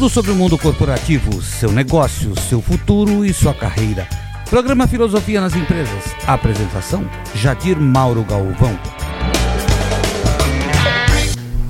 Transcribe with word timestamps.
Tudo 0.00 0.08
sobre 0.08 0.30
o 0.30 0.34
mundo 0.34 0.56
corporativo, 0.56 1.42
seu 1.42 1.70
negócio, 1.70 2.32
seu 2.48 2.62
futuro 2.62 3.22
e 3.22 3.34
sua 3.34 3.52
carreira. 3.52 4.08
Programa 4.48 4.86
Filosofia 4.86 5.42
nas 5.42 5.54
Empresas. 5.54 6.16
Apresentação: 6.26 7.04
Jadir 7.34 7.78
Mauro 7.78 8.24
Galvão. 8.24 8.80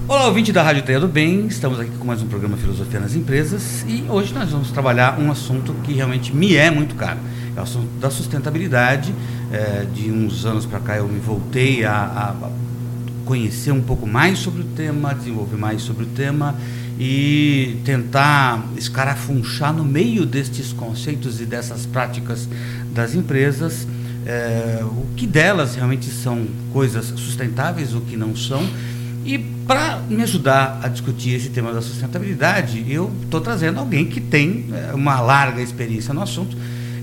Olá, 0.07 0.27
ouvinte 0.27 0.53
da 0.53 0.63
Rádio 0.63 0.85
Teia 0.85 1.01
do 1.01 1.09
Bem. 1.09 1.49
Estamos 1.49 1.81
aqui 1.81 1.91
com 1.99 2.05
mais 2.05 2.23
um 2.23 2.29
programa 2.29 2.57
Filosofia 2.57 3.01
nas 3.01 3.17
Empresas 3.17 3.85
e 3.89 4.05
hoje 4.09 4.33
nós 4.33 4.49
vamos 4.49 4.71
trabalhar 4.71 5.19
um 5.19 5.29
assunto 5.33 5.75
que 5.83 5.93
realmente 5.93 6.33
me 6.33 6.55
é 6.55 6.71
muito 6.71 6.95
caro. 6.95 7.19
É 7.57 7.59
o 7.59 7.65
assunto 7.65 7.89
da 7.99 8.11
sustentabilidade. 8.11 9.13
É, 9.51 9.85
de 9.93 10.09
uns 10.09 10.47
anos 10.47 10.65
para 10.67 10.79
cá 10.79 10.97
eu 10.99 11.09
me 11.09 11.19
voltei 11.19 11.85
a, 11.85 11.97
a 12.43 12.51
conhecer 13.25 13.73
um 13.73 13.83
pouco 13.83 14.07
mais 14.07 14.39
sobre 14.39 14.63
o 14.63 14.65
tema, 14.67 15.13
desenvolver 15.17 15.57
mais 15.57 15.83
sobre 15.83 16.05
o 16.05 16.07
tema 16.07 16.55
e 17.03 17.81
tentar 17.83 18.63
escarafunchar 18.77 19.73
no 19.73 19.83
meio 19.83 20.27
destes 20.27 20.71
conceitos 20.71 21.41
e 21.41 21.47
dessas 21.47 21.87
práticas 21.87 22.47
das 22.93 23.15
empresas 23.15 23.87
é, 24.27 24.81
o 24.83 25.07
que 25.17 25.27
delas 25.27 25.77
realmente 25.77 26.11
são 26.11 26.47
coisas 26.75 27.07
sustentáveis, 27.07 27.95
o 27.95 28.03
que 28.03 28.19
não 28.19 28.37
são. 28.37 28.69
E 29.25 29.39
para 29.39 29.99
me 30.11 30.23
ajudar 30.23 30.79
a 30.83 30.89
discutir 30.89 31.35
esse 31.35 31.49
tema 31.49 31.73
da 31.73 31.81
sustentabilidade, 31.81 32.85
eu 32.87 33.11
estou 33.23 33.41
trazendo 33.41 33.81
alguém 33.81 34.05
que 34.05 34.21
tem 34.21 34.67
é, 34.71 34.93
uma 34.93 35.21
larga 35.21 35.63
experiência 35.63 36.13
no 36.13 36.21
assunto 36.21 36.55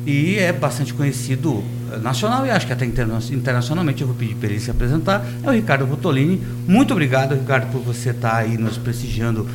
e 0.07 0.37
é 0.37 0.53
bastante 0.53 0.93
conhecido 0.93 1.61
eh, 1.91 1.97
nacional 1.97 2.45
e 2.45 2.49
acho 2.49 2.65
que 2.65 2.71
até 2.71 2.85
internacionalmente. 2.85 4.01
Eu 4.01 4.07
vou 4.07 4.15
pedir 4.15 4.35
para 4.35 4.49
ele 4.49 4.59
se 4.59 4.71
apresentar. 4.71 5.21
É 5.43 5.49
o 5.49 5.51
Ricardo 5.51 5.83
Rotolini. 5.83 6.41
Muito 6.65 6.93
obrigado, 6.93 7.35
Ricardo, 7.35 7.69
por 7.73 7.81
você 7.81 8.11
estar 8.11 8.29
tá 8.29 8.37
aí 8.37 8.57
nos 8.57 8.77
prestigiando 8.77 9.45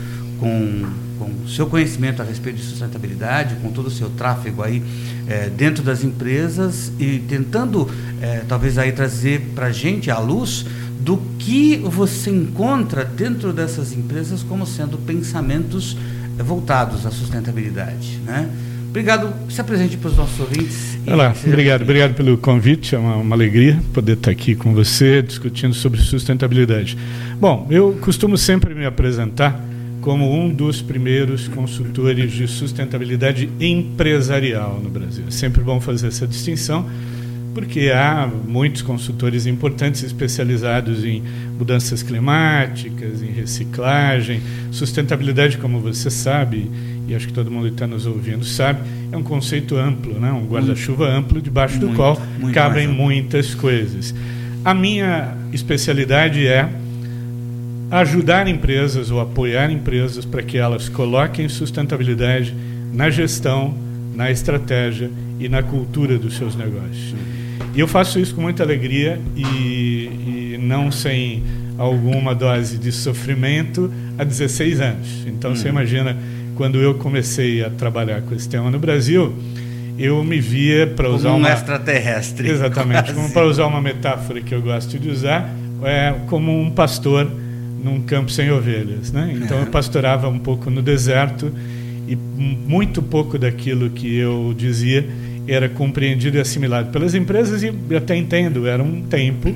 com, 0.43 0.83
com 1.21 1.49
seu 1.49 1.69
conhecimento 1.69 2.21
a 2.21 2.25
respeito 2.25 2.57
de 2.57 2.65
sustentabilidade, 2.65 3.55
com 3.63 3.71
todo 3.71 3.87
o 3.87 3.91
seu 3.91 4.11
tráfego 4.11 4.61
aí 4.61 4.83
é, 5.29 5.49
dentro 5.49 5.85
das 5.85 6.03
empresas 6.03 6.93
e 6.99 7.21
tentando 7.21 7.89
é, 8.21 8.43
talvez 8.49 8.77
aí 8.77 8.91
trazer 8.91 9.41
para 9.55 9.67
a 9.67 9.73
gente 9.73 10.11
a 10.11 10.19
luz 10.19 10.67
do 10.99 11.17
que 11.39 11.77
você 11.77 12.31
encontra 12.31 13.05
dentro 13.05 13.53
dessas 13.53 13.93
empresas 13.93 14.43
como 14.43 14.67
sendo 14.67 14.99
pensamentos 14.99 15.97
voltados 16.39 17.07
à 17.07 17.11
sustentabilidade, 17.11 18.19
né? 18.27 18.51
Obrigado. 18.89 19.33
Se 19.49 19.59
apresente 19.61 19.97
para 19.97 20.11
os 20.11 20.17
nossos 20.19 20.39
ouvintes. 20.39 20.99
Olá, 21.07 21.35
obrigado. 21.47 21.83
Obrigado 21.83 22.15
pelo 22.15 22.37
convite. 22.37 22.95
É 22.95 22.99
uma, 22.99 23.17
uma, 23.17 23.35
alegria 23.35 23.81
poder 23.95 24.15
estar 24.15 24.31
aqui 24.31 24.55
com 24.55 24.75
você 24.75 25.23
discutindo 25.23 25.73
sobre 25.73 25.99
sustentabilidade. 25.99 26.99
Bom, 27.41 27.67
eu 27.71 27.97
costumo 28.03 28.37
sempre 28.37 28.75
me 28.75 28.85
apresentar 28.85 29.72
como 30.03 30.37
um 30.37 30.53
dos 30.53 30.83
primeiros 30.83 31.47
consultores 31.47 32.33
de 32.33 32.49
sustentabilidade 32.49 33.49
empresarial 33.61 34.81
no 34.83 34.91
Brasil. 34.91 35.25
É 35.29 35.31
sempre 35.31 35.63
bom 35.63 35.81
fazer 35.81 36.09
essa 36.09 36.27
distinção, 36.27 36.85
porque 37.55 37.91
há 37.95 38.29
muitos 38.47 38.83
consultores 38.83 39.47
importantes 39.47 40.03
especializados 40.03 41.05
em 41.05 41.23
mudanças 41.57 42.03
climáticas, 42.03 43.23
em 43.23 43.31
reciclagem, 43.31 44.43
sustentabilidade, 44.73 45.57
como 45.59 45.79
você 45.79 46.11
sabe, 46.11 46.69
e 47.07 47.15
acho 47.15 47.29
que 47.29 47.33
todo 47.33 47.49
mundo 47.49 47.69
que 47.69 47.75
está 47.75 47.87
nos 47.87 48.05
ouvindo 48.05 48.45
sabe, 48.45 48.81
é 49.13 49.17
um 49.17 49.23
conceito 49.23 49.77
amplo, 49.77 50.19
né? 50.19 50.33
um 50.33 50.47
guarda-chuva 50.47 51.09
amplo, 51.09 51.41
debaixo 51.41 51.77
muito, 51.77 51.91
do 51.91 51.97
qual 51.97 52.21
cabem 52.53 52.89
muitas 52.89 53.55
coisas. 53.55 54.13
A 54.65 54.75
minha 54.75 55.37
especialidade 55.53 56.45
é 56.45 56.69
ajudar 57.93 58.49
empresas 58.49 59.11
ou 59.11 59.21
apoiar 59.21 59.71
empresas 59.71 60.25
para 60.25 60.43
que 60.43 60.57
elas 60.57 60.89
coloquem 60.89 61.47
sustentabilidade 61.47 62.55
na 62.91 63.11
gestão, 63.11 63.75
na 64.15 64.31
estratégia 64.31 65.11
e 65.39 65.47
na 65.47 65.63
cultura 65.63 66.17
dos 66.17 66.39
seus 66.39 66.57
negócios. 66.57 67.15
E 67.75 67.81
eu 67.81 67.87
faço 67.87 68.19
isso 68.19 68.35
com 68.35 68.41
muita 68.41 68.63
alegria 68.63 69.21
e, 69.37 70.55
e 70.55 70.59
não 70.59 70.91
sem 70.91 71.43
alguma 71.77 72.35
dose 72.35 72.79
de 72.79 72.91
sofrimento 72.91 73.93
há 74.19 74.25
16 74.25 74.81
anos. 74.81 75.27
Então 75.27 75.53
hum. 75.53 75.57
você 75.57 75.69
imagina 75.69 76.17
quando 76.57 76.79
eu 76.79 76.95
comecei 76.95 77.63
a 77.63 77.69
trabalhar 77.69 78.23
com 78.23 78.35
esse 78.35 78.49
tema 78.49 78.71
no 78.71 78.79
Brasil, 78.79 79.35
eu 79.99 80.25
me 80.25 80.41
via 80.41 80.87
para 80.87 81.11
usar 81.11 81.29
como 81.29 81.43
um 81.43 81.47
uma 81.47 81.53
extraterrestre. 81.53 82.49
Exatamente, 82.49 83.05
quase. 83.05 83.15
como 83.15 83.31
para 83.31 83.47
usar 83.47 83.67
uma 83.67 83.83
metáfora 83.83 84.41
que 84.41 84.55
eu 84.55 84.63
gosto 84.63 84.99
de 84.99 85.11
usar, 85.11 85.55
é 85.83 86.15
como 86.27 86.59
um 86.59 86.71
pastor 86.71 87.31
num 87.83 88.01
campo 88.03 88.31
sem 88.31 88.51
ovelhas. 88.51 89.13
Né? 89.13 89.39
Então 89.43 89.59
eu 89.59 89.67
pastorava 89.67 90.29
um 90.29 90.39
pouco 90.39 90.71
no 90.71 90.83
deserto 90.83 91.53
e 92.07 92.17
muito 92.17 93.03
pouco 93.03 93.39
daquilo 93.39 93.91
que 93.91 94.17
eu 94.17 94.55
dizia 94.57 95.07
era 95.47 95.69
compreendido 95.69 96.37
e 96.37 96.41
assimilado 96.41 96.91
pelas 96.91 97.15
empresas 97.15 97.63
e 97.63 97.73
até 97.97 98.17
entendo, 98.17 98.67
era 98.67 98.83
um 98.83 99.03
tempo 99.03 99.53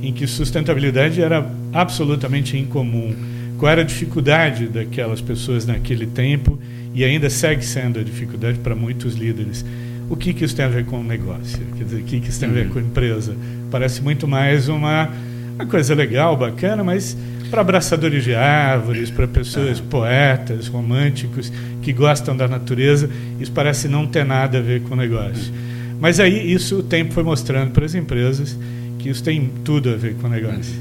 em 0.00 0.12
que 0.12 0.26
sustentabilidade 0.26 1.20
era 1.20 1.50
absolutamente 1.72 2.56
incomum. 2.56 3.14
Qual 3.58 3.72
era 3.72 3.80
a 3.80 3.84
dificuldade 3.84 4.66
daquelas 4.68 5.20
pessoas 5.20 5.66
naquele 5.66 6.06
tempo 6.06 6.58
e 6.96 7.04
ainda 7.04 7.28
segue 7.28 7.62
sendo 7.62 8.00
a 8.00 8.02
dificuldade 8.02 8.58
para 8.60 8.74
muitos 8.74 9.14
líderes. 9.16 9.62
O 10.08 10.16
que, 10.16 10.32
que 10.32 10.46
isso 10.46 10.56
tem 10.56 10.64
a 10.64 10.68
ver 10.68 10.86
com 10.86 10.98
o 10.98 11.04
negócio? 11.04 11.60
Quer 11.76 11.84
dizer, 11.84 11.96
o 11.98 12.04
que, 12.04 12.20
que 12.20 12.30
isso 12.30 12.40
tem 12.40 12.48
a 12.48 12.52
ver 12.52 12.66
uhum. 12.66 12.72
com 12.72 12.78
a 12.78 12.82
empresa? 12.82 13.36
Parece 13.70 14.00
muito 14.00 14.26
mais 14.26 14.66
uma, 14.70 15.10
uma 15.56 15.66
coisa 15.66 15.94
legal, 15.94 16.34
bacana, 16.38 16.82
mas 16.82 17.14
para 17.46 17.60
abraçadores 17.60 18.24
de 18.24 18.34
árvores, 18.34 19.10
para 19.10 19.26
pessoas 19.26 19.80
poetas, 19.80 20.68
românticos, 20.68 21.52
que 21.82 21.92
gostam 21.92 22.36
da 22.36 22.48
natureza, 22.48 23.08
isso 23.40 23.52
parece 23.52 23.88
não 23.88 24.06
ter 24.06 24.24
nada 24.24 24.58
a 24.58 24.60
ver 24.60 24.82
com 24.82 24.94
o 24.94 24.96
negócio. 24.96 25.52
Mas 26.00 26.20
aí 26.20 26.52
isso 26.52 26.78
o 26.78 26.82
tempo 26.82 27.14
foi 27.14 27.22
mostrando 27.22 27.70
para 27.70 27.84
as 27.84 27.94
empresas 27.94 28.58
que 28.98 29.08
isso 29.08 29.22
tem 29.22 29.50
tudo 29.64 29.90
a 29.90 29.96
ver 29.96 30.14
com 30.16 30.26
o 30.26 30.30
negócio. 30.30 30.74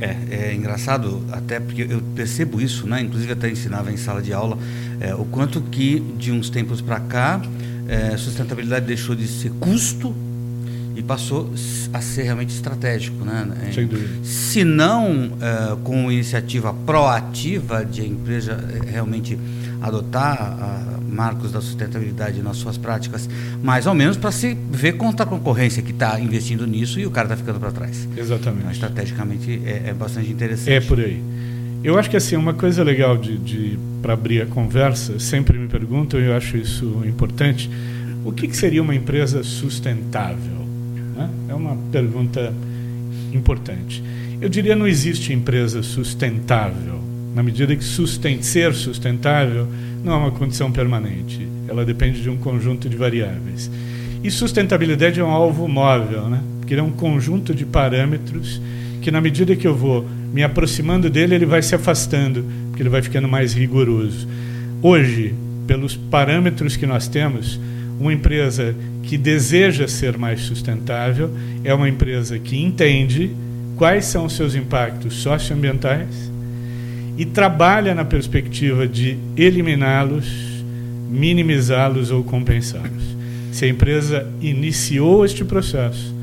É, 0.00 0.16
é 0.48 0.54
engraçado, 0.54 1.22
até 1.30 1.60
porque 1.60 1.86
eu 1.88 2.02
percebo 2.14 2.60
isso, 2.60 2.86
né? 2.86 3.00
inclusive 3.00 3.32
até 3.32 3.48
ensinava 3.48 3.92
em 3.92 3.96
sala 3.96 4.20
de 4.20 4.32
aula, 4.32 4.58
é, 5.00 5.14
o 5.14 5.24
quanto 5.24 5.60
que 5.60 6.00
de 6.18 6.32
uns 6.32 6.50
tempos 6.50 6.80
para 6.80 6.98
cá 6.98 7.40
é, 7.88 8.16
sustentabilidade 8.16 8.86
deixou 8.86 9.14
de 9.14 9.28
ser 9.28 9.50
custo 9.60 10.14
e 10.94 11.02
passou 11.02 11.50
a 11.92 12.00
ser 12.00 12.24
realmente 12.24 12.54
estratégico, 12.54 13.24
né? 13.24 13.70
Sem 13.72 13.86
dúvida. 13.86 14.10
Se 14.22 14.64
não 14.64 15.26
uh, 15.26 15.76
com 15.82 16.10
iniciativa 16.10 16.72
proativa 16.72 17.84
de 17.84 18.02
a 18.02 18.06
empresa 18.06 18.52
eh, 18.52 18.90
realmente 18.90 19.38
adotar 19.80 20.56
uh, 20.98 21.12
marcos 21.12 21.50
da 21.52 21.60
sustentabilidade 21.60 22.42
nas 22.42 22.56
suas 22.56 22.76
práticas, 22.76 23.28
mais 23.62 23.86
ou 23.86 23.94
menos 23.94 24.16
para 24.16 24.30
se 24.30 24.56
ver 24.70 24.92
contra 24.92 25.24
a 25.24 25.28
concorrência 25.28 25.82
que 25.82 25.90
está 25.90 26.18
investindo 26.20 26.66
nisso 26.66 27.00
e 27.00 27.06
o 27.06 27.10
cara 27.10 27.26
está 27.26 27.36
ficando 27.36 27.58
para 27.58 27.72
trás. 27.72 28.08
Exatamente. 28.16 28.60
Então, 28.60 28.72
estrategicamente 28.72 29.62
é, 29.64 29.88
é, 29.88 29.94
bastante 29.94 30.30
interessante. 30.30 30.72
É 30.72 30.80
por 30.80 31.00
aí. 31.00 31.22
Eu 31.82 31.98
acho 31.98 32.08
que 32.08 32.16
assim 32.16 32.36
uma 32.36 32.54
coisa 32.54 32.84
legal 32.84 33.16
de, 33.16 33.36
de 33.38 33.78
para 34.00 34.12
abrir 34.12 34.42
a 34.42 34.46
conversa, 34.46 35.18
sempre 35.18 35.58
me 35.58 35.68
perguntam 35.68 36.20
e 36.20 36.24
eu 36.24 36.36
acho 36.36 36.56
isso 36.56 37.02
importante. 37.04 37.70
O 38.24 38.32
que, 38.32 38.46
que 38.46 38.56
seria 38.56 38.80
uma 38.80 38.94
empresa 38.94 39.42
sustentável? 39.42 40.61
Né? 41.14 41.28
É 41.48 41.54
uma 41.54 41.76
pergunta 41.90 42.52
importante. 43.32 44.02
Eu 44.40 44.48
diria 44.48 44.74
não 44.74 44.86
existe 44.86 45.32
empresa 45.32 45.82
sustentável, 45.82 47.00
na 47.34 47.42
medida 47.42 47.74
que 47.74 47.84
susten 47.84 48.42
ser 48.42 48.74
sustentável 48.74 49.66
não 50.04 50.12
é 50.12 50.16
uma 50.16 50.30
condição 50.30 50.70
permanente. 50.70 51.46
Ela 51.68 51.84
depende 51.84 52.20
de 52.20 52.28
um 52.28 52.36
conjunto 52.36 52.88
de 52.88 52.96
variáveis. 52.96 53.70
E 54.22 54.30
sustentabilidade 54.30 55.18
é 55.18 55.24
um 55.24 55.30
alvo 55.30 55.66
móvel, 55.66 56.28
né? 56.28 56.42
porque 56.60 56.74
ele 56.74 56.80
é 56.80 56.84
um 56.84 56.90
conjunto 56.92 57.54
de 57.54 57.64
parâmetros 57.64 58.60
que, 59.00 59.10
na 59.10 59.20
medida 59.20 59.56
que 59.56 59.66
eu 59.66 59.74
vou 59.74 60.06
me 60.32 60.42
aproximando 60.42 61.10
dele, 61.10 61.34
ele 61.34 61.46
vai 61.46 61.62
se 61.62 61.74
afastando, 61.74 62.44
porque 62.68 62.82
ele 62.82 62.88
vai 62.88 63.02
ficando 63.02 63.28
mais 63.28 63.52
rigoroso. 63.52 64.28
Hoje, 64.80 65.34
pelos 65.66 65.96
parâmetros 65.96 66.76
que 66.76 66.86
nós 66.86 67.08
temos, 67.08 67.58
uma 67.98 68.12
empresa 68.12 68.74
que 69.02 69.16
deseja 69.16 69.86
ser 69.88 70.16
mais 70.16 70.40
sustentável 70.40 71.30
é 71.64 71.72
uma 71.74 71.88
empresa 71.88 72.38
que 72.38 72.60
entende 72.60 73.30
quais 73.76 74.04
são 74.06 74.26
os 74.26 74.34
seus 74.34 74.54
impactos 74.54 75.14
socioambientais 75.16 76.30
e 77.16 77.24
trabalha 77.24 77.94
na 77.94 78.04
perspectiva 78.04 78.86
de 78.86 79.16
eliminá-los, 79.36 80.26
minimizá-los 81.10 82.10
ou 82.10 82.24
compensá-los. 82.24 83.16
Se 83.52 83.66
a 83.66 83.68
empresa 83.68 84.26
iniciou 84.40 85.24
este 85.24 85.44
processo, 85.44 86.14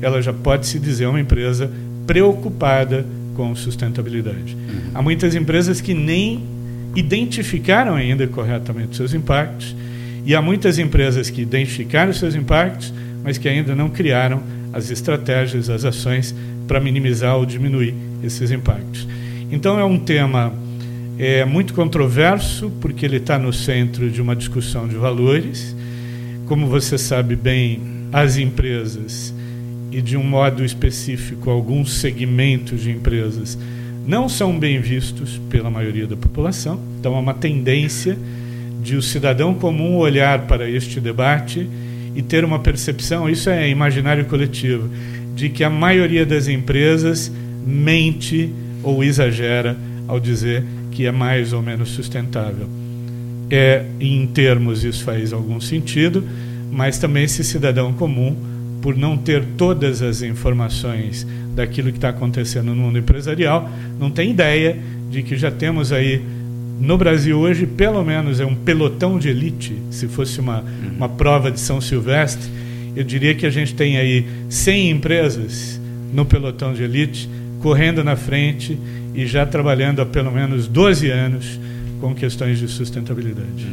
ela 0.00 0.22
já 0.22 0.32
pode 0.32 0.66
se 0.66 0.78
dizer 0.78 1.06
uma 1.06 1.20
empresa 1.20 1.70
preocupada 2.06 3.04
com 3.34 3.54
sustentabilidade. 3.54 4.54
Uhum. 4.54 4.90
Há 4.94 5.02
muitas 5.02 5.34
empresas 5.34 5.80
que 5.80 5.94
nem 5.94 6.42
identificaram 6.96 7.94
ainda 7.94 8.26
corretamente 8.26 8.96
seus 8.96 9.14
impactos 9.14 9.76
e 10.24 10.34
há 10.34 10.42
muitas 10.42 10.78
empresas 10.78 11.30
que 11.30 11.42
identificaram 11.42 12.12
seus 12.12 12.34
impactos, 12.34 12.92
mas 13.22 13.38
que 13.38 13.48
ainda 13.48 13.74
não 13.74 13.88
criaram 13.88 14.42
as 14.72 14.90
estratégias, 14.90 15.68
as 15.68 15.84
ações 15.84 16.34
para 16.68 16.80
minimizar 16.80 17.36
ou 17.36 17.44
diminuir 17.44 17.94
esses 18.22 18.50
impactos. 18.50 19.06
Então 19.50 19.78
é 19.78 19.84
um 19.84 19.98
tema 19.98 20.52
é 21.22 21.44
muito 21.44 21.74
controverso, 21.74 22.72
porque 22.80 23.04
ele 23.04 23.18
está 23.18 23.38
no 23.38 23.52
centro 23.52 24.10
de 24.10 24.22
uma 24.22 24.34
discussão 24.34 24.88
de 24.88 24.96
valores. 24.96 25.76
Como 26.46 26.66
você 26.66 26.96
sabe 26.96 27.36
bem, 27.36 27.78
as 28.10 28.38
empresas, 28.38 29.34
e 29.92 30.00
de 30.00 30.16
um 30.16 30.24
modo 30.24 30.64
específico, 30.64 31.50
alguns 31.50 31.92
segmentos 31.92 32.80
de 32.80 32.90
empresas, 32.90 33.58
não 34.06 34.30
são 34.30 34.58
bem 34.58 34.80
vistos 34.80 35.38
pela 35.50 35.70
maioria 35.70 36.06
da 36.06 36.16
população. 36.16 36.80
Então, 36.98 37.14
há 37.14 37.20
uma 37.20 37.34
tendência 37.34 38.16
de 38.82 38.96
o 38.96 39.02
cidadão 39.02 39.54
comum 39.54 39.96
olhar 39.96 40.46
para 40.46 40.68
este 40.68 41.00
debate 41.00 41.68
e 42.14 42.22
ter 42.22 42.44
uma 42.44 42.58
percepção, 42.58 43.28
isso 43.28 43.48
é 43.50 43.68
imaginário 43.68 44.24
coletivo, 44.24 44.88
de 45.34 45.48
que 45.48 45.62
a 45.62 45.70
maioria 45.70 46.26
das 46.26 46.48
empresas 46.48 47.30
mente 47.66 48.52
ou 48.82 49.04
exagera 49.04 49.76
ao 50.08 50.18
dizer 50.18 50.64
que 50.90 51.06
é 51.06 51.12
mais 51.12 51.52
ou 51.52 51.62
menos 51.62 51.90
sustentável. 51.90 52.68
É, 53.50 53.84
em 53.98 54.26
termos, 54.26 54.84
isso 54.84 55.04
faz 55.04 55.32
algum 55.32 55.60
sentido, 55.60 56.24
mas 56.70 56.98
também 56.98 57.24
esse 57.24 57.42
cidadão 57.44 57.92
comum, 57.92 58.36
por 58.80 58.96
não 58.96 59.16
ter 59.16 59.44
todas 59.56 60.02
as 60.02 60.22
informações 60.22 61.26
daquilo 61.54 61.90
que 61.90 61.98
está 61.98 62.10
acontecendo 62.10 62.74
no 62.74 62.76
mundo 62.76 62.98
empresarial, 62.98 63.68
não 63.98 64.10
tem 64.10 64.30
ideia 64.30 64.78
de 65.10 65.22
que 65.22 65.36
já 65.36 65.50
temos 65.50 65.92
aí 65.92 66.22
no 66.80 66.96
Brasil 66.96 67.38
hoje, 67.38 67.66
pelo 67.66 68.02
menos, 68.02 68.40
é 68.40 68.46
um 68.46 68.54
pelotão 68.54 69.18
de 69.18 69.28
elite. 69.28 69.76
Se 69.90 70.08
fosse 70.08 70.40
uma, 70.40 70.64
uma 70.96 71.08
prova 71.10 71.50
de 71.50 71.60
São 71.60 71.78
Silvestre, 71.78 72.50
eu 72.96 73.04
diria 73.04 73.34
que 73.34 73.44
a 73.44 73.50
gente 73.50 73.74
tem 73.74 73.98
aí 73.98 74.26
100 74.48 74.90
empresas 74.90 75.80
no 76.12 76.24
pelotão 76.24 76.72
de 76.72 76.82
elite, 76.82 77.28
correndo 77.60 78.02
na 78.02 78.16
frente 78.16 78.78
e 79.14 79.26
já 79.26 79.44
trabalhando 79.44 80.00
há 80.00 80.06
pelo 80.06 80.30
menos 80.32 80.66
12 80.66 81.10
anos 81.10 81.60
com 82.00 82.14
questões 82.14 82.58
de 82.58 82.66
sustentabilidade. 82.66 83.66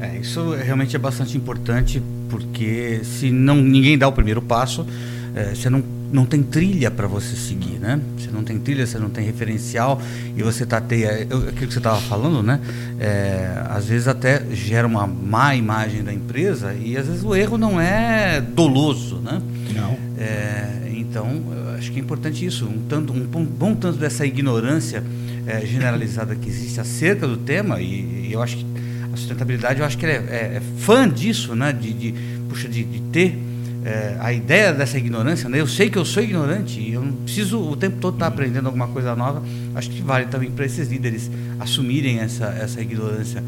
É, 0.00 0.16
isso 0.18 0.54
realmente 0.54 0.96
é 0.96 0.98
bastante 0.98 1.36
importante, 1.36 2.02
porque 2.30 3.00
se 3.04 3.30
não 3.30 3.56
ninguém 3.56 3.98
dá 3.98 4.08
o 4.08 4.12
primeiro 4.12 4.40
passo, 4.40 4.86
é, 5.34 5.54
você 5.54 5.68
não 5.68 5.82
não 6.14 6.24
tem 6.24 6.44
trilha 6.44 6.92
para 6.92 7.08
você 7.08 7.34
seguir, 7.34 7.80
né? 7.80 8.00
Você 8.16 8.30
não 8.30 8.44
tem 8.44 8.56
trilha, 8.56 8.86
você 8.86 9.00
não 9.00 9.10
tem 9.10 9.24
referencial 9.24 10.00
e 10.36 10.44
você 10.44 10.64
tateia. 10.64 11.08
É, 11.08 11.22
aquilo 11.22 11.52
que 11.52 11.72
você 11.72 11.78
estava 11.78 12.00
falando, 12.02 12.40
né? 12.40 12.60
É, 13.00 13.64
às 13.68 13.86
vezes 13.86 14.06
até 14.06 14.44
gera 14.52 14.86
uma 14.86 15.08
má 15.08 15.56
imagem 15.56 16.04
da 16.04 16.12
empresa 16.12 16.72
e 16.72 16.96
às 16.96 17.08
vezes 17.08 17.24
o 17.24 17.34
erro 17.34 17.58
não 17.58 17.80
é 17.80 18.40
doloso, 18.40 19.16
né? 19.16 19.42
Não. 19.74 19.98
É, 20.16 20.88
então, 20.94 21.42
acho 21.76 21.90
que 21.90 21.98
é 21.98 22.02
importante 22.02 22.46
isso. 22.46 22.64
Um, 22.64 22.82
tanto, 22.88 23.12
um, 23.12 23.44
bom 23.44 23.74
tanto 23.74 23.98
dessa 23.98 24.24
ignorância 24.24 25.02
é, 25.44 25.66
generalizada 25.66 26.36
que 26.36 26.48
existe 26.48 26.78
acerca 26.80 27.26
do 27.26 27.38
tema 27.38 27.80
e, 27.80 28.28
e, 28.28 28.32
eu 28.32 28.40
acho 28.40 28.58
que 28.58 28.66
a 29.12 29.16
sustentabilidade, 29.16 29.80
eu 29.80 29.86
acho 29.86 29.98
que 29.98 30.06
ele 30.06 30.12
é, 30.12 30.16
é, 30.16 30.56
é 30.58 30.62
fã 30.78 31.08
disso, 31.08 31.56
né? 31.56 31.72
De, 31.72 31.92
de 31.92 32.14
puxa, 32.48 32.68
de, 32.68 32.84
de 32.84 33.00
ter 33.00 33.36
é, 33.84 34.16
a 34.18 34.32
ideia 34.32 34.72
dessa 34.72 34.96
ignorância, 34.96 35.48
né? 35.48 35.60
eu 35.60 35.66
sei 35.66 35.90
que 35.90 35.98
eu 35.98 36.04
sou 36.04 36.22
ignorante 36.22 36.80
e 36.80 36.94
eu 36.94 37.02
não 37.02 37.12
preciso 37.12 37.60
o 37.60 37.76
tempo 37.76 37.98
todo 38.00 38.14
estar 38.14 38.28
aprendendo 38.28 38.66
alguma 38.66 38.88
coisa 38.88 39.14
nova. 39.14 39.42
Acho 39.74 39.90
que 39.90 40.00
vale 40.00 40.26
também 40.26 40.50
para 40.50 40.64
esses 40.64 40.88
líderes 40.88 41.30
assumirem 41.60 42.18
essa, 42.18 42.46
essa 42.46 42.80
ignorância 42.80 43.44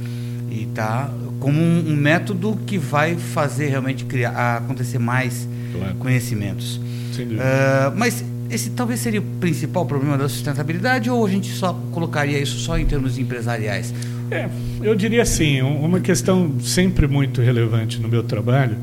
e 0.51 0.67
tá 0.75 1.11
como 1.41 1.59
um, 1.61 1.91
um 1.91 1.97
método 1.97 2.59
que 2.67 2.77
vai 2.77 3.17
fazer 3.17 3.69
realmente 3.69 4.05
criar 4.05 4.59
acontecer 4.59 4.99
mais 4.99 5.49
claro. 5.73 5.95
conhecimentos. 5.97 6.77
Uh, 6.77 7.97
mas 7.97 8.23
esse 8.51 8.71
talvez 8.71 9.01
seria 9.01 9.21
o 9.21 9.25
principal 9.41 9.87
problema 9.87 10.19
da 10.19 10.29
sustentabilidade 10.29 11.09
ou 11.09 11.25
a 11.25 11.31
gente 11.31 11.51
só 11.53 11.73
colocaria 11.93 12.39
isso 12.39 12.59
só 12.59 12.79
em 12.79 12.85
termos 12.85 13.19
empresariais? 13.19 13.93
É, 14.31 14.49
eu 14.83 14.95
diria 14.95 15.23
assim, 15.23 15.63
uma 15.63 16.01
questão 16.01 16.61
sempre 16.61 17.07
muito 17.07 17.41
relevante 17.41 18.01
no 18.01 18.09
meu 18.09 18.23
trabalho 18.23 18.77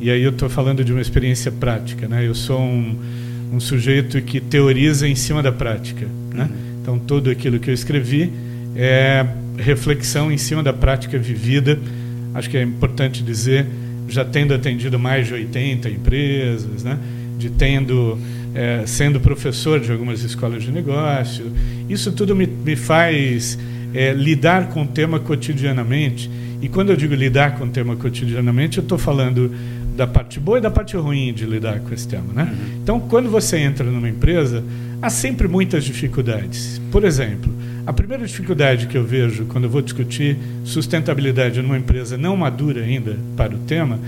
e 0.00 0.10
aí 0.10 0.22
eu 0.22 0.30
estou 0.30 0.48
falando 0.48 0.84
de 0.84 0.92
uma 0.92 1.00
experiência 1.00 1.50
prática, 1.50 2.06
né? 2.06 2.26
Eu 2.26 2.34
sou 2.34 2.60
um, 2.60 2.96
um 3.52 3.60
sujeito 3.60 4.20
que 4.22 4.40
teoriza 4.40 5.08
em 5.08 5.14
cima 5.14 5.42
da 5.42 5.50
prática, 5.50 6.06
né? 6.32 6.44
Uhum. 6.44 6.80
Então 6.80 6.98
tudo 6.98 7.30
aquilo 7.30 7.58
que 7.58 7.68
eu 7.70 7.74
escrevi 7.74 8.32
é 8.76 9.26
reflexão 9.56 10.30
em 10.30 10.38
cima 10.38 10.62
da 10.62 10.72
prática 10.72 11.18
vivida. 11.18 11.78
Acho 12.34 12.48
que 12.48 12.56
é 12.56 12.62
importante 12.62 13.22
dizer, 13.22 13.66
já 14.08 14.24
tendo 14.24 14.54
atendido 14.54 14.98
mais 14.98 15.26
de 15.26 15.34
80 15.34 15.88
empresas, 15.88 16.84
né? 16.84 16.98
De 17.36 17.50
tendo 17.50 18.18
é, 18.54 18.84
sendo 18.86 19.20
professor 19.20 19.80
de 19.80 19.90
algumas 19.90 20.22
escolas 20.22 20.62
de 20.62 20.70
negócio, 20.70 21.52
isso 21.88 22.12
tudo 22.12 22.34
me, 22.34 22.46
me 22.46 22.76
faz 22.76 23.58
é, 23.94 24.12
lidar 24.12 24.68
com 24.68 24.82
o 24.82 24.86
tema 24.86 25.18
cotidianamente. 25.18 26.30
E 26.60 26.68
quando 26.68 26.90
eu 26.90 26.96
digo 26.96 27.14
lidar 27.14 27.56
com 27.56 27.64
o 27.64 27.68
tema 27.68 27.94
cotidianamente, 27.96 28.78
eu 28.78 28.82
estou 28.82 28.98
falando 28.98 29.52
da 29.96 30.06
parte 30.06 30.38
boa 30.38 30.58
e 30.58 30.60
da 30.60 30.70
parte 30.70 30.96
ruim 30.96 31.32
de 31.32 31.44
lidar 31.44 31.80
com 31.80 31.92
esse 31.92 32.06
tema, 32.06 32.32
né? 32.32 32.44
Uhum. 32.44 32.80
Então, 32.82 33.00
quando 33.00 33.28
você 33.28 33.58
entra 33.58 33.84
numa 33.84 34.08
empresa, 34.08 34.62
há 35.02 35.10
sempre 35.10 35.48
muitas 35.48 35.84
dificuldades. 35.84 36.80
Por 36.90 37.04
exemplo, 37.04 37.52
a 37.86 37.92
primeira 37.92 38.24
dificuldade 38.26 38.86
que 38.86 38.96
eu 38.96 39.04
vejo 39.04 39.46
quando 39.46 39.64
eu 39.64 39.70
vou 39.70 39.82
discutir 39.82 40.36
sustentabilidade 40.62 41.60
numa 41.62 41.78
empresa 41.78 42.16
não 42.16 42.36
madura 42.36 42.82
ainda 42.82 43.16
para 43.36 43.54
o 43.54 43.58
tema 43.58 43.98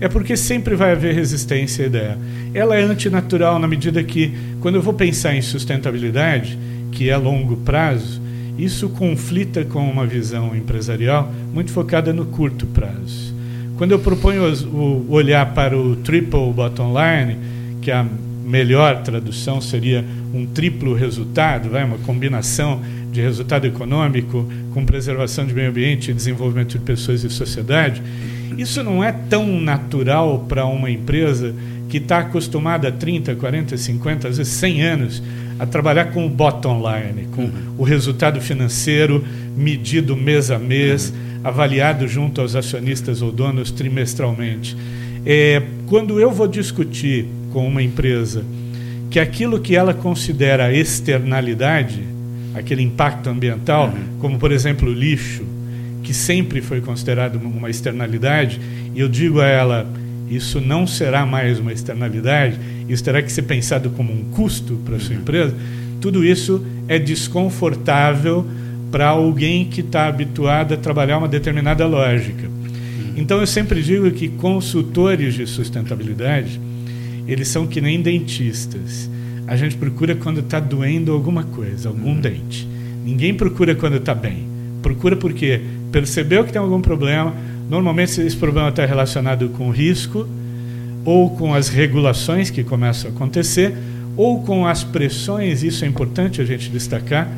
é 0.00 0.08
porque 0.08 0.36
sempre 0.36 0.74
vai 0.74 0.92
haver 0.92 1.14
resistência 1.14 1.84
à 1.84 1.86
ideia. 1.86 2.18
Ela 2.52 2.76
é 2.76 2.82
antinatural 2.82 3.58
na 3.58 3.68
medida 3.68 4.02
que, 4.02 4.32
quando 4.60 4.74
eu 4.76 4.82
vou 4.82 4.94
pensar 4.94 5.34
em 5.34 5.42
sustentabilidade, 5.42 6.58
que 6.92 7.08
é 7.08 7.16
longo 7.16 7.56
prazo, 7.58 8.20
isso 8.58 8.88
conflita 8.88 9.64
com 9.64 9.88
uma 9.90 10.06
visão 10.06 10.54
empresarial 10.56 11.32
muito 11.52 11.72
focada 11.72 12.12
no 12.12 12.26
curto 12.26 12.66
prazo. 12.66 13.34
Quando 13.76 13.92
eu 13.92 13.98
proponho 13.98 14.42
o 14.72 15.12
olhar 15.12 15.52
para 15.52 15.76
o 15.76 15.96
triple 15.96 16.52
bottom 16.52 16.94
line, 16.94 17.36
que 17.82 17.90
a 17.90 18.06
melhor 18.44 19.02
tradução 19.02 19.60
seria 19.60 20.04
um 20.32 20.46
triplo 20.46 20.94
resultado, 20.94 21.68
vai, 21.68 21.84
uma 21.84 21.98
combinação 21.98 22.80
de 23.12 23.20
resultado 23.20 23.66
econômico 23.66 24.48
com 24.72 24.86
preservação 24.86 25.44
de 25.44 25.52
meio 25.52 25.70
ambiente 25.70 26.12
desenvolvimento 26.12 26.78
de 26.78 26.84
pessoas 26.84 27.24
e 27.24 27.30
sociedade, 27.30 28.02
isso 28.56 28.82
não 28.82 29.04
é 29.04 29.12
tão 29.12 29.60
natural 29.60 30.46
para 30.48 30.64
uma 30.64 30.90
empresa 30.90 31.54
que 31.88 31.98
está 31.98 32.18
acostumada 32.18 32.88
há 32.88 32.92
30, 32.92 33.34
40, 33.34 33.76
50, 33.76 34.28
às 34.28 34.38
vezes 34.38 34.52
100 34.54 34.82
anos 34.82 35.22
a 35.58 35.66
trabalhar 35.66 36.06
com 36.06 36.26
o 36.26 36.28
bottom 36.28 36.82
line, 36.82 37.28
com 37.34 37.50
o 37.78 37.82
resultado 37.82 38.40
financeiro 38.40 39.24
medido 39.56 40.16
mês 40.16 40.50
a 40.50 40.58
mês, 40.58 41.12
avaliado 41.42 42.06
junto 42.06 42.40
aos 42.40 42.54
acionistas 42.54 43.22
ou 43.22 43.32
donos 43.32 43.70
trimestralmente. 43.70 44.76
É, 45.24 45.62
quando 45.86 46.20
eu 46.20 46.30
vou 46.30 46.46
discutir 46.46 47.26
com 47.52 47.66
uma 47.66 47.82
empresa 47.82 48.44
que 49.10 49.18
aquilo 49.18 49.60
que 49.60 49.74
ela 49.74 49.94
considera 49.94 50.74
externalidade, 50.74 52.02
aquele 52.54 52.82
impacto 52.82 53.28
ambiental, 53.28 53.88
uhum. 53.88 54.18
como 54.20 54.38
por 54.38 54.52
exemplo 54.52 54.90
o 54.90 54.92
lixo, 54.92 55.44
que 56.02 56.12
sempre 56.14 56.60
foi 56.60 56.80
considerado 56.80 57.36
uma 57.36 57.70
externalidade, 57.70 58.60
e 58.94 59.00
eu 59.00 59.08
digo 59.08 59.40
a 59.40 59.46
ela, 59.46 59.86
isso 60.30 60.60
não 60.60 60.86
será 60.86 61.24
mais 61.24 61.58
uma 61.58 61.72
externalidade, 61.72 62.58
isso 62.88 63.02
terá 63.02 63.22
que 63.22 63.32
ser 63.32 63.42
pensado 63.42 63.90
como 63.90 64.12
um 64.12 64.24
custo 64.32 64.78
para 64.84 64.96
a 64.96 65.00
sua 65.00 65.14
uhum. 65.14 65.20
empresa, 65.20 65.54
tudo 66.00 66.24
isso 66.24 66.64
é 66.88 66.98
desconfortável 66.98 68.46
para 68.90 69.08
alguém 69.08 69.64
que 69.66 69.80
está 69.80 70.06
habituado 70.06 70.74
a 70.74 70.76
trabalhar 70.76 71.18
uma 71.18 71.28
determinada 71.28 71.86
lógica. 71.86 72.48
Então 73.16 73.40
eu 73.40 73.46
sempre 73.46 73.82
digo 73.82 74.10
que 74.10 74.28
consultores 74.28 75.34
de 75.34 75.46
sustentabilidade, 75.46 76.60
eles 77.26 77.48
são 77.48 77.66
que 77.66 77.80
nem 77.80 78.00
dentistas. 78.00 79.10
A 79.46 79.56
gente 79.56 79.76
procura 79.76 80.14
quando 80.14 80.40
está 80.40 80.60
doendo 80.60 81.12
alguma 81.12 81.44
coisa, 81.44 81.88
algum 81.88 82.10
uhum. 82.10 82.20
dente. 82.20 82.68
Ninguém 83.04 83.34
procura 83.34 83.74
quando 83.74 83.96
está 83.96 84.14
bem. 84.14 84.46
Procura 84.82 85.16
porque 85.16 85.60
percebeu 85.90 86.44
que 86.44 86.52
tem 86.52 86.60
algum 86.60 86.80
problema. 86.80 87.34
Normalmente 87.68 88.20
esse 88.20 88.36
problema 88.36 88.68
está 88.68 88.84
relacionado 88.84 89.48
com 89.50 89.70
risco, 89.70 90.28
ou 91.06 91.30
com 91.30 91.54
as 91.54 91.68
regulações 91.68 92.50
que 92.50 92.64
começam 92.64 93.08
a 93.08 93.14
acontecer, 93.14 93.72
ou 94.16 94.42
com 94.42 94.66
as 94.66 94.82
pressões, 94.82 95.62
isso 95.62 95.84
é 95.84 95.88
importante 95.88 96.40
a 96.42 96.44
gente 96.44 96.68
destacar, 96.68 97.30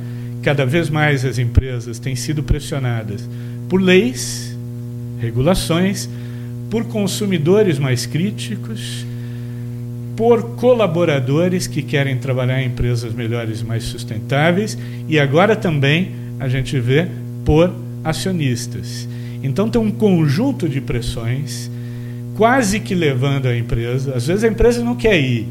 cada 0.42 0.64
vez 0.64 0.88
mais 0.88 1.22
as 1.25 1.38
empresas 1.38 1.98
têm 1.98 2.16
sido 2.16 2.42
pressionadas 2.42 3.28
por 3.68 3.82
leis, 3.82 4.56
regulações, 5.20 6.08
por 6.70 6.84
consumidores 6.84 7.78
mais 7.78 8.06
críticos, 8.06 9.04
por 10.16 10.56
colaboradores 10.56 11.66
que 11.66 11.82
querem 11.82 12.16
trabalhar 12.16 12.62
em 12.62 12.68
empresas 12.68 13.12
melhores 13.12 13.60
e 13.60 13.64
mais 13.64 13.84
sustentáveis 13.84 14.78
e 15.08 15.18
agora 15.18 15.54
também 15.54 16.12
a 16.40 16.48
gente 16.48 16.78
vê 16.80 17.06
por 17.44 17.72
acionistas. 18.02 19.06
Então 19.42 19.68
tem 19.68 19.80
um 19.80 19.90
conjunto 19.90 20.68
de 20.68 20.80
pressões 20.80 21.70
quase 22.38 22.80
que 22.80 22.95
levando 22.95 23.47
a 23.47 23.54
empresa. 23.54 24.14
Às 24.16 24.26
vezes 24.26 24.45
a 24.45 24.49
empresa 24.49 24.83
não 24.83 24.97
quer 24.97 25.21
ir, 25.21 25.47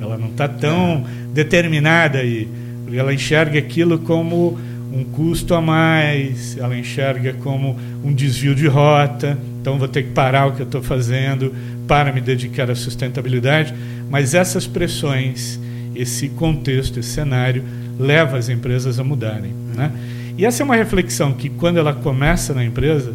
ela 0.00 0.18
não 0.18 0.28
está 0.28 0.48
tão 0.48 1.06
determinada 1.32 2.18
a 2.18 2.24
ir 2.24 2.48
ela 2.96 3.12
enxerga 3.12 3.58
aquilo 3.58 3.98
como 3.98 4.58
um 4.92 5.04
custo 5.04 5.54
a 5.54 5.60
mais, 5.60 6.56
ela 6.58 6.76
enxerga 6.76 7.34
como 7.34 7.78
um 8.02 8.12
desvio 8.12 8.54
de 8.54 8.66
rota, 8.66 9.38
então 9.60 9.78
vou 9.78 9.86
ter 9.86 10.02
que 10.04 10.10
parar 10.10 10.46
o 10.46 10.52
que 10.52 10.62
eu 10.62 10.66
estou 10.66 10.82
fazendo 10.82 11.54
para 11.86 12.12
me 12.12 12.20
dedicar 12.20 12.70
à 12.70 12.74
sustentabilidade. 12.74 13.72
Mas 14.10 14.34
essas 14.34 14.66
pressões, 14.66 15.60
esse 15.94 16.28
contexto, 16.30 16.98
esse 16.98 17.10
cenário, 17.10 17.62
leva 17.98 18.36
as 18.36 18.48
empresas 18.48 18.98
a 18.98 19.04
mudarem. 19.04 19.52
Né? 19.76 19.92
E 20.36 20.44
essa 20.44 20.62
é 20.62 20.64
uma 20.64 20.76
reflexão 20.76 21.32
que, 21.32 21.48
quando 21.48 21.78
ela 21.78 21.92
começa 21.92 22.52
na 22.52 22.64
empresa, 22.64 23.12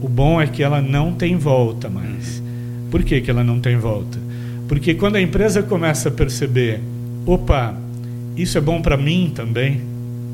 o 0.00 0.08
bom 0.08 0.40
é 0.40 0.46
que 0.46 0.62
ela 0.62 0.80
não 0.80 1.12
tem 1.12 1.36
volta 1.36 1.90
mais. 1.90 2.41
Por 2.92 3.02
que, 3.02 3.22
que 3.22 3.30
ela 3.30 3.42
não 3.42 3.58
tem 3.58 3.74
volta? 3.78 4.18
Porque 4.68 4.92
quando 4.92 5.16
a 5.16 5.20
empresa 5.20 5.62
começa 5.62 6.10
a 6.10 6.12
perceber, 6.12 6.78
opa, 7.24 7.74
isso 8.36 8.58
é 8.58 8.60
bom 8.60 8.82
para 8.82 8.98
mim 8.98 9.32
também, 9.34 9.80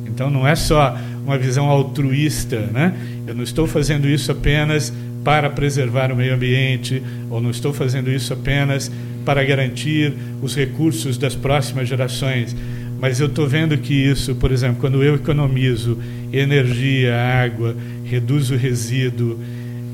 então 0.04 0.28
não 0.28 0.46
é 0.46 0.56
só 0.56 0.98
uma 1.24 1.38
visão 1.38 1.68
altruísta, 1.68 2.58
né? 2.72 2.92
Eu 3.28 3.36
não 3.36 3.44
estou 3.44 3.68
fazendo 3.68 4.08
isso 4.08 4.32
apenas 4.32 4.92
para 5.22 5.48
preservar 5.48 6.10
o 6.10 6.16
meio 6.16 6.34
ambiente, 6.34 7.00
ou 7.30 7.40
não 7.40 7.50
estou 7.50 7.72
fazendo 7.72 8.10
isso 8.10 8.32
apenas 8.32 8.90
para 9.24 9.44
garantir 9.44 10.12
os 10.42 10.56
recursos 10.56 11.16
das 11.16 11.36
próximas 11.36 11.88
gerações, 11.88 12.56
mas 13.00 13.20
eu 13.20 13.28
estou 13.28 13.46
vendo 13.46 13.78
que 13.78 13.94
isso, 13.94 14.34
por 14.34 14.50
exemplo, 14.50 14.78
quando 14.80 15.00
eu 15.04 15.14
economizo 15.14 15.96
energia, 16.32 17.14
água, 17.16 17.76
reduzo 18.04 18.56
resíduo, 18.56 19.38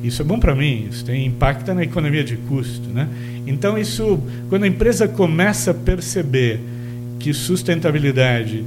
isso 0.07 0.21
é 0.21 0.25
bom 0.25 0.39
para 0.39 0.55
mim, 0.55 0.89
isso 0.91 1.05
tem 1.05 1.27
impacto 1.27 1.73
na 1.73 1.83
economia 1.83 2.23
de 2.23 2.37
custo, 2.37 2.89
né? 2.91 3.09
Então 3.47 3.79
isso, 3.79 4.21
quando 4.49 4.65
a 4.65 4.69
empresa 4.69 5.09
começa 5.09 5.71
a 5.71 5.75
perceber 5.75 6.61
que 7.19 7.33
sustentabilidade 7.33 8.65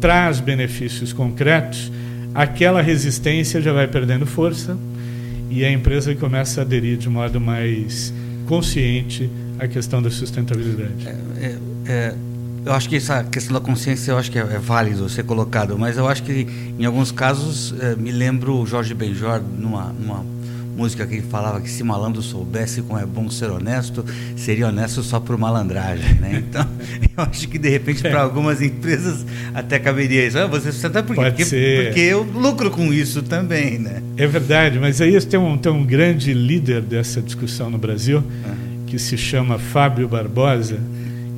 traz 0.00 0.40
benefícios 0.40 1.12
concretos, 1.12 1.90
aquela 2.34 2.82
resistência 2.82 3.62
já 3.62 3.72
vai 3.72 3.86
perdendo 3.86 4.26
força 4.26 4.76
e 5.50 5.64
a 5.64 5.70
empresa 5.70 6.14
começa 6.14 6.60
a 6.60 6.64
aderir 6.64 6.98
de 6.98 7.08
modo 7.08 7.40
mais 7.40 8.12
consciente 8.46 9.30
à 9.58 9.66
questão 9.66 10.02
da 10.02 10.10
sustentabilidade. 10.10 11.06
É, 11.06 11.10
é, 11.40 11.58
é, 11.86 12.14
eu 12.66 12.72
acho 12.72 12.88
que 12.88 12.96
essa 12.96 13.22
questão 13.24 13.54
da 13.54 13.60
consciência 13.60 14.12
eu 14.12 14.18
acho 14.18 14.30
que 14.30 14.38
é, 14.38 14.42
é 14.42 14.58
válido 14.58 15.08
ser 15.08 15.24
colocado, 15.24 15.78
mas 15.78 15.96
eu 15.96 16.08
acho 16.08 16.22
que 16.22 16.46
em 16.78 16.84
alguns 16.84 17.12
casos 17.12 17.74
é, 17.80 17.94
me 17.94 18.10
lembro 18.10 18.60
o 18.60 18.66
Jorge 18.66 18.94
Benjor 18.94 19.40
numa, 19.58 19.92
numa 19.92 20.33
música 20.76 21.06
que 21.06 21.14
ele 21.14 21.22
falava 21.22 21.60
que 21.60 21.70
se 21.70 21.82
malandro 21.82 22.22
soubesse 22.22 22.82
como 22.82 22.98
é 22.98 23.06
bom 23.06 23.30
ser 23.30 23.50
honesto, 23.50 24.04
seria 24.36 24.68
honesto 24.68 25.02
só 25.02 25.20
por 25.20 25.36
malandragem, 25.38 26.14
né? 26.16 26.42
Então, 26.54 26.68
eu 27.16 27.24
acho 27.24 27.48
que 27.48 27.58
de 27.58 27.68
repente 27.68 28.02
para 28.02 28.20
algumas 28.20 28.60
empresas 28.60 29.24
até 29.52 29.78
caberia 29.78 30.26
isso. 30.26 30.38
Ah, 30.38 30.46
você 30.46 30.70
sustenta 30.70 31.02
por 31.02 31.16
quê? 31.16 31.44
Porque, 31.44 31.82
porque 31.84 32.00
eu 32.00 32.22
lucro 32.22 32.70
com 32.70 32.92
isso 32.92 33.22
também, 33.22 33.78
né? 33.78 34.02
É 34.16 34.26
verdade, 34.26 34.78
mas 34.78 35.00
aí 35.00 35.20
tem 35.24 35.38
um, 35.38 35.56
tem 35.56 35.72
um 35.72 35.84
grande 35.84 36.32
líder 36.32 36.82
dessa 36.82 37.20
discussão 37.20 37.70
no 37.70 37.78
Brasil, 37.78 38.22
que 38.86 38.98
se 38.98 39.16
chama 39.16 39.58
Fábio 39.58 40.06
Barbosa. 40.08 40.78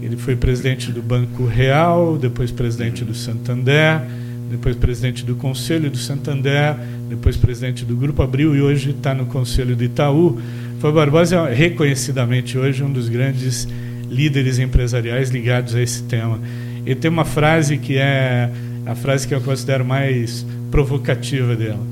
Ele 0.03 0.17
foi 0.17 0.37
presidente 0.37 0.93
do 0.93 1.03
Banco 1.03 1.47
Real, 1.47 2.17
depois 2.19 2.51
presidente 2.51 3.05
do 3.05 3.15
Santander, 3.15 4.03
depois 4.51 4.77
presidente 4.77 5.25
do 5.25 5.35
Conselho 5.35 5.91
do 5.91 5.97
Santander, 5.97 6.77
depois 7.09 7.37
presidente 7.37 7.85
do 7.85 7.97
Grupo 7.97 8.23
Abril 8.23 8.55
e 8.55 8.61
hoje 8.61 8.91
está 8.91 9.15
no 9.15 9.27
Conselho 9.27 9.75
do 9.75 9.85
Itaú. 9.85 10.41
Fábio 10.81 10.97
Barbosa 10.97 11.37
é 11.49 11.55
reconhecidamente 11.55 12.57
hoje 12.57 12.83
um 12.83 12.93
dos 12.93 13.09
grandes 13.09 13.67
líderes 14.11 14.59
empresariais 14.59 15.31
ligados 15.31 15.75
a 15.75 15.83
esse 15.83 16.03
tema. 16.05 16.39
Ele 16.85 16.95
tem 16.95 17.11
uma 17.11 17.25
frase 17.25 17.79
que 17.79 17.99
é 17.99 18.51
a 18.85 18.95
frase 18.95 19.27
que 19.27 19.35
eu 19.35 19.41
considero 19.41 19.85
mais 19.85 20.47
provocativa 20.71 21.57
dela. 21.57 21.85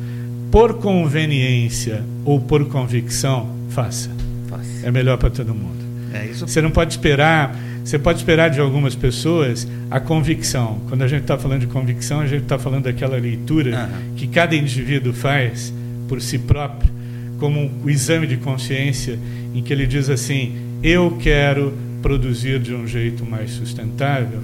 Por 0.50 0.74
conveniência 0.74 2.04
ou 2.24 2.40
por 2.40 2.66
convicção, 2.68 3.50
faça. 3.70 4.10
Fácil. 4.48 4.86
É 4.86 4.90
melhor 4.92 5.18
para 5.18 5.30
todo 5.30 5.52
mundo. 5.52 5.82
É 6.12 6.26
isso. 6.26 6.46
Você 6.46 6.62
não 6.62 6.70
pode 6.70 6.92
esperar, 6.92 7.58
você 7.84 7.98
pode 7.98 8.18
esperar 8.18 8.48
de 8.48 8.58
algumas 8.58 8.94
pessoas 8.94 9.68
a 9.90 10.00
convicção. 10.00 10.80
Quando 10.88 11.02
a 11.02 11.08
gente 11.08 11.22
está 11.22 11.36
falando 11.36 11.60
de 11.60 11.66
convicção, 11.66 12.20
a 12.20 12.26
gente 12.26 12.44
está 12.44 12.58
falando 12.58 12.84
daquela 12.84 13.18
leitura 13.18 13.76
Aham. 13.76 13.90
que 14.16 14.26
cada 14.26 14.56
indivíduo 14.56 15.12
faz 15.12 15.72
por 16.08 16.22
si 16.22 16.38
próprio, 16.38 16.90
como 17.38 17.70
o 17.84 17.90
exame 17.90 18.26
de 18.26 18.38
consciência, 18.38 19.18
em 19.54 19.62
que 19.62 19.70
ele 19.70 19.86
diz 19.86 20.08
assim: 20.08 20.56
eu 20.82 21.18
quero 21.20 21.74
produzir 22.00 22.58
de 22.58 22.74
um 22.74 22.86
jeito 22.86 23.24
mais 23.24 23.50
sustentável, 23.50 24.40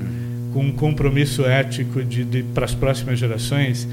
com 0.52 0.66
um 0.66 0.73
compromisso 0.73 1.44
ético 1.47 2.04
de, 2.04 2.25
de 2.25 2.42
para 2.42 2.66
as 2.66 2.75
próximas 2.75 3.18
gerações 3.18 3.88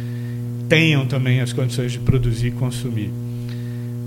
tenham 0.68 1.06
também 1.06 1.40
as 1.40 1.54
condições 1.54 1.94
de 1.94 2.00
produzir 2.00 2.48
e 2.48 2.52
consumir. 2.52 3.10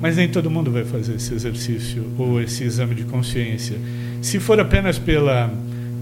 Mas 0.01 0.17
nem 0.17 0.29
todo 0.29 0.51
mundo 0.51 0.71
vai 0.71 0.85
fazer 0.85 1.15
esse 1.17 1.35
exercício 1.35 2.05
ou 2.19 2.41
esse 2.41 2.65
exame 2.65 2.95
de 2.95 3.05
consciência. 3.05 3.77
Se 4.23 4.41
for 4.41 4.59
apenas 4.59 4.99
pela 4.99 5.53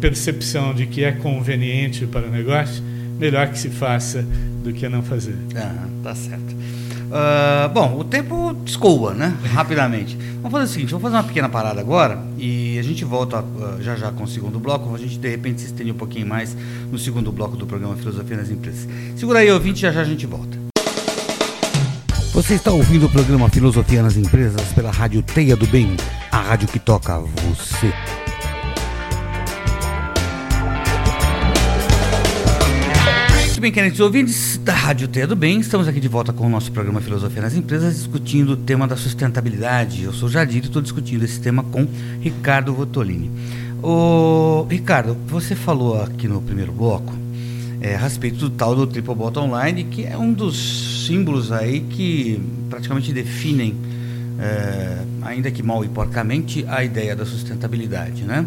percepção 0.00 0.72
de 0.72 0.86
que 0.86 1.02
é 1.02 1.12
conveniente 1.12 2.06
para 2.06 2.26
o 2.26 2.30
negócio, 2.30 2.82
melhor 3.18 3.48
que 3.48 3.58
se 3.58 3.70
faça 3.70 4.24
do 4.62 4.72
que 4.72 4.88
não 4.88 5.02
fazer. 5.02 5.36
Aham, 5.56 5.88
tá 6.02 6.14
certo. 6.14 6.56
Ah, 7.10 7.70
bom, 7.72 7.98
o 7.98 8.04
tempo 8.04 8.54
escoa, 8.64 9.14
né? 9.14 9.34
Rapidamente. 9.52 10.16
Vamos 10.36 10.52
fazer 10.52 10.64
o 10.64 10.68
seguinte, 10.68 10.90
vamos 10.90 11.02
fazer 11.02 11.16
uma 11.16 11.24
pequena 11.24 11.48
parada 11.48 11.80
agora 11.80 12.22
e 12.36 12.78
a 12.78 12.82
gente 12.82 13.04
volta 13.04 13.38
ah, 13.38 13.78
já 13.80 13.96
já 13.96 14.12
com 14.12 14.24
o 14.24 14.28
segundo 14.28 14.60
bloco. 14.60 14.94
A 14.94 14.98
gente 14.98 15.18
de 15.18 15.28
repente 15.28 15.60
se 15.60 15.66
estende 15.68 15.90
um 15.90 15.96
pouquinho 15.96 16.26
mais 16.26 16.56
no 16.90 16.98
segundo 16.98 17.32
bloco 17.32 17.56
do 17.56 17.66
programa 17.66 17.96
Filosofia 17.96 18.36
nas 18.36 18.50
Empresas. 18.50 18.86
Segura 19.16 19.40
aí, 19.40 19.50
ouvinte, 19.50 19.80
já 19.80 19.90
já 19.90 20.02
a 20.02 20.04
gente 20.04 20.26
volta. 20.26 20.67
Você 22.38 22.54
está 22.54 22.70
ouvindo 22.70 23.06
o 23.06 23.10
programa 23.10 23.48
Filosofia 23.48 24.00
nas 24.00 24.16
Empresas 24.16 24.72
pela 24.72 24.92
Rádio 24.92 25.20
Teia 25.22 25.56
do 25.56 25.66
Bem, 25.66 25.96
a 26.30 26.40
rádio 26.40 26.68
que 26.68 26.78
toca 26.78 27.18
você. 27.18 27.92
Muito 33.42 33.60
bem, 33.60 33.72
queridos 33.72 33.98
ouvintes 33.98 34.56
da 34.58 34.72
Rádio 34.72 35.08
Teia 35.08 35.26
do 35.26 35.34
Bem, 35.34 35.58
estamos 35.58 35.88
aqui 35.88 35.98
de 35.98 36.06
volta 36.06 36.32
com 36.32 36.46
o 36.46 36.48
nosso 36.48 36.70
programa 36.70 37.00
Filosofia 37.00 37.42
nas 37.42 37.56
Empresas, 37.56 37.96
discutindo 37.96 38.50
o 38.50 38.56
tema 38.56 38.86
da 38.86 38.96
sustentabilidade. 38.96 40.04
Eu 40.04 40.12
sou 40.12 40.28
Jadir 40.28 40.62
e 40.62 40.66
estou 40.66 40.80
discutindo 40.80 41.24
esse 41.24 41.40
tema 41.40 41.64
com 41.64 41.88
Ricardo 42.20 42.72
Votolini. 42.72 43.32
Ricardo, 44.70 45.16
você 45.26 45.56
falou 45.56 46.00
aqui 46.00 46.28
no 46.28 46.40
primeiro 46.40 46.70
bloco 46.70 47.12
é, 47.80 47.94
a 47.94 47.98
respeito 47.98 48.36
do 48.36 48.50
tal 48.50 48.74
do 48.74 48.86
Triple 48.86 49.14
Bottom 49.14 49.50
Line, 49.58 49.84
que 49.84 50.04
é 50.04 50.16
um 50.16 50.32
dos 50.32 51.06
símbolos 51.06 51.52
aí 51.52 51.80
que 51.80 52.40
praticamente 52.68 53.12
definem, 53.12 53.74
é, 54.38 54.98
ainda 55.22 55.50
que 55.50 55.62
mal 55.62 55.84
e 55.84 55.88
porcamente, 55.88 56.64
a 56.68 56.82
ideia 56.82 57.14
da 57.14 57.24
sustentabilidade, 57.24 58.24
né? 58.24 58.44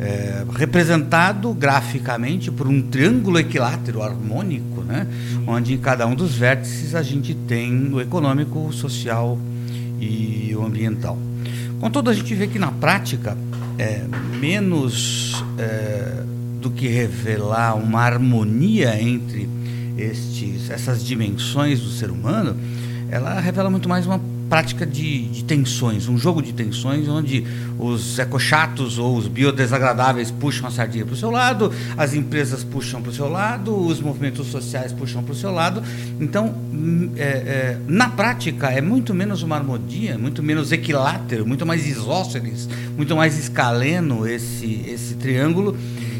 É, 0.00 0.44
representado 0.56 1.54
graficamente 1.54 2.50
por 2.50 2.66
um 2.66 2.82
triângulo 2.82 3.38
equilátero 3.38 4.02
harmônico, 4.02 4.82
né? 4.82 5.06
onde 5.46 5.72
em 5.74 5.78
cada 5.78 6.04
um 6.04 6.16
dos 6.16 6.34
vértices 6.34 6.96
a 6.96 7.02
gente 7.02 7.32
tem 7.32 7.92
o 7.92 8.00
econômico, 8.00 8.58
o 8.58 8.72
social 8.72 9.38
e 10.00 10.52
o 10.56 10.64
ambiental. 10.64 11.16
Contudo, 11.80 12.10
a 12.10 12.12
gente 12.12 12.34
vê 12.34 12.48
que 12.48 12.58
na 12.58 12.72
prática, 12.72 13.36
é, 13.78 14.02
menos 14.40 15.44
é, 15.58 16.24
do 16.64 16.70
que 16.70 16.88
revelar 16.88 17.76
uma 17.76 18.00
harmonia 18.00 18.98
entre 18.98 19.46
estes, 19.98 20.70
essas 20.70 21.04
dimensões 21.04 21.78
do 21.80 21.90
ser 21.90 22.10
humano, 22.10 22.56
ela 23.10 23.38
revela 23.38 23.68
muito 23.68 23.86
mais 23.86 24.06
uma 24.06 24.18
prática 24.48 24.86
de, 24.86 25.26
de 25.28 25.44
tensões, 25.44 26.08
um 26.08 26.16
jogo 26.16 26.40
de 26.40 26.52
tensões 26.52 27.06
onde 27.08 27.44
os 27.78 28.18
ecochatos 28.18 28.98
ou 28.98 29.16
os 29.16 29.28
biodesagradáveis 29.28 30.30
puxam 30.30 30.66
a 30.66 30.70
sardinha 30.70 31.04
para 31.04 31.14
o 31.14 31.16
seu 31.16 31.30
lado, 31.30 31.70
as 31.96 32.14
empresas 32.14 32.64
puxam 32.64 33.02
para 33.02 33.10
o 33.10 33.14
seu 33.14 33.28
lado, 33.28 33.76
os 33.76 34.00
movimentos 34.00 34.46
sociais 34.46 34.92
puxam 34.92 35.22
para 35.22 35.32
o 35.32 35.36
seu 35.36 35.50
lado. 35.50 35.82
Então, 36.18 36.54
hum, 36.72 37.10
é, 37.16 37.22
é, 37.22 37.78
na 37.86 38.08
prática, 38.08 38.68
é 38.68 38.80
muito 38.80 39.12
menos 39.12 39.42
uma 39.42 39.56
harmonia, 39.56 40.16
muito 40.16 40.42
menos 40.42 40.72
equilátero, 40.72 41.46
muito 41.46 41.66
mais 41.66 41.86
isósceles, 41.86 42.68
muito 42.96 43.14
mais 43.14 43.38
escaleno 43.38 44.26
esse, 44.26 44.84
esse 44.86 45.14
triângulo. 45.14 45.76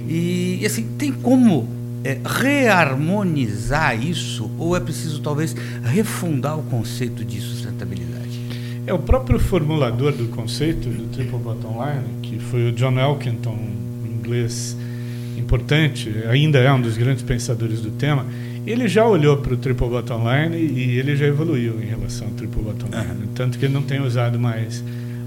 E, 0.09 0.59
e 0.61 0.67
assim, 0.67 0.87
tem 0.99 1.13
como 1.13 1.69
é, 2.05 2.19
reharmonizar 2.25 4.01
isso 4.01 4.51
ou 4.59 4.77
é 4.77 4.81
preciso 4.81 5.21
talvez 5.21 5.55
refundar 5.83 6.59
o 6.59 6.63
conceito 6.65 7.25
de 7.25 7.41
sustentabilidade? 7.41 8.41
É 8.87 8.93
o 8.93 8.99
próprio 8.99 9.39
formulador 9.39 10.13
do 10.13 10.29
conceito 10.29 10.89
do 10.91 11.11
Triple 11.11 11.39
Bottom 11.39 11.83
Line, 11.83 12.21
que 12.23 12.39
foi 12.39 12.69
o 12.69 12.73
John 12.73 12.99
Elkington, 12.99 13.57
um 13.57 14.07
inglês 14.07 14.77
importante, 15.39 16.15
ainda 16.29 16.59
é 16.59 16.71
um 16.71 16.81
dos 16.81 16.97
grandes 16.97 17.23
pensadores 17.23 17.81
do 17.81 17.91
tema. 17.91 18.27
Ele 18.67 18.87
já 18.89 19.07
olhou 19.07 19.39
para 19.39 19.55
o 19.55 19.57
Triple 19.57 19.89
Bottom 19.89 20.23
Line 20.31 20.57
e 20.57 20.99
ele 20.99 21.17
já 21.17 21.27
evoluiu 21.27 21.83
em 21.83 21.87
relação 21.87 22.29
ao 22.29 22.35
Triple 22.35 22.63
Bottom 22.63 22.87
Line, 22.87 23.29
tanto 23.35 23.59
que 23.59 23.65
ele 23.65 23.75
não 23.75 23.83
tem 23.83 24.03
usado 24.03 24.39
mais 24.39 24.85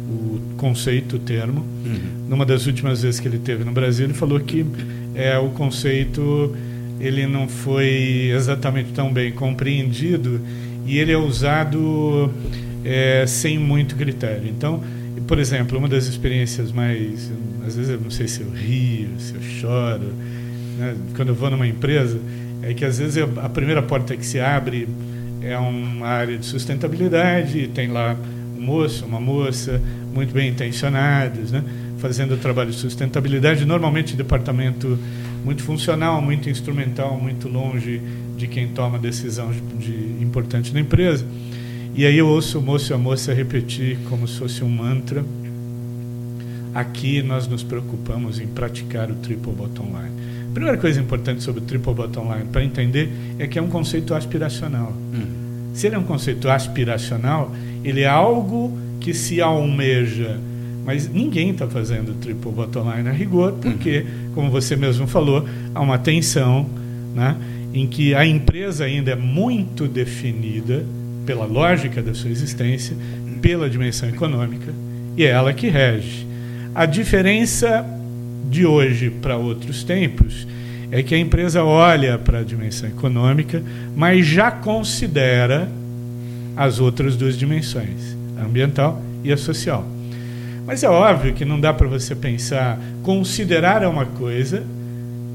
o 0.10 0.40
conceito, 0.58 1.18
o 1.18 1.20
termo. 1.20 1.66
Uhum. 1.86 2.28
Numa 2.30 2.46
das 2.46 2.66
últimas 2.66 3.02
vezes 3.02 3.20
que 3.20 3.28
ele 3.28 3.40
teve 3.40 3.64
no 3.64 3.72
Brasil, 3.72 4.06
ele 4.06 4.14
falou 4.14 4.40
que 4.40 4.66
é 5.14 5.38
o 5.38 5.50
conceito 5.50 6.56
ele 7.00 7.28
não 7.28 7.48
foi 7.48 8.32
exatamente 8.36 8.92
tão 8.92 9.12
bem 9.12 9.32
compreendido 9.32 10.42
e 10.86 10.98
ele 10.98 11.12
é 11.12 11.18
usado 11.18 12.32
é, 12.84 13.26
sem 13.28 13.60
muito 13.60 13.96
critério. 13.96 14.48
Então, 14.48 14.82
por 15.28 15.38
exemplo, 15.40 15.78
uma 15.78 15.88
das 15.88 16.06
experiências 16.06 16.72
mais. 16.72 17.32
Às 17.66 17.76
vezes 17.76 17.92
eu 17.92 18.00
não 18.00 18.10
sei 18.10 18.28
se 18.28 18.42
eu 18.42 18.50
rio, 18.50 19.10
se 19.20 19.36
eu 19.36 19.42
choro, 19.42 20.14
né? 20.80 20.96
quando 21.16 21.30
eu 21.30 21.36
vou 21.36 21.52
numa 21.52 21.68
empresa, 21.68 22.18
é 22.64 22.74
que 22.74 22.86
às 22.86 22.98
vezes 22.98 23.18
a 23.18 23.50
primeira 23.50 23.82
porta 23.82 24.16
que 24.16 24.26
se 24.26 24.40
abre 24.40 24.88
é 25.42 25.58
uma 25.58 26.08
área 26.08 26.38
de 26.38 26.46
sustentabilidade, 26.46 27.68
tem 27.68 27.90
lá 27.90 28.16
um 28.58 28.62
moço, 28.62 29.06
uma 29.06 29.20
moça, 29.20 29.82
muito 30.14 30.34
bem 30.34 30.50
intencionados, 30.50 31.52
né? 31.52 31.64
fazendo 31.98 32.36
o 32.36 32.38
trabalho 32.38 32.72
de 32.72 32.78
sustentabilidade, 32.78 33.66
normalmente 33.66 34.16
departamento 34.16 34.98
muito 35.44 35.64
funcional, 35.64 36.22
muito 36.22 36.50
instrumental, 36.50 37.18
muito 37.20 37.48
longe 37.48 38.02
de 38.36 38.48
quem 38.48 38.68
toma 38.68 39.00
decisão 39.00 39.52
de, 39.52 39.62
de 39.62 40.24
importante 40.24 40.74
na 40.74 40.80
empresa. 40.80 41.26
E 41.96 42.06
aí 42.06 42.18
eu 42.18 42.28
ouço 42.28 42.60
o 42.60 42.62
moço 42.62 42.92
e 42.92 42.94
a 42.94 42.98
moça 42.98 43.34
repetir 43.34 43.98
como 44.10 44.28
se 44.28 44.38
fosse 44.38 44.64
um 44.64 44.70
mantra. 44.70 45.26
Aqui 46.74 47.24
nós 47.24 47.48
nos 47.48 47.64
preocupamos 47.64 48.40
em 48.40 48.46
praticar 48.46 49.10
o 49.10 49.16
triple 49.16 49.52
bottom 49.52 49.86
line. 49.86 50.28
A 50.50 50.54
primeira 50.54 50.78
coisa 50.78 51.00
importante 51.00 51.42
sobre 51.44 51.62
o 51.62 51.64
triple 51.64 51.94
bottom 51.94 52.32
line 52.32 52.46
para 52.52 52.64
entender 52.64 53.10
é 53.40 53.48
que 53.48 53.58
é 53.58 53.62
um 53.62 53.70
conceito 53.70 54.14
aspiracional. 54.14 54.94
Hum. 55.14 55.37
Se 55.78 55.86
ele 55.86 55.96
é 55.96 56.00
um 56.00 56.04
conceito 56.04 56.50
aspiracional, 56.50 57.52
ele 57.84 58.02
é 58.02 58.08
algo 58.08 58.78
que 59.00 59.14
se 59.14 59.40
almeja 59.40 60.40
mas 60.88 61.10
ninguém 61.10 61.50
está 61.50 61.68
fazendo 61.68 62.14
triple 62.22 62.50
bottom 62.50 62.90
line 62.90 63.10
a 63.10 63.12
rigor, 63.12 63.52
porque, 63.62 64.06
uhum. 64.08 64.32
como 64.34 64.50
você 64.50 64.74
mesmo 64.78 65.06
falou, 65.06 65.46
há 65.76 65.82
uma 65.82 65.98
tensão 65.98 66.66
né, 67.14 67.36
em 67.74 67.86
que 67.86 68.16
a 68.16 68.26
empresa 68.26 68.86
ainda 68.86 69.12
é 69.12 69.16
muito 69.16 69.86
definida 69.86 70.86
pela 71.26 71.44
lógica 71.44 72.02
da 72.02 72.14
sua 72.14 72.30
existência, 72.30 72.96
pela 73.42 73.70
dimensão 73.70 74.08
econômica, 74.08 74.74
e 75.18 75.26
é 75.26 75.32
ela 75.32 75.52
que 75.52 75.68
rege. 75.68 76.26
A 76.74 76.86
diferença 76.86 77.86
de 78.50 78.66
hoje 78.66 79.10
para 79.10 79.36
outros 79.36 79.84
tempos 79.84 80.48
é 80.92 81.04
que 81.04 81.14
a 81.14 81.18
empresa 81.18 81.64
olha 81.64 82.18
para 82.18 82.40
a 82.40 82.44
dimensão 82.44 82.88
econômica, 82.88 83.62
mas 83.96 84.26
já 84.26 84.50
considera 84.52 85.70
as 86.56 86.80
outras 86.80 87.16
duas 87.16 87.38
dimensões, 87.38 88.16
a 88.40 88.46
ambiental 88.46 89.02
e 89.24 89.32
a 89.32 89.38
social. 89.38 89.86
Mas 90.66 90.84
é 90.84 90.90
óbvio 90.90 91.34
que 91.34 91.46
não 91.46 91.60
dá 91.60 91.74
para 91.74 91.88
você 91.88 92.16
pensar, 92.16 92.80
considerar 93.04 93.84
é 93.84 93.88
uma 93.88 94.06
coisa, 94.06 94.64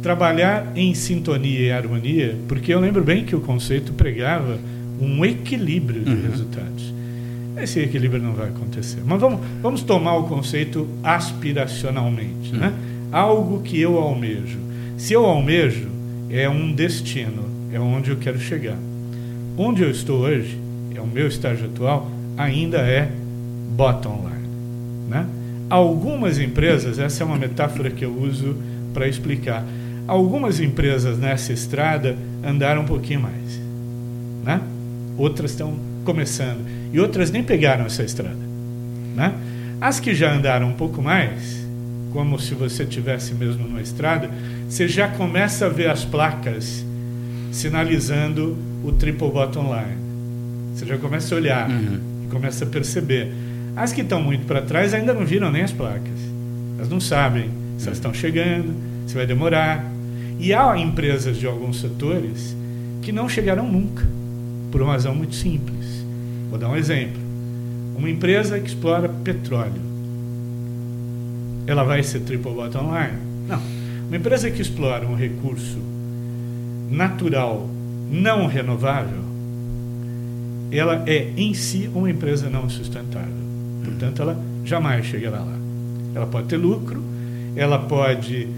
trabalhar 0.02 0.72
em 0.74 0.92
sintonia 0.94 1.60
e 1.60 1.72
harmonia, 1.72 2.36
porque 2.48 2.74
eu 2.74 2.80
lembro 2.80 3.02
bem 3.02 3.24
que 3.24 3.36
o 3.36 3.40
conceito 3.40 3.92
pregava 3.92 4.58
um 5.00 5.24
equilíbrio 5.24 6.02
de 6.02 6.10
uhum. 6.10 6.30
resultados. 6.30 6.92
Esse 7.56 7.80
equilíbrio 7.80 8.22
não 8.22 8.32
vai 8.32 8.48
acontecer. 8.48 9.00
Mas 9.04 9.20
vamos, 9.20 9.40
vamos 9.60 9.82
tomar 9.82 10.16
o 10.16 10.24
conceito 10.24 10.88
aspiracionalmente, 11.02 12.52
uhum. 12.52 12.58
né? 12.58 12.72
Algo 13.10 13.62
que 13.62 13.80
eu 13.80 13.98
almejo. 13.98 14.58
Se 15.02 15.14
eu 15.14 15.26
almejo, 15.26 15.88
é 16.30 16.48
um 16.48 16.72
destino, 16.72 17.42
é 17.72 17.80
onde 17.80 18.12
eu 18.12 18.18
quero 18.18 18.38
chegar. 18.38 18.78
Onde 19.58 19.82
eu 19.82 19.90
estou 19.90 20.20
hoje, 20.20 20.56
é 20.94 21.00
o 21.00 21.06
meu 21.08 21.26
estágio 21.26 21.66
atual, 21.66 22.08
ainda 22.36 22.78
é 22.78 23.10
bottom 23.74 24.24
line. 24.28 24.48
Né? 25.08 25.26
Algumas 25.68 26.38
empresas, 26.38 27.00
essa 27.00 27.24
é 27.24 27.26
uma 27.26 27.36
metáfora 27.36 27.90
que 27.90 28.04
eu 28.04 28.16
uso 28.16 28.56
para 28.94 29.08
explicar, 29.08 29.66
algumas 30.06 30.60
empresas 30.60 31.18
nessa 31.18 31.52
estrada 31.52 32.16
andaram 32.44 32.82
um 32.82 32.86
pouquinho 32.86 33.22
mais. 33.22 33.60
Né? 34.44 34.60
Outras 35.18 35.50
estão 35.50 35.74
começando. 36.04 36.64
E 36.92 37.00
outras 37.00 37.28
nem 37.32 37.42
pegaram 37.42 37.86
essa 37.86 38.04
estrada. 38.04 38.38
Né? 39.16 39.34
As 39.80 39.98
que 39.98 40.14
já 40.14 40.32
andaram 40.32 40.68
um 40.68 40.74
pouco 40.74 41.02
mais, 41.02 41.61
como 42.12 42.38
se 42.38 42.54
você 42.54 42.84
tivesse 42.84 43.34
mesmo 43.34 43.66
numa 43.66 43.80
estrada, 43.80 44.30
você 44.68 44.86
já 44.86 45.08
começa 45.08 45.66
a 45.66 45.68
ver 45.68 45.88
as 45.90 46.04
placas 46.04 46.84
sinalizando 47.50 48.56
o 48.84 48.92
triple 48.92 49.30
bottom 49.30 49.64
line. 49.64 49.96
Você 50.74 50.86
já 50.86 50.98
começa 50.98 51.34
a 51.34 51.38
olhar 51.38 51.70
uhum. 51.70 52.00
e 52.24 52.26
começa 52.28 52.64
a 52.64 52.68
perceber. 52.68 53.32
As 53.76 53.92
que 53.92 54.00
estão 54.00 54.20
muito 54.22 54.46
para 54.46 54.62
trás 54.62 54.94
ainda 54.94 55.12
não 55.14 55.24
viram 55.24 55.50
nem 55.50 55.62
as 55.62 55.72
placas. 55.72 56.18
Elas 56.76 56.88
não 56.88 57.00
sabem 57.00 57.50
se 57.78 57.86
elas 57.86 57.98
estão 57.98 58.12
chegando, 58.12 58.74
se 59.06 59.14
vai 59.14 59.26
demorar. 59.26 59.84
E 60.38 60.52
há 60.52 60.76
empresas 60.76 61.36
de 61.36 61.46
alguns 61.46 61.80
setores 61.80 62.56
que 63.02 63.12
não 63.12 63.28
chegarão 63.28 63.70
nunca, 63.70 64.04
por 64.70 64.82
uma 64.82 64.92
razão 64.92 65.14
muito 65.14 65.34
simples. 65.34 66.04
Vou 66.50 66.58
dar 66.58 66.68
um 66.68 66.76
exemplo. 66.76 67.20
Uma 67.96 68.08
empresa 68.08 68.58
que 68.58 68.68
explora 68.68 69.08
petróleo, 69.08 69.80
ela 71.66 71.84
vai 71.84 72.02
ser 72.02 72.20
triple 72.20 72.52
bottom 72.52 72.92
line? 72.94 73.18
Não. 73.48 73.60
Uma 74.08 74.16
empresa 74.16 74.50
que 74.50 74.60
explora 74.60 75.06
um 75.06 75.14
recurso 75.14 75.78
natural 76.90 77.68
não 78.10 78.46
renovável, 78.46 79.22
ela 80.70 81.02
é 81.06 81.30
em 81.36 81.54
si 81.54 81.90
uma 81.94 82.10
empresa 82.10 82.50
não 82.50 82.68
sustentável. 82.68 83.42
Portanto, 83.84 84.22
ela 84.22 84.38
jamais 84.64 85.06
chegará 85.06 85.38
lá. 85.40 85.56
Ela 86.14 86.26
pode 86.26 86.48
ter 86.48 86.56
lucro, 86.56 87.02
ela 87.56 87.78
pode 87.78 88.48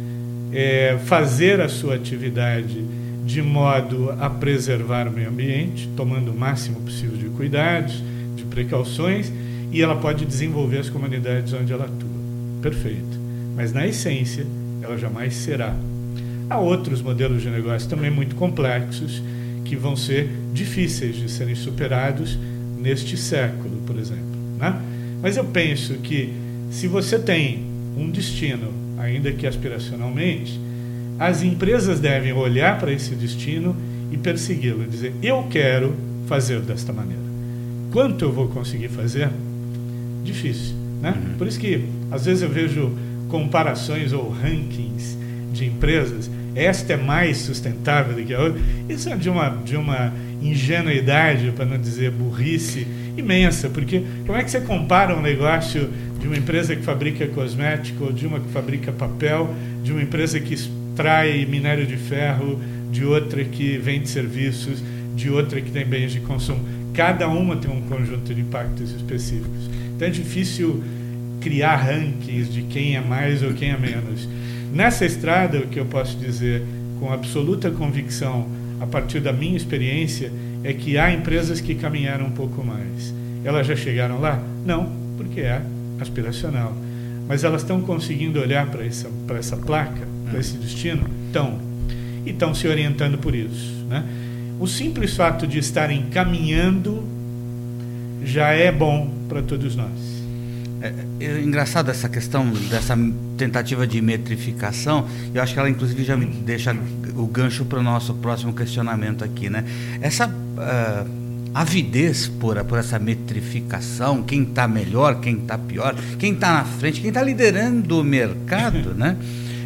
é, 0.53 0.99
fazer 1.05 1.61
a 1.61 1.69
sua 1.69 1.95
atividade 1.95 2.85
de 3.25 3.41
modo 3.41 4.11
a 4.21 4.29
preservar 4.29 5.09
o 5.09 5.11
meio 5.13 5.31
ambiente, 5.31 5.89
tomando 5.97 6.31
o 6.31 6.35
máximo 6.37 6.81
possível 6.81 7.17
de 7.17 7.27
cuidados, 7.31 8.03
de 8.37 8.45
precauções, 8.45 9.33
e 9.73 9.83
ela 9.83 9.97
pode 9.97 10.25
desenvolver 10.25 10.79
as 10.79 10.91
comunidades 10.91 11.53
onde 11.53 11.73
ela 11.73 11.85
atua. 11.85 12.24
Perfeito. 12.65 13.21
Mas 13.55 13.75
na 13.75 13.87
essência, 13.87 14.47
ela 14.81 14.97
jamais 14.97 15.35
será. 15.35 15.77
Há 16.49 16.59
outros 16.59 17.03
modelos 17.03 17.43
de 17.43 17.51
negócio 17.51 17.87
também 17.91 18.11
muito 18.11 18.35
complexos 18.37 19.23
que 19.67 19.77
vão 19.77 19.95
ser 19.95 20.31
difíceis 20.51 21.15
de 21.15 21.31
serem 21.31 21.55
superados 21.55 22.39
neste 22.79 23.19
século, 23.19 23.83
por 23.87 23.99
exemplo. 23.99 24.25
Né? 24.59 24.81
Mas 25.21 25.37
eu 25.37 25.45
penso 25.45 25.93
que 25.97 26.33
se 26.71 26.89
você 26.89 27.19
tem 27.19 27.67
um 27.99 28.11
destino, 28.11 28.73
ainda 28.97 29.31
que 29.31 29.47
aspiracionalmente, 29.47 30.59
as 31.19 31.43
empresas 31.43 32.01
devem 32.01 32.33
olhar 32.33 32.79
para 32.79 32.91
esse 32.91 33.15
destino 33.15 33.77
e 34.11 34.17
persegui-lo, 34.17 34.87
dizer: 34.87 35.13
eu 35.23 35.47
quero 35.51 35.95
fazer 36.27 36.61
desta 36.61 36.95
maneira. 36.95 37.23
Quanto 37.93 38.25
eu 38.25 38.33
vou 38.33 38.49
conseguir 38.49 38.89
fazer? 38.89 39.29
Difícil, 40.25 40.75
né? 41.03 41.11
Uhum. 41.15 41.37
Por 41.37 41.47
isso 41.47 41.61
que 41.61 41.85
às 42.15 42.27
vezes 42.27 42.43
eu 42.43 42.49
vejo 42.49 42.93
comparações 43.29 44.13
ou 44.13 44.31
rankings 44.31 45.19
de 45.53 45.67
empresas. 45.67 46.31
Esta 46.55 46.93
é 46.93 46.97
mais 46.97 47.39
sustentável 47.39 48.15
do 48.15 48.23
que 48.23 48.33
a 48.33 48.41
outra. 48.41 48.61
Isso 48.89 49.09
é 49.09 49.17
de 49.17 49.29
uma 49.29 49.49
de 49.49 49.77
uma 49.77 50.13
ingenuidade, 50.41 51.51
para 51.57 51.65
não 51.65 51.77
dizer 51.77 52.13
burrice 52.13 52.87
imensa, 53.17 53.69
porque 53.69 54.05
como 54.25 54.39
é 54.39 54.45
que 54.45 54.51
você 54.51 54.61
compara 54.61 55.17
um 55.17 55.21
negócio 55.21 55.91
de 56.21 56.29
uma 56.29 56.37
empresa 56.37 56.77
que 56.77 56.83
fabrica 56.83 57.27
cosmético, 57.27 58.13
de 58.13 58.27
uma 58.27 58.39
que 58.39 58.49
fabrica 58.51 58.93
papel, 58.93 59.53
de 59.83 59.91
uma 59.91 60.03
empresa 60.03 60.39
que 60.39 60.55
extrai 60.55 61.45
minério 61.47 61.87
de 61.87 61.97
ferro, 61.97 62.61
de 62.93 63.05
outra 63.05 63.43
que 63.43 63.77
vende 63.79 64.09
serviços, 64.09 64.81
de 65.17 65.31
outra 65.31 65.61
que 65.61 65.71
tem 65.73 65.85
bens 65.85 66.13
de 66.13 66.21
consumo. 66.21 66.65
Cada 66.93 67.27
uma 67.27 67.57
tem 67.57 67.71
um 67.71 67.83
conjunto 67.83 68.33
de 68.33 68.41
impactos 68.41 68.93
específicos. 68.93 69.69
Então 69.97 70.07
é 70.07 70.11
difícil 70.11 70.83
criar 71.45 71.77
rankings 71.77 72.51
de 72.51 72.63
quem 72.63 72.97
é 72.97 73.01
mais 73.03 73.43
ou 73.43 73.53
quem 73.53 73.71
é 73.71 73.77
menos. 73.77 74.27
Nessa 74.73 75.05
estrada, 75.05 75.59
o 75.59 75.67
que 75.67 75.79
eu 75.79 75.85
posso 75.85 76.17
dizer 76.17 76.63
com 76.99 77.13
absoluta 77.13 77.71
convicção, 77.71 78.49
a 78.81 78.87
partir 78.87 79.21
da 79.21 79.31
minha 79.31 79.55
experiência, 79.55 80.33
é 80.65 80.73
que 80.73 80.97
há 80.97 81.13
empresas 81.13 81.61
que 81.61 81.75
caminharam 81.75 82.27
um 82.27 82.31
pouco 82.31 82.65
mais. 82.65 83.15
Elas 83.45 83.67
já 83.67 83.77
chegaram 83.77 84.19
lá? 84.21 84.43
Não, 84.65 84.91
porque 85.19 85.43
é 85.43 85.61
aspiracional. 86.01 86.75
Mas 87.29 87.45
elas 87.45 87.61
estão 87.61 87.83
conseguindo 87.83 88.41
olhar 88.41 88.67
para 88.71 88.87
essa, 88.87 89.11
essa 89.39 89.57
placa, 89.59 90.09
para 90.31 90.41
esse 90.41 90.57
destino? 90.57 91.05
Estão. 91.27 91.59
E 92.25 92.31
estão 92.31 92.55
se 92.55 92.67
orientando 92.67 93.19
por 93.19 93.35
isso. 93.35 93.85
Né? 93.87 94.03
O 94.59 94.67
simples 94.67 95.15
fato 95.15 95.47
de 95.47 95.59
estarem 95.59 96.07
caminhando 96.07 97.05
já 98.25 98.49
é 98.49 98.73
bom 98.73 99.11
para 99.29 99.43
todos 99.43 99.77
nós. 99.77 100.14
É, 100.85 100.93
é, 101.21 101.41
engraçado 101.41 101.91
essa 101.91 102.11
questão 102.11 102.51
dessa 102.69 102.95
tentativa 103.39 103.87
de 103.87 104.03
metrificação. 104.03 105.09
Eu 105.33 105.43
acho 105.43 105.55
que 105.55 105.59
ela, 105.59 105.71
inclusive, 105.71 106.05
já 106.05 106.15
me 106.15 106.27
deixa 106.27 106.77
o 107.17 107.27
gancho 107.27 107.65
para 107.65 107.79
o 107.79 107.83
nosso 107.83 108.13
próximo 108.13 108.53
questionamento 108.53 109.25
aqui, 109.25 109.49
né? 109.49 109.65
Essa 110.03 110.29
uh, 110.29 111.11
avidez 111.55 112.29
por, 112.29 112.63
por 112.65 112.79
essa 112.79 112.99
metrificação, 112.99 114.23
quem 114.23 114.43
está 114.43 114.69
melhor, 114.69 115.21
quem 115.21 115.39
está 115.39 115.57
pior, 115.57 115.95
quem 116.19 116.35
está 116.35 116.53
na 116.53 116.65
frente, 116.65 117.01
quem 117.01 117.09
está 117.09 117.23
liderando 117.23 118.01
o 118.01 118.05
mercado, 118.05 118.93
né? 118.95 119.17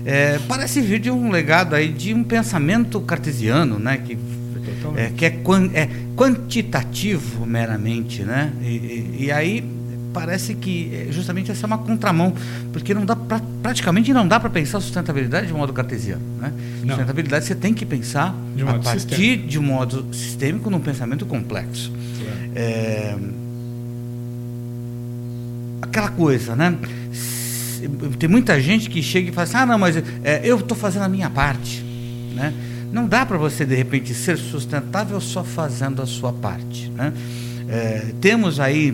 é, 0.04 0.38
parece 0.48 0.80
vir 0.80 1.00
de 1.00 1.10
um 1.10 1.30
legado 1.30 1.74
aí 1.74 1.88
de 1.88 2.14
um 2.14 2.24
pensamento 2.24 2.98
cartesiano, 3.00 3.78
né? 3.78 3.98
Que, 3.98 4.16
é, 4.96 5.10
que 5.14 5.24
é, 5.26 5.38
é, 5.74 5.88
quantitativo 6.16 7.44
meramente, 7.44 8.22
né? 8.22 8.52
E, 8.62 8.66
e, 8.66 9.16
e, 9.24 9.32
aí 9.32 9.62
parece 10.12 10.54
que 10.54 10.90
é, 10.94 11.12
justamente 11.12 11.50
essa 11.50 11.64
é 11.64 11.66
uma 11.66 11.78
contramão, 11.78 12.32
porque 12.72 12.94
não 12.94 13.04
dá 13.04 13.14
pra, 13.14 13.40
praticamente 13.62 14.12
não 14.12 14.26
dá 14.26 14.40
para 14.40 14.50
pensar 14.50 14.80
sustentabilidade 14.80 15.46
de 15.46 15.52
modo 15.52 15.72
cartesiano, 15.72 16.22
né? 16.40 16.52
Não. 16.82 16.88
Sustentabilidade 16.88 17.44
você 17.44 17.54
tem 17.54 17.74
que 17.74 17.84
pensar 17.86 18.34
a 18.66 18.78
partir 18.78 19.00
sistêmico. 19.00 19.48
de 19.48 19.58
um 19.58 19.62
modo 19.62 20.06
sistêmico 20.12 20.70
num 20.70 20.80
pensamento 20.80 21.26
complexo. 21.26 21.92
É, 22.54 23.16
aquela 25.82 26.08
coisa, 26.08 26.54
né? 26.56 26.76
Tem 28.18 28.28
muita 28.28 28.60
gente 28.60 28.90
que 28.90 29.02
chega 29.02 29.30
e 29.30 29.32
fala 29.32 29.44
assim: 29.44 29.56
ah, 29.56 29.66
não, 29.66 29.78
mas 29.78 29.96
é, 30.24 30.40
eu 30.42 30.58
estou 30.58 30.76
fazendo 30.76 31.02
a 31.02 31.08
minha 31.08 31.30
parte. 31.30 31.84
Né? 32.34 32.52
Não 32.92 33.06
dá 33.06 33.26
para 33.26 33.36
você, 33.36 33.64
de 33.64 33.74
repente, 33.74 34.14
ser 34.14 34.36
sustentável 34.36 35.20
só 35.20 35.44
fazendo 35.44 36.02
a 36.02 36.06
sua 36.06 36.32
parte. 36.32 36.90
Né? 36.90 37.12
É, 37.68 38.12
temos 38.20 38.58
aí 38.58 38.92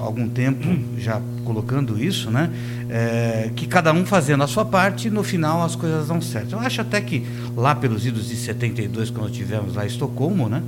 algum 0.00 0.28
tempo 0.28 0.64
já 0.98 1.20
colocando 1.44 2.02
isso, 2.02 2.30
né? 2.30 2.48
É, 2.88 3.50
que 3.56 3.66
cada 3.66 3.92
um 3.92 4.06
fazendo 4.06 4.44
a 4.44 4.46
sua 4.46 4.64
parte, 4.64 5.10
no 5.10 5.24
final 5.24 5.64
as 5.64 5.74
coisas 5.74 6.08
dão 6.08 6.20
certo. 6.20 6.52
Eu 6.52 6.60
acho 6.60 6.80
até 6.80 7.00
que 7.00 7.26
lá 7.56 7.74
pelos 7.74 8.06
idos 8.06 8.28
de 8.28 8.36
72, 8.36 9.10
quando 9.10 9.30
tivemos 9.32 9.74
lá 9.74 9.84
em 9.84 9.88
Estocolmo, 9.88 10.48
né? 10.48 10.62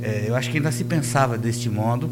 É, 0.00 0.26
eu 0.28 0.36
acho 0.36 0.50
que 0.50 0.58
ainda 0.58 0.70
se 0.70 0.84
pensava 0.84 1.36
deste 1.36 1.68
modo 1.68 2.08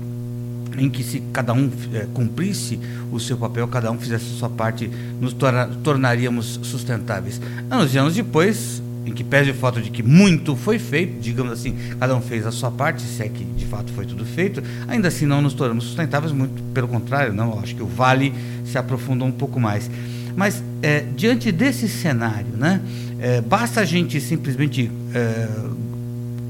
em 0.78 0.88
que 0.88 1.02
se 1.02 1.20
cada 1.32 1.52
um 1.52 1.70
é, 1.92 2.06
cumprisse 2.12 2.78
o 3.12 3.20
seu 3.20 3.36
papel, 3.36 3.66
cada 3.68 3.90
um 3.90 3.98
fizesse 3.98 4.24
a 4.34 4.38
sua 4.38 4.48
parte, 4.48 4.90
nos 5.20 5.32
torna, 5.32 5.66
tornaríamos 5.82 6.60
sustentáveis. 6.62 7.40
Anos 7.70 7.94
e 7.94 7.98
anos 7.98 8.14
depois, 8.14 8.82
em 9.10 9.12
que 9.12 9.24
pese 9.24 9.50
o 9.50 9.54
fato 9.54 9.82
de 9.82 9.90
que 9.90 10.02
muito 10.02 10.54
foi 10.54 10.78
feito, 10.78 11.20
digamos 11.20 11.52
assim, 11.52 11.76
cada 11.98 12.16
um 12.16 12.20
fez 12.20 12.46
a 12.46 12.52
sua 12.52 12.70
parte, 12.70 13.02
se 13.02 13.22
é 13.22 13.28
que 13.28 13.44
de 13.44 13.66
fato 13.66 13.92
foi 13.92 14.06
tudo 14.06 14.24
feito, 14.24 14.62
ainda 14.86 15.08
assim 15.08 15.26
não 15.26 15.42
nos 15.42 15.52
tornamos 15.52 15.84
sustentáveis, 15.84 16.32
muito 16.32 16.62
pelo 16.72 16.88
contrário, 16.88 17.32
não, 17.32 17.58
acho 17.58 17.74
que 17.74 17.82
o 17.82 17.86
vale 17.86 18.32
se 18.64 18.78
aprofundou 18.78 19.26
um 19.26 19.32
pouco 19.32 19.58
mais. 19.58 19.90
Mas 20.36 20.62
é, 20.80 21.04
diante 21.16 21.50
desse 21.50 21.88
cenário, 21.88 22.56
né, 22.56 22.80
é, 23.18 23.40
basta 23.40 23.80
a 23.80 23.84
gente 23.84 24.20
simplesmente 24.20 24.90
é, 25.12 25.48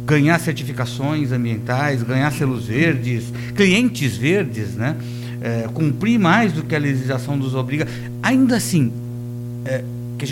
ganhar 0.04 0.38
certificações 0.38 1.32
ambientais, 1.32 2.02
ganhar 2.02 2.30
selos 2.32 2.66
verdes, 2.66 3.24
clientes 3.56 4.16
verdes, 4.16 4.74
né? 4.74 4.96
Cumprir 5.72 6.18
mais 6.18 6.52
do 6.52 6.62
que 6.62 6.74
a 6.74 6.78
legislação 6.78 7.34
nos 7.34 7.54
obriga. 7.54 7.88
Ainda 8.22 8.56
assim, 8.56 8.92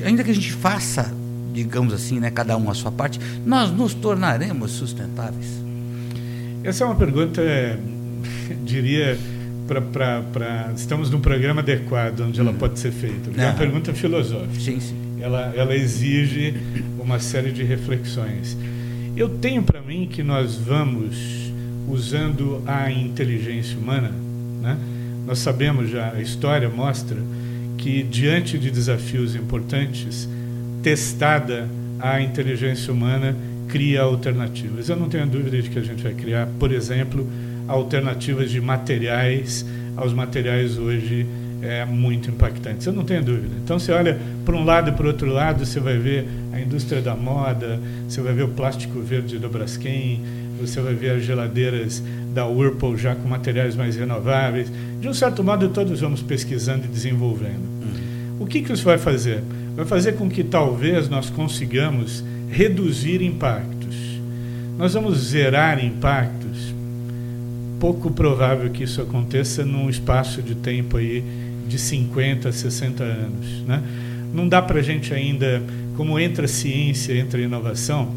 ainda 0.04 0.22
que 0.22 0.30
a 0.30 0.34
gente 0.34 0.52
faça, 0.52 1.14
digamos 1.52 1.92
assim, 1.92 2.20
né, 2.20 2.30
cada 2.30 2.56
um 2.56 2.70
a 2.70 2.74
sua 2.74 2.92
parte, 2.92 3.18
nós 3.44 3.70
nos 3.70 3.94
tornaremos 3.94 4.72
sustentáveis? 4.72 5.46
Essa 6.62 6.84
é 6.84 6.86
uma 6.86 6.96
pergunta, 6.96 7.42
diria, 8.64 9.18
para 9.66 10.72
estamos 10.74 11.10
num 11.10 11.20
programa 11.20 11.60
adequado 11.60 12.20
onde 12.20 12.40
hum. 12.40 12.48
ela 12.48 12.54
pode 12.54 12.78
ser 12.78 12.92
feita. 12.92 13.30
É 13.36 13.46
uma 13.46 13.54
pergunta 13.54 13.92
filosófica. 13.92 14.60
Sim, 14.60 14.80
sim. 14.80 14.96
Ela, 15.20 15.52
ela 15.54 15.74
exige 15.74 16.54
uma 16.98 17.18
série 17.18 17.52
de 17.52 17.62
reflexões. 17.64 18.56
Eu 19.16 19.28
tenho 19.28 19.62
para 19.62 19.82
mim 19.82 20.08
que 20.10 20.22
nós 20.22 20.54
vamos 20.54 21.52
usando 21.88 22.62
a 22.66 22.90
inteligência 22.90 23.76
humana, 23.78 24.12
né? 24.62 24.78
Nós 25.26 25.40
sabemos 25.40 25.90
já, 25.90 26.12
a 26.12 26.22
história 26.22 26.68
mostra 26.68 27.18
que 27.76 28.02
diante 28.02 28.58
de 28.58 28.70
desafios 28.70 29.34
importantes, 29.34 30.28
testada 30.82 31.68
a 32.00 32.20
inteligência 32.20 32.92
humana 32.92 33.36
cria 33.68 34.02
alternativas. 34.02 34.88
Eu 34.88 34.96
não 34.96 35.08
tenho 35.08 35.26
dúvida 35.26 35.60
de 35.60 35.68
que 35.68 35.78
a 35.78 35.82
gente 35.82 36.02
vai 36.02 36.14
criar, 36.14 36.48
por 36.58 36.72
exemplo, 36.72 37.26
alternativas 37.66 38.50
de 38.50 38.60
materiais 38.60 39.64
aos 39.96 40.12
materiais 40.12 40.78
hoje 40.78 41.26
é, 41.60 41.84
muito 41.84 42.30
impactantes. 42.30 42.86
Eu 42.86 42.92
não 42.92 43.04
tenho 43.04 43.22
dúvida. 43.22 43.54
Então, 43.62 43.78
você 43.78 43.92
olha 43.92 44.18
para 44.44 44.56
um 44.56 44.64
lado 44.64 44.90
e 44.90 44.92
para 44.92 45.04
o 45.04 45.08
outro 45.08 45.30
lado, 45.30 45.66
você 45.66 45.80
vai 45.80 45.98
ver 45.98 46.26
a 46.52 46.60
indústria 46.60 47.02
da 47.02 47.16
moda, 47.16 47.80
você 48.08 48.20
vai 48.20 48.32
ver 48.32 48.44
o 48.44 48.48
plástico 48.48 49.00
verde 49.00 49.38
da 49.38 49.48
Braskem, 49.48 50.22
você 50.60 50.80
vai 50.80 50.94
ver 50.94 51.10
as 51.10 51.24
geladeiras 51.24 52.02
da 52.32 52.46
Whirlpool 52.46 52.96
já 52.96 53.14
com 53.14 53.28
materiais 53.28 53.76
mais 53.76 53.96
renováveis. 53.96 54.70
De 55.00 55.08
um 55.08 55.14
certo 55.14 55.42
modo, 55.42 55.68
todos 55.68 56.00
vamos 56.00 56.22
pesquisando 56.22 56.84
e 56.84 56.88
desenvolvendo. 56.88 57.58
Uhum. 57.82 58.36
O 58.40 58.46
que, 58.46 58.62
que 58.62 58.72
isso 58.72 58.84
vai 58.84 58.98
fazer? 58.98 59.42
Vai 59.78 59.86
fazer 59.86 60.14
com 60.14 60.28
que 60.28 60.42
talvez 60.42 61.08
nós 61.08 61.30
consigamos 61.30 62.24
reduzir 62.50 63.22
impactos. 63.22 63.94
Nós 64.76 64.92
vamos 64.92 65.16
zerar 65.18 65.78
impactos. 65.84 66.74
Pouco 67.78 68.10
provável 68.10 68.70
que 68.70 68.82
isso 68.82 69.00
aconteça 69.00 69.64
num 69.64 69.88
espaço 69.88 70.42
de 70.42 70.56
tempo 70.56 70.96
aí 70.96 71.22
de 71.68 71.78
50, 71.78 72.50
60 72.50 73.04
anos. 73.04 73.46
Né? 73.68 73.80
Não 74.34 74.48
dá 74.48 74.60
para 74.60 74.80
a 74.80 74.82
gente 74.82 75.14
ainda, 75.14 75.62
como 75.96 76.18
entra 76.18 76.46
a 76.46 76.48
ciência, 76.48 77.16
entra 77.16 77.38
a 77.38 77.44
inovação, 77.44 78.12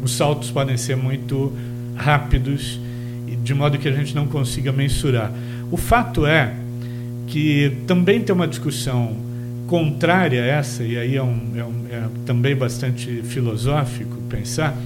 os 0.00 0.12
saltos 0.16 0.52
podem 0.52 0.76
ser 0.76 0.96
muito 0.96 1.52
rápidos, 1.96 2.78
de 3.42 3.52
modo 3.52 3.78
que 3.78 3.88
a 3.88 3.92
gente 3.92 4.14
não 4.14 4.28
consiga 4.28 4.70
mensurar. 4.70 5.32
O 5.72 5.76
fato 5.76 6.24
é 6.24 6.54
que 7.26 7.78
também 7.84 8.20
tem 8.20 8.32
uma 8.32 8.46
discussão 8.46 9.31
contrária 9.72 10.42
a 10.42 10.44
essa, 10.44 10.82
e 10.82 10.98
aí 10.98 11.16
é, 11.16 11.22
um, 11.22 11.40
é, 11.56 11.64
um, 11.64 11.86
é 11.90 12.02
também 12.26 12.54
bastante 12.54 13.22
filosófico 13.22 14.18
pensar, 14.28 14.76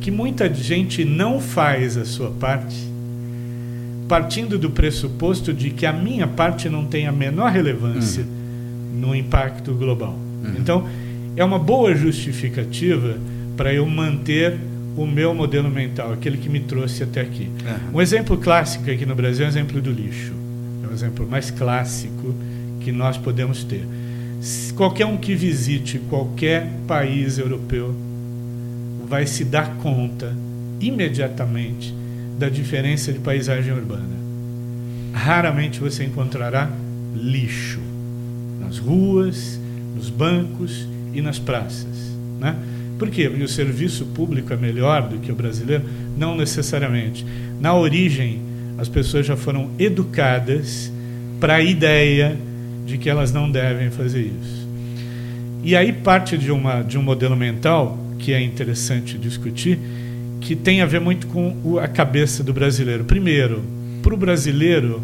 que 0.00 0.10
muita 0.10 0.48
gente 0.54 1.04
não 1.04 1.38
faz 1.38 1.98
a 1.98 2.06
sua 2.06 2.30
parte 2.30 2.88
partindo 4.08 4.58
do 4.58 4.70
pressuposto 4.70 5.52
de 5.52 5.68
que 5.68 5.84
a 5.84 5.92
minha 5.92 6.26
parte 6.26 6.70
não 6.70 6.86
tem 6.86 7.06
a 7.06 7.12
menor 7.12 7.50
relevância 7.50 8.22
uhum. 8.22 9.00
no 9.00 9.14
impacto 9.14 9.74
global. 9.74 10.18
Uhum. 10.42 10.54
Então, 10.58 10.88
é 11.36 11.44
uma 11.44 11.58
boa 11.58 11.94
justificativa 11.94 13.18
para 13.58 13.74
eu 13.74 13.84
manter 13.84 14.56
o 14.96 15.06
meu 15.06 15.34
modelo 15.34 15.68
mental, 15.68 16.14
aquele 16.14 16.38
que 16.38 16.48
me 16.48 16.60
trouxe 16.60 17.02
até 17.02 17.20
aqui. 17.20 17.50
Uhum. 17.92 17.98
Um 17.98 18.00
exemplo 18.00 18.38
clássico 18.38 18.90
aqui 18.90 19.04
no 19.04 19.14
Brasil 19.14 19.44
é 19.44 19.48
o 19.48 19.50
exemplo 19.50 19.82
do 19.82 19.92
lixo. 19.92 20.32
É 20.82 20.86
o 20.86 20.94
exemplo 20.94 21.28
mais 21.28 21.50
clássico 21.50 22.34
que 22.80 22.90
nós 22.90 23.18
podemos 23.18 23.64
ter. 23.64 23.84
Qualquer 24.80 25.04
um 25.04 25.18
que 25.18 25.34
visite 25.34 25.98
qualquer 26.08 26.66
país 26.88 27.36
europeu 27.36 27.94
vai 29.06 29.26
se 29.26 29.44
dar 29.44 29.76
conta 29.76 30.34
imediatamente 30.80 31.94
da 32.38 32.48
diferença 32.48 33.12
de 33.12 33.18
paisagem 33.18 33.74
urbana. 33.74 34.16
Raramente 35.12 35.78
você 35.78 36.02
encontrará 36.04 36.70
lixo 37.14 37.78
nas 38.58 38.78
ruas, 38.78 39.60
nos 39.94 40.08
bancos 40.08 40.88
e 41.12 41.20
nas 41.20 41.38
praças. 41.38 42.16
Né? 42.40 42.56
Por 42.98 43.10
quê? 43.10 43.28
Porque 43.28 43.44
o 43.44 43.48
serviço 43.48 44.06
público 44.06 44.50
é 44.50 44.56
melhor 44.56 45.10
do 45.10 45.18
que 45.18 45.30
o 45.30 45.34
brasileiro? 45.34 45.84
Não 46.16 46.34
necessariamente. 46.34 47.26
Na 47.60 47.74
origem, 47.74 48.40
as 48.78 48.88
pessoas 48.88 49.26
já 49.26 49.36
foram 49.36 49.72
educadas 49.78 50.90
para 51.38 51.56
a 51.56 51.62
ideia 51.62 52.34
de 52.86 52.96
que 52.96 53.10
elas 53.10 53.30
não 53.30 53.50
devem 53.50 53.90
fazer 53.90 54.22
isso. 54.22 54.59
E 55.62 55.76
aí 55.76 55.92
parte 55.92 56.38
de, 56.38 56.50
uma, 56.50 56.82
de 56.82 56.96
um 56.98 57.02
modelo 57.02 57.36
mental 57.36 57.98
que 58.18 58.32
é 58.32 58.40
interessante 58.40 59.18
discutir, 59.18 59.78
que 60.40 60.56
tem 60.56 60.80
a 60.80 60.86
ver 60.86 61.00
muito 61.00 61.26
com 61.26 61.78
a 61.78 61.88
cabeça 61.88 62.42
do 62.42 62.52
brasileiro. 62.52 63.04
Primeiro, 63.04 63.62
para 64.02 64.14
o 64.14 64.16
brasileiro, 64.16 65.02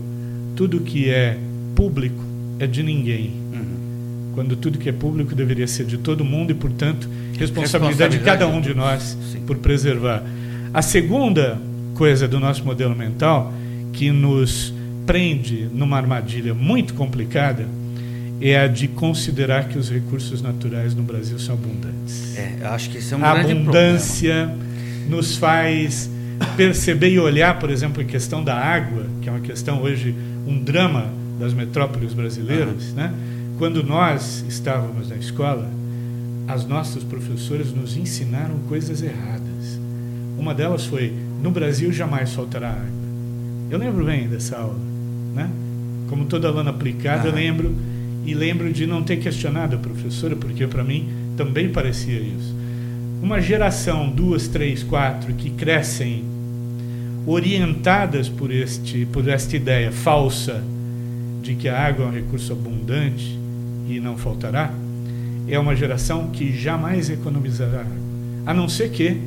tudo 0.54 0.80
que 0.80 1.10
é 1.10 1.36
público 1.74 2.24
é 2.58 2.66
de 2.66 2.82
ninguém. 2.82 3.32
Uhum. 3.52 4.32
Quando 4.34 4.56
tudo 4.56 4.78
que 4.78 4.88
é 4.88 4.92
público 4.92 5.34
deveria 5.34 5.66
ser 5.66 5.84
de 5.84 5.98
todo 5.98 6.24
mundo 6.24 6.50
e, 6.50 6.54
portanto, 6.54 7.08
responsabilidade, 7.38 8.18
de 8.18 8.24
cada 8.24 8.46
um 8.46 8.60
de 8.60 8.74
nós 8.74 9.16
Sim. 9.32 9.40
por 9.46 9.58
preservar. 9.58 10.22
A 10.72 10.82
segunda 10.82 11.60
coisa 11.94 12.26
do 12.26 12.40
nosso 12.40 12.64
modelo 12.64 12.94
mental 12.94 13.52
que 13.92 14.10
nos 14.10 14.74
prende 15.06 15.68
numa 15.72 15.96
armadilha 15.96 16.52
muito 16.52 16.94
complicada 16.94 17.66
é 18.40 18.58
a 18.58 18.66
de 18.66 18.88
considerar 18.88 19.68
que 19.68 19.78
os 19.78 19.90
recursos 19.90 20.42
naturais 20.42 20.94
no 20.94 21.02
Brasil 21.02 21.38
são 21.38 21.54
abundantes. 21.54 22.36
É, 22.36 22.56
eu 22.60 22.68
acho 22.68 22.90
que 22.90 22.98
isso 22.98 23.14
é 23.14 23.16
um 23.16 23.24
a 23.24 23.34
grande 23.34 23.52
abundância 23.52 24.54
nos 25.08 25.36
faz 25.36 26.10
perceber 26.56 27.10
e 27.10 27.18
olhar, 27.18 27.58
por 27.58 27.70
exemplo, 27.70 28.02
a 28.02 28.04
questão 28.04 28.44
da 28.44 28.54
água, 28.54 29.06
que 29.22 29.28
é 29.28 29.32
uma 29.32 29.40
questão 29.40 29.80
hoje 29.82 30.14
um 30.46 30.58
drama 30.58 31.10
das 31.38 31.54
metrópoles 31.54 32.12
brasileiras, 32.12 32.92
né? 32.92 33.12
Quando 33.58 33.82
nós 33.82 34.44
estávamos 34.48 35.08
na 35.08 35.16
escola, 35.16 35.68
as 36.46 36.66
nossas 36.66 37.02
professoras 37.02 37.72
nos 37.72 37.96
ensinaram 37.96 38.58
coisas 38.68 39.02
erradas. 39.02 39.80
Uma 40.38 40.54
delas 40.54 40.84
foi: 40.84 41.12
no 41.42 41.50
Brasil 41.50 41.90
jamais 41.92 42.32
faltará 42.34 42.70
água. 42.70 43.06
Eu 43.70 43.78
lembro 43.78 44.04
bem 44.04 44.28
dessa 44.28 44.58
aula, 44.58 44.78
né? 45.34 45.50
Como 46.08 46.26
toda 46.26 46.48
aluna 46.48 46.70
aplicada, 46.70 47.28
eu 47.28 47.34
lembro 47.34 47.74
e 48.26 48.34
lembro 48.34 48.72
de 48.72 48.86
não 48.86 49.02
ter 49.04 49.18
questionado 49.18 49.76
a 49.76 49.78
professora, 49.78 50.34
porque 50.34 50.66
para 50.66 50.82
mim 50.82 51.08
também 51.36 51.68
parecia 51.68 52.18
isso. 52.18 52.54
Uma 53.22 53.40
geração, 53.40 54.10
duas, 54.10 54.48
três, 54.48 54.82
quatro, 54.82 55.32
que 55.34 55.48
crescem 55.50 56.24
orientadas 57.24 58.28
por, 58.28 58.52
este, 58.52 59.06
por 59.06 59.28
esta 59.28 59.56
ideia 59.56 59.92
falsa 59.92 60.62
de 61.40 61.54
que 61.54 61.68
a 61.68 61.86
água 61.86 62.04
é 62.04 62.08
um 62.08 62.12
recurso 62.12 62.52
abundante 62.52 63.38
e 63.88 64.00
não 64.00 64.18
faltará, 64.18 64.72
é 65.48 65.58
uma 65.58 65.76
geração 65.76 66.30
que 66.30 66.52
jamais 66.52 67.08
economizará 67.08 67.80
água, 67.80 67.96
a 68.44 68.52
não 68.52 68.68
ser 68.68 68.90
que 68.90 69.20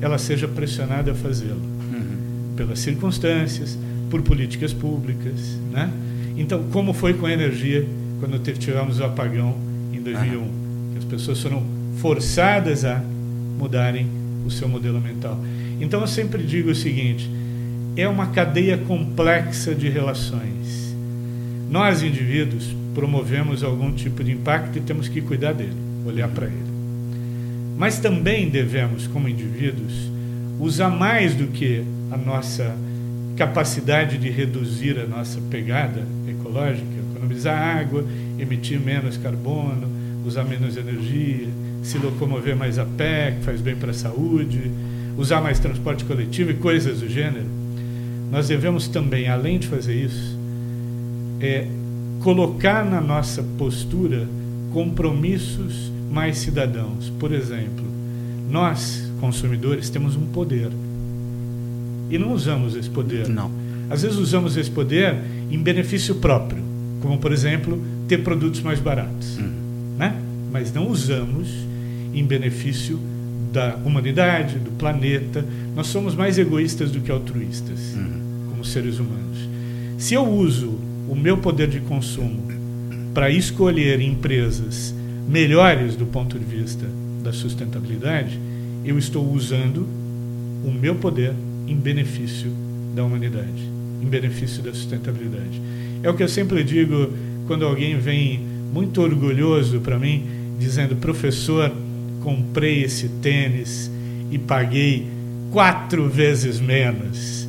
ela 0.00 0.18
seja 0.18 0.46
pressionada 0.46 1.10
a 1.10 1.14
fazê-lo 1.14 1.60
uhum. 1.92 2.54
pelas 2.56 2.78
circunstâncias, 2.78 3.76
por 4.08 4.22
políticas 4.22 4.72
públicas, 4.72 5.58
né? 5.72 5.90
Então, 6.36 6.64
como 6.70 6.92
foi 6.92 7.14
com 7.14 7.26
a 7.26 7.32
energia 7.32 7.84
quando 8.20 8.38
tivemos 8.38 9.00
o 9.00 9.04
apagão 9.04 9.56
em 9.92 10.00
2001, 10.00 10.40
uhum. 10.40 10.48
que 10.92 10.98
as 10.98 11.04
pessoas 11.04 11.40
foram 11.40 11.62
forçadas 11.98 12.84
a 12.84 13.02
mudarem 13.58 14.06
o 14.46 14.50
seu 14.50 14.68
modelo 14.68 15.00
mental. 15.00 15.38
Então, 15.80 16.00
eu 16.00 16.06
sempre 16.06 16.42
digo 16.42 16.70
o 16.70 16.74
seguinte: 16.74 17.28
é 17.96 18.08
uma 18.08 18.28
cadeia 18.28 18.78
complexa 18.78 19.74
de 19.74 19.88
relações. 19.88 20.94
Nós, 21.70 22.02
indivíduos, 22.02 22.74
promovemos 22.94 23.62
algum 23.62 23.92
tipo 23.92 24.22
de 24.22 24.32
impacto 24.32 24.78
e 24.78 24.80
temos 24.80 25.08
que 25.08 25.20
cuidar 25.20 25.52
dele, 25.52 25.76
olhar 26.06 26.28
para 26.28 26.46
ele. 26.46 26.76
Mas 27.76 27.98
também 27.98 28.48
devemos, 28.48 29.06
como 29.06 29.28
indivíduos, 29.28 30.10
usar 30.58 30.88
mais 30.88 31.34
do 31.34 31.48
que 31.48 31.82
a 32.10 32.16
nossa 32.16 32.74
capacidade 33.36 34.16
de 34.16 34.30
reduzir 34.30 34.98
a 34.98 35.06
nossa 35.06 35.38
pegada 35.50 36.02
ecológica, 36.26 36.95
economizar 37.16 37.78
água, 37.78 38.04
emitir 38.38 38.78
menos 38.78 39.16
carbono, 39.16 39.88
usar 40.24 40.44
menos 40.44 40.76
energia, 40.76 41.48
se 41.82 41.98
locomover 41.98 42.54
mais 42.54 42.78
a 42.78 42.84
pé, 42.84 43.32
que 43.38 43.44
faz 43.44 43.60
bem 43.60 43.74
para 43.74 43.90
a 43.90 43.94
saúde, 43.94 44.70
usar 45.16 45.40
mais 45.40 45.58
transporte 45.58 46.04
coletivo 46.04 46.50
e 46.50 46.54
coisas 46.54 47.00
do 47.00 47.08
gênero. 47.08 47.46
Nós 48.30 48.48
devemos 48.48 48.88
também, 48.88 49.28
além 49.28 49.58
de 49.58 49.66
fazer 49.68 49.94
isso, 49.94 50.36
é, 51.40 51.66
colocar 52.20 52.84
na 52.84 53.00
nossa 53.00 53.42
postura 53.56 54.26
compromissos 54.72 55.92
mais 56.10 56.38
cidadãos. 56.38 57.10
Por 57.18 57.32
exemplo, 57.32 57.84
nós, 58.50 59.10
consumidores, 59.20 59.88
temos 59.90 60.16
um 60.16 60.26
poder. 60.26 60.70
E 62.10 62.18
não 62.18 62.32
usamos 62.32 62.74
esse 62.74 62.90
poder. 62.90 63.28
Não. 63.28 63.50
Às 63.88 64.02
vezes 64.02 64.16
usamos 64.18 64.56
esse 64.56 64.70
poder 64.70 65.16
em 65.50 65.58
benefício 65.58 66.16
próprio, 66.16 66.62
como, 67.06 67.18
por 67.18 67.30
exemplo, 67.30 67.80
ter 68.08 68.18
produtos 68.18 68.60
mais 68.62 68.80
baratos. 68.80 69.38
Hum. 69.38 69.52
Né? 69.96 70.20
Mas 70.50 70.72
não 70.72 70.90
usamos 70.90 71.48
em 72.12 72.24
benefício 72.24 72.98
da 73.52 73.76
humanidade, 73.76 74.58
do 74.58 74.72
planeta. 74.72 75.46
Nós 75.76 75.86
somos 75.86 76.16
mais 76.16 76.36
egoístas 76.36 76.90
do 76.90 77.00
que 77.00 77.12
altruístas, 77.12 77.94
hum. 77.96 78.48
como 78.50 78.64
seres 78.64 78.98
humanos. 78.98 79.48
Se 79.96 80.14
eu 80.14 80.28
uso 80.28 80.76
o 81.08 81.14
meu 81.14 81.38
poder 81.38 81.68
de 81.68 81.78
consumo 81.80 82.42
para 83.14 83.30
escolher 83.30 84.00
empresas 84.00 84.92
melhores 85.28 85.94
do 85.94 86.06
ponto 86.06 86.36
de 86.36 86.44
vista 86.44 86.86
da 87.22 87.32
sustentabilidade, 87.32 88.38
eu 88.84 88.98
estou 88.98 89.32
usando 89.32 89.86
o 90.64 90.72
meu 90.72 90.96
poder 90.96 91.32
em 91.68 91.76
benefício 91.76 92.50
da 92.94 93.04
humanidade, 93.04 93.70
em 94.02 94.06
benefício 94.06 94.62
da 94.62 94.74
sustentabilidade. 94.74 95.60
É 96.02 96.10
o 96.10 96.14
que 96.14 96.22
eu 96.22 96.28
sempre 96.28 96.62
digo 96.62 97.10
quando 97.46 97.64
alguém 97.64 97.98
vem 97.98 98.40
muito 98.72 99.00
orgulhoso 99.00 99.80
para 99.80 99.98
mim, 99.98 100.24
dizendo: 100.58 100.96
professor, 100.96 101.72
comprei 102.22 102.82
esse 102.82 103.08
tênis 103.20 103.90
e 104.30 104.38
paguei 104.38 105.06
quatro 105.50 106.08
vezes 106.08 106.60
menos. 106.60 107.48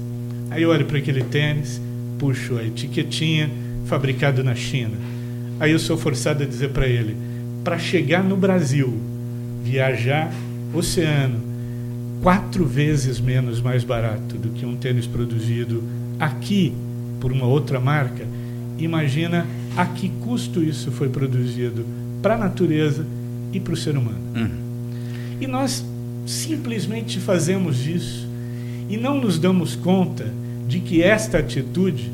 Aí 0.50 0.64
eu 0.64 0.70
olho 0.70 0.86
para 0.86 0.98
aquele 0.98 1.24
tênis 1.24 1.82
puxo 2.18 2.58
a 2.58 2.64
etiquetinha 2.64 3.50
fabricado 3.86 4.44
na 4.44 4.56
China. 4.56 4.98
Aí 5.60 5.72
eu 5.72 5.80
sou 5.80 5.98
forçado 5.98 6.44
a 6.44 6.46
dizer 6.46 6.70
para 6.70 6.88
ele: 6.88 7.16
para 7.64 7.78
chegar 7.78 8.24
no 8.24 8.36
Brasil, 8.36 9.00
viajar 9.64 10.32
oceano, 10.74 11.40
quatro 12.22 12.66
vezes 12.66 13.20
menos 13.20 13.62
mais 13.62 13.84
barato 13.84 14.36
do 14.38 14.50
que 14.50 14.66
um 14.66 14.76
tênis 14.76 15.08
produzido 15.08 15.84
aqui 16.20 16.74
por 17.20 17.32
uma 17.32 17.46
outra 17.46 17.80
marca, 17.80 18.26
imagina 18.78 19.46
a 19.76 19.86
que 19.86 20.10
custo 20.10 20.64
isso 20.64 20.92
foi 20.92 21.10
produzido 21.10 21.86
para 22.22 22.36
a 22.36 22.38
natureza 22.38 23.06
e 23.54 23.60
para 23.60 23.74
o 23.74 23.78
ser 23.78 23.98
humano. 23.98 24.20
Uhum. 24.36 24.50
E 25.40 25.48
nós 25.48 25.86
simplesmente 26.26 27.20
fazemos 27.20 27.88
isso 27.88 28.28
e 28.90 28.98
não 28.98 29.20
nos 29.20 29.38
damos 29.38 29.76
conta 29.76 30.26
de 30.68 30.80
que 30.80 31.02
esta 31.02 31.40
atitude 31.40 32.12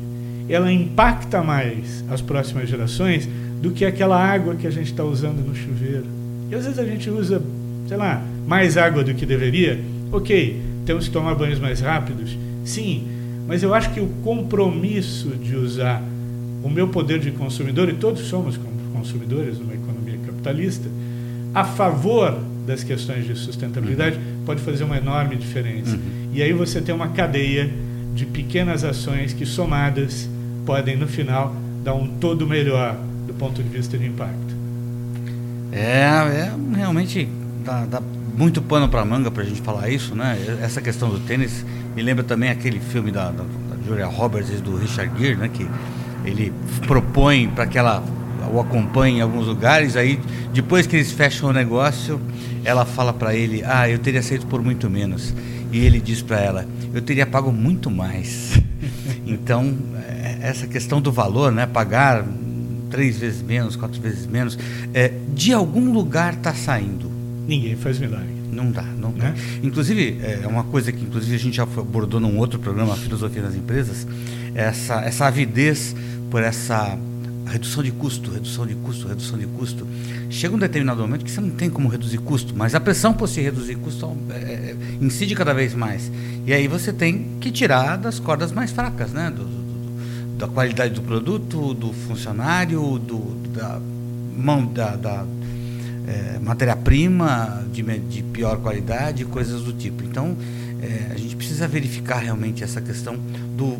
ela 0.48 0.70
impacta 0.70 1.42
mais 1.42 2.04
as 2.08 2.20
próximas 2.20 2.68
gerações 2.68 3.28
do 3.62 3.70
que 3.70 3.84
aquela 3.84 4.22
água 4.22 4.54
que 4.54 4.66
a 4.66 4.70
gente 4.70 4.90
está 4.90 5.02
usando 5.02 5.44
no 5.44 5.54
chuveiro. 5.54 6.04
E 6.50 6.54
às 6.54 6.64
vezes 6.64 6.78
a 6.78 6.84
gente 6.84 7.08
usa, 7.08 7.42
sei 7.88 7.96
lá, 7.96 8.22
mais 8.46 8.76
água 8.76 9.02
do 9.02 9.14
que 9.14 9.24
deveria. 9.24 9.80
Ok, 10.12 10.60
temos 10.84 11.06
que 11.06 11.12
tomar 11.12 11.34
banhos 11.34 11.58
mais 11.58 11.80
rápidos. 11.80 12.36
Sim, 12.64 13.04
mas 13.48 13.62
eu 13.62 13.74
acho 13.74 13.92
que 13.92 14.00
o 14.00 14.06
compromisso 14.22 15.30
de 15.30 15.56
usar 15.56 16.02
o 16.64 16.70
meu 16.70 16.88
poder 16.88 17.20
de 17.20 17.30
consumidor, 17.30 17.90
e 17.90 17.92
todos 17.92 18.22
somos 18.22 18.58
consumidores 18.92 19.58
numa 19.58 19.74
economia 19.74 20.18
capitalista, 20.26 20.88
a 21.54 21.62
favor 21.62 22.36
das 22.66 22.82
questões 22.82 23.26
de 23.26 23.36
sustentabilidade, 23.36 24.16
uhum. 24.16 24.44
pode 24.46 24.62
fazer 24.62 24.82
uma 24.82 24.96
enorme 24.96 25.36
diferença. 25.36 25.94
Uhum. 25.94 26.30
E 26.32 26.42
aí 26.42 26.54
você 26.54 26.80
tem 26.80 26.94
uma 26.94 27.08
cadeia 27.08 27.70
de 28.14 28.24
pequenas 28.24 28.82
ações 28.82 29.34
que, 29.34 29.44
somadas, 29.44 30.26
podem, 30.64 30.96
no 30.96 31.06
final, 31.06 31.54
dar 31.84 31.92
um 31.92 32.06
todo 32.18 32.46
melhor 32.46 32.96
do 33.26 33.34
ponto 33.34 33.62
de 33.62 33.68
vista 33.68 33.98
de 33.98 34.06
impacto. 34.06 34.54
É, 35.70 36.00
é 36.00 36.52
realmente 36.74 37.28
dá, 37.62 37.84
dá 37.84 38.02
muito 38.36 38.62
pano 38.62 38.88
para 38.88 39.04
manga 39.04 39.30
para 39.30 39.42
a 39.42 39.46
gente 39.46 39.60
falar 39.60 39.90
isso, 39.90 40.14
né? 40.14 40.38
Essa 40.62 40.80
questão 40.80 41.10
do 41.10 41.18
tênis 41.20 41.64
me 41.94 42.02
lembra 42.02 42.24
também 42.24 42.48
aquele 42.48 42.80
filme 42.80 43.10
da, 43.10 43.26
da, 43.26 43.42
da 43.42 43.86
Julia 43.86 44.06
Roberts 44.06 44.50
e 44.50 44.56
do 44.62 44.76
Richard 44.76 45.12
Gere, 45.20 45.36
né? 45.36 45.50
Que 45.52 45.68
ele 46.24 46.52
propõe 46.86 47.48
para 47.48 47.66
que 47.66 47.78
ela 47.78 48.02
o 48.52 48.60
acompanhe 48.60 49.18
em 49.18 49.20
alguns 49.20 49.46
lugares, 49.46 49.96
aí 49.96 50.20
depois 50.52 50.86
que 50.86 50.96
eles 50.96 51.10
fecham 51.10 51.48
o 51.48 51.52
negócio, 51.52 52.20
ela 52.64 52.84
fala 52.84 53.12
para 53.12 53.34
ele: 53.34 53.62
"Ah, 53.64 53.88
eu 53.88 53.98
teria 53.98 54.20
aceito 54.20 54.46
por 54.46 54.62
muito 54.62 54.88
menos". 54.88 55.34
E 55.72 55.78
ele 55.78 56.00
diz 56.00 56.22
para 56.22 56.40
ela: 56.40 56.66
"Eu 56.92 57.02
teria 57.02 57.26
pago 57.26 57.52
muito 57.52 57.90
mais". 57.90 58.60
então, 59.26 59.74
é, 60.08 60.38
essa 60.42 60.66
questão 60.66 61.00
do 61.00 61.10
valor, 61.10 61.50
né, 61.50 61.66
pagar 61.66 62.24
três 62.90 63.18
vezes 63.18 63.42
menos, 63.42 63.74
quatro 63.74 64.00
vezes 64.00 64.26
menos, 64.26 64.58
é, 64.92 65.10
de 65.34 65.52
algum 65.52 65.92
lugar 65.92 66.34
está 66.34 66.54
saindo. 66.54 67.10
Ninguém 67.46 67.76
faz 67.76 67.98
milagre. 67.98 68.33
Não 68.54 68.70
dá, 68.70 68.82
não 68.82 69.12
dá. 69.12 69.30
Né? 69.30 69.34
Inclusive, 69.62 70.18
é 70.22 70.46
uma 70.46 70.64
coisa 70.64 70.92
que 70.92 71.02
inclusive 71.04 71.34
a 71.34 71.38
gente 71.38 71.56
já 71.56 71.64
abordou 71.64 72.20
num 72.20 72.38
outro 72.38 72.58
programa, 72.58 72.96
Filosofia 72.96 73.42
das 73.42 73.54
Empresas, 73.54 74.06
essa, 74.54 75.00
essa 75.00 75.26
avidez 75.26 75.94
por 76.30 76.42
essa 76.42 76.96
redução 77.46 77.82
de 77.82 77.92
custo, 77.92 78.30
redução 78.30 78.66
de 78.66 78.74
custo, 78.74 79.06
redução 79.06 79.38
de 79.38 79.46
custo. 79.46 79.86
Chega 80.30 80.54
um 80.54 80.58
determinado 80.58 81.00
momento 81.00 81.24
que 81.24 81.30
você 81.30 81.40
não 81.40 81.50
tem 81.50 81.68
como 81.68 81.88
reduzir 81.88 82.18
custo, 82.18 82.54
mas 82.56 82.74
a 82.74 82.80
pressão 82.80 83.12
por 83.12 83.28
se 83.28 83.40
reduzir 83.40 83.76
custo 83.76 84.16
é, 84.30 84.34
é, 84.34 84.76
incide 85.00 85.34
cada 85.34 85.52
vez 85.52 85.74
mais. 85.74 86.10
E 86.46 86.52
aí 86.52 86.66
você 86.66 86.92
tem 86.92 87.36
que 87.40 87.50
tirar 87.50 87.96
das 87.96 88.18
cordas 88.18 88.52
mais 88.52 88.70
fracas, 88.70 89.12
né? 89.12 89.30
Do, 89.30 89.44
do, 89.44 90.38
da 90.38 90.48
qualidade 90.48 90.94
do 90.94 91.02
produto, 91.02 91.74
do 91.74 91.92
funcionário, 91.92 92.98
do, 92.98 93.18
da 93.52 93.80
mão 94.36 94.66
da, 94.66 94.96
da 94.96 95.24
é, 96.06 96.38
matéria-prima 96.38 97.64
de, 97.72 97.82
de, 97.82 98.22
pior 98.22 98.58
qualidade, 98.58 99.24
coisas 99.24 99.62
do 99.62 99.72
tipo. 99.72 100.04
Então, 100.04 100.36
é, 100.82 101.12
a 101.12 101.18
gente 101.18 101.36
precisa 101.36 101.66
verificar 101.66 102.18
realmente 102.18 102.62
essa 102.62 102.80
questão 102.80 103.16
do, 103.56 103.76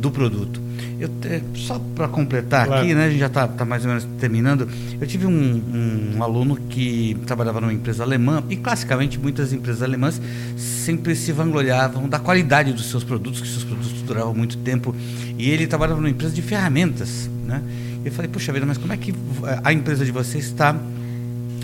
do 0.00 0.10
produto. 0.10 0.60
Eu, 0.98 1.10
só 1.54 1.78
para 1.94 2.08
completar 2.08 2.66
claro. 2.66 2.82
aqui, 2.82 2.94
né, 2.94 3.04
a 3.04 3.10
gente 3.10 3.18
já 3.18 3.26
está 3.26 3.46
tá 3.46 3.64
mais 3.66 3.82
ou 3.84 3.88
menos 3.88 4.06
terminando. 4.18 4.66
Eu 4.98 5.06
tive 5.06 5.26
um, 5.26 6.14
um, 6.16 6.22
aluno 6.22 6.56
que 6.56 7.16
trabalhava 7.26 7.60
numa 7.60 7.72
empresa 7.72 8.02
alemã, 8.02 8.42
e 8.48 8.56
classicamente 8.56 9.18
muitas 9.18 9.52
empresas 9.52 9.82
alemãs 9.82 10.20
sempre 10.56 11.14
se 11.14 11.32
vangloriavam 11.32 12.08
da 12.08 12.18
qualidade 12.18 12.72
dos 12.72 12.90
seus 12.90 13.04
produtos, 13.04 13.42
que 13.42 13.48
seus 13.48 13.64
produtos 13.64 13.92
duravam 14.02 14.34
muito 14.34 14.56
tempo. 14.58 14.94
E 15.36 15.50
ele 15.50 15.66
trabalhava 15.66 16.00
numa 16.00 16.10
empresa 16.10 16.32
de 16.32 16.40
ferramentas. 16.40 17.28
Né? 17.44 17.62
Eu 18.02 18.12
falei, 18.12 18.30
puxa 18.30 18.50
vida, 18.52 18.64
mas 18.64 18.78
como 18.78 18.92
é 18.92 18.96
que 18.96 19.14
a 19.62 19.72
empresa 19.74 20.02
de 20.02 20.12
vocês 20.12 20.46
está 20.46 20.74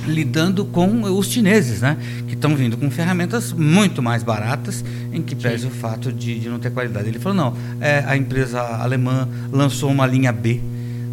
lidando 0.06 0.64
com 0.64 1.02
os 1.02 1.26
chineses, 1.26 1.80
né? 1.80 1.96
Que 2.26 2.34
estão 2.34 2.54
vindo 2.56 2.76
com 2.76 2.90
ferramentas 2.90 3.52
muito 3.52 4.02
mais 4.02 4.22
baratas, 4.22 4.84
em 5.12 5.22
que 5.22 5.34
pese 5.34 5.66
o 5.66 5.70
fato 5.70 6.12
de, 6.12 6.38
de, 6.38 6.48
não 6.48 6.58
ter 6.58 6.70
qualidade. 6.70 7.08
Ele 7.08 7.18
falou, 7.18 7.36
não, 7.36 7.56
é, 7.80 8.04
a 8.06 8.16
empresa 8.16 8.60
alemã 8.60 9.28
lançou 9.50 9.90
uma 9.90 10.06
linha 10.06 10.32
B 10.32 10.60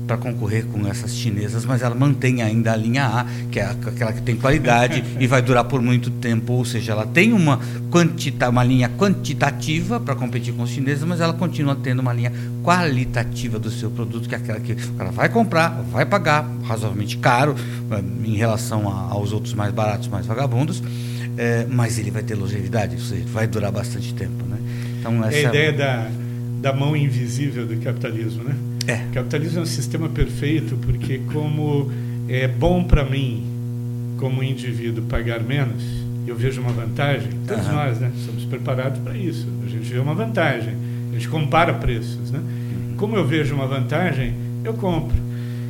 para 0.10 0.18
concorrer 0.18 0.66
com 0.66 0.88
essas 0.88 1.12
chinesas, 1.16 1.64
mas 1.66 1.84
ela 1.84 1.94
mantém 1.94 2.42
ainda 2.42 2.74
a 2.74 2.76
linha 2.76 3.06
A, 3.06 3.26
que 3.52 3.60
é 3.60 3.66
aquela 3.66 4.12
que 4.12 4.24
tem 4.24 4.36
qualidade 4.36 5.04
e 5.20 5.28
vai 5.28 5.40
durar 5.40 5.66
por 5.66 5.84
muito 5.84 6.10
tempo. 6.10 6.54
Ou 6.54 6.66
seja, 6.66 6.94
ela 6.94 7.06
tem 7.06 7.32
uma, 7.32 7.60
quantita, 7.92 8.50
uma 8.50 8.64
linha 8.64 8.90
quantitativa 8.90 10.00
para 10.00 10.16
competir 10.16 10.52
com 10.56 10.64
os 10.64 10.72
chineses, 10.72 11.04
mas 11.04 11.22
ela 11.22 11.34
continua 11.34 11.76
tendo 11.76 12.00
uma 12.00 12.12
linha 12.12 12.34
qualitativa 12.64 13.60
do 13.60 13.70
seu 13.70 13.92
produto, 13.92 14.28
que 14.28 14.34
é 14.34 14.40
aquela 14.40 14.60
que 14.60 14.76
ela 14.98 15.12
vai 15.12 15.30
comprar, 15.30 15.80
vai 15.92 16.08
pagar 16.08 16.44
razoavelmente 16.64 17.18
caro 17.18 17.56
eh, 17.92 18.04
em 18.26 18.36
relação 18.36 18.90
a, 18.90 19.12
aos 19.12 19.32
outros 19.32 19.54
mais 19.54 19.72
baratos, 19.72 20.08
mais 20.08 20.26
vagabundos, 20.26 20.82
é, 21.38 21.68
mas 21.70 22.00
ele 22.00 22.10
vai 22.10 22.24
ter 22.24 22.34
longevidade, 22.34 22.96
ou 22.96 23.02
seja, 23.02 23.26
vai 23.28 23.46
durar 23.46 23.72
bastante 23.72 24.12
tempo. 24.16 24.44
Né? 24.48 24.58
Então, 25.00 25.24
essa... 25.24 25.38
É 25.38 25.46
a 25.46 25.50
ideia 25.50 25.72
da, 25.72 26.10
da 26.62 26.74
mão 26.74 26.96
invisível 26.98 27.68
do 27.68 27.78
capitalismo, 27.78 28.44
né? 28.44 28.56
É. 28.88 28.96
O 29.10 29.14
capitalismo 29.14 29.60
é 29.60 29.62
um 29.64 29.66
sistema 29.66 30.10
perfeito 30.10 30.78
porque 30.78 31.20
como 31.32 31.92
é 32.28 32.48
bom 32.48 32.84
para 32.84 33.04
mim, 33.04 33.44
como 34.18 34.44
indivíduo, 34.44 35.04
pagar 35.06 35.42
menos, 35.42 35.84
eu 36.28 36.36
vejo 36.36 36.62
uma 36.62 36.72
vantagem. 36.72 37.30
Todos 37.48 37.66
uhum. 37.68 37.74
nós, 37.74 38.00
né? 38.00 38.12
Somos 38.26 38.46
preparados 38.46 39.00
para 39.00 39.18
isso. 39.18 39.48
A 39.66 39.70
gente 39.70 39.92
vê 39.92 40.00
uma 40.00 40.14
vantagem. 40.14 40.74
A 41.10 41.14
gente 41.14 41.28
compara 41.28 41.74
preços, 41.74 42.32
né? 42.32 42.40
Uhum. 42.40 42.96
Como 42.98 43.16
eu 43.16 43.26
vejo 43.26 43.56
uma 43.56 43.66
vantagem, 43.66 44.34
eu 44.64 44.74
compro. 44.74 45.18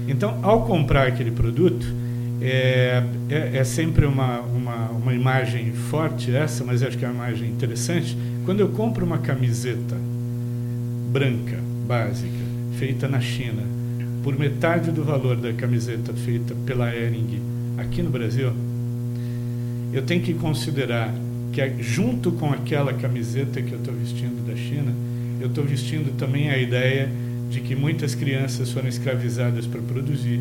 Então, 0.07 0.39
ao 0.41 0.65
comprar 0.65 1.07
aquele 1.07 1.31
produto, 1.31 1.85
é, 2.41 3.03
é, 3.29 3.57
é, 3.57 3.63
sempre 3.63 4.05
uma, 4.05 4.39
uma, 4.39 4.89
uma 4.89 5.13
imagem 5.13 5.71
forte 5.73 6.33
essa, 6.33 6.63
mas 6.63 6.81
acho 6.81 6.97
que 6.97 7.05
é 7.05 7.07
uma 7.07 7.27
imagem 7.27 7.49
interessante. 7.49 8.17
Quando 8.45 8.61
eu 8.61 8.69
compro 8.69 9.05
uma 9.05 9.19
camiseta 9.19 9.95
branca, 11.11 11.59
básica, 11.87 12.48
feita 12.79 13.09
na 13.09 13.19
China, 13.19 13.61
por 14.23 14.39
metade 14.39 14.89
do 14.89 15.03
valor 15.03 15.35
da 15.35 15.51
camiseta 15.51 16.13
feita 16.13 16.55
pela 16.65 16.95
Ering 16.95 17.41
aqui 17.77 18.01
no 18.01 18.09
Brasil, 18.09 18.53
eu 19.91 20.01
tenho 20.03 20.21
que 20.21 20.33
considerar 20.33 21.13
que 21.51 21.83
junto 21.83 22.31
com 22.31 22.53
aquela 22.53 22.93
camiseta 22.93 23.61
que 23.61 23.73
eu 23.73 23.79
estou 23.79 23.93
vestindo 23.93 24.47
da 24.47 24.55
China, 24.55 24.93
eu 25.41 25.47
estou 25.47 25.65
vestindo 25.65 26.17
também 26.17 26.49
a 26.49 26.57
ideia 26.57 27.09
de 27.49 27.59
que 27.59 27.75
muitas 27.75 28.15
crianças 28.15 28.71
foram 28.71 28.87
escravizadas 28.87 29.65
para 29.65 29.81
produzir. 29.81 30.39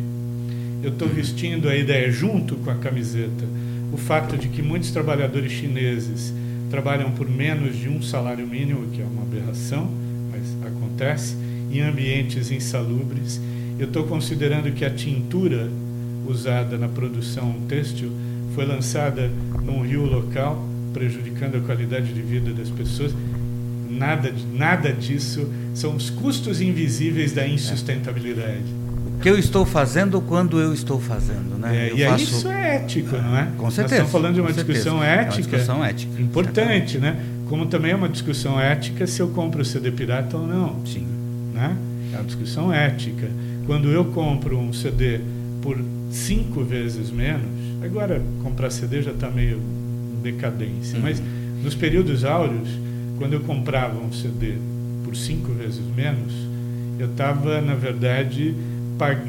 Eu 0.81 0.91
estou 0.91 1.09
vestindo 1.09 1.67
a 1.67 1.75
ideia 1.75 2.09
junto 2.09 2.55
com 2.55 2.69
a 2.71 2.75
camiseta, 2.75 3.45
o 3.91 3.97
fato 3.97 4.37
de 4.37 4.47
que 4.47 4.61
muitos 4.61 4.91
trabalhadores 4.91 5.51
chineses 5.51 6.33
trabalham 6.69 7.11
por 7.11 7.27
menos 7.29 7.75
de 7.75 7.89
um 7.89 8.01
salário 8.01 8.47
mínimo, 8.47 8.87
que 8.93 9.01
é 9.01 9.05
uma 9.05 9.23
aberração, 9.23 9.91
mas 10.31 10.71
acontece 10.71 11.35
em 11.71 11.81
ambientes 11.81 12.51
insalubres. 12.51 13.39
Eu 13.77 13.87
estou 13.87 14.03
considerando 14.03 14.71
que 14.73 14.83
a 14.83 14.89
tintura 14.89 15.69
usada 16.27 16.77
na 16.77 16.87
produção 16.87 17.55
têxtil 17.67 18.11
foi 18.53 18.65
lançada 18.65 19.31
num 19.63 19.81
rio 19.81 20.05
local, 20.05 20.67
prejudicando 20.93 21.55
a 21.55 21.59
qualidade 21.61 22.13
de 22.13 22.21
vida 22.21 22.51
das 22.51 22.69
pessoas. 22.69 23.13
Nada, 23.89 24.33
nada 24.53 24.91
disso 24.91 25.47
são 25.73 25.95
os 25.95 26.09
custos 26.09 26.61
invisíveis 26.61 27.31
da 27.31 27.47
insustentabilidade. 27.47 28.63
O 29.17 29.21
que 29.21 29.29
eu 29.29 29.37
estou 29.37 29.65
fazendo 29.65 30.21
quando 30.21 30.59
eu 30.59 30.73
estou 30.73 30.99
fazendo, 30.99 31.57
né? 31.57 31.89
É, 31.89 31.93
e 31.93 32.05
faço... 32.05 32.23
isso 32.23 32.47
é 32.47 32.77
ético, 32.77 33.17
não 33.17 33.37
é? 33.37 33.47
Com 33.57 33.69
certeza. 33.69 33.81
Nós 33.81 33.91
estamos 33.91 34.11
falando 34.11 34.35
de 34.35 34.41
uma 34.41 34.53
discussão 34.53 35.03
ética, 35.03 35.21
é 35.21 35.25
uma 35.25 35.41
discussão 35.41 35.85
ética, 35.85 36.21
importante, 36.21 36.97
né? 36.97 37.19
Como 37.49 37.65
também 37.65 37.91
é 37.91 37.95
uma 37.95 38.07
discussão 38.07 38.59
ética 38.59 39.05
se 39.07 39.21
eu 39.21 39.29
compro 39.29 39.61
o 39.61 39.65
CD 39.65 39.91
pirata 39.91 40.37
ou 40.37 40.47
não. 40.47 40.85
Sim. 40.85 41.05
Né? 41.53 41.77
É 42.13 42.15
uma 42.17 42.25
discussão 42.25 42.73
ética. 42.73 43.29
Quando 43.65 43.89
eu 43.89 44.05
compro 44.05 44.57
um 44.57 44.73
CD 44.73 45.19
por 45.61 45.77
cinco 46.11 46.63
vezes 46.63 47.11
menos, 47.11 47.83
agora 47.83 48.21
comprar 48.43 48.69
CD 48.69 49.01
já 49.01 49.11
está 49.11 49.29
meio 49.29 49.59
decadência, 50.23 50.97
uhum. 50.97 51.03
mas 51.03 51.21
nos 51.63 51.75
períodos 51.75 52.23
áureos, 52.25 52.69
quando 53.17 53.33
eu 53.33 53.41
comprava 53.41 53.99
um 53.99 54.11
CD 54.11 54.55
por 55.03 55.15
cinco 55.15 55.51
vezes 55.53 55.83
menos, 55.95 56.33
eu 56.97 57.07
estava, 57.07 57.61
na 57.61 57.75
verdade, 57.75 58.53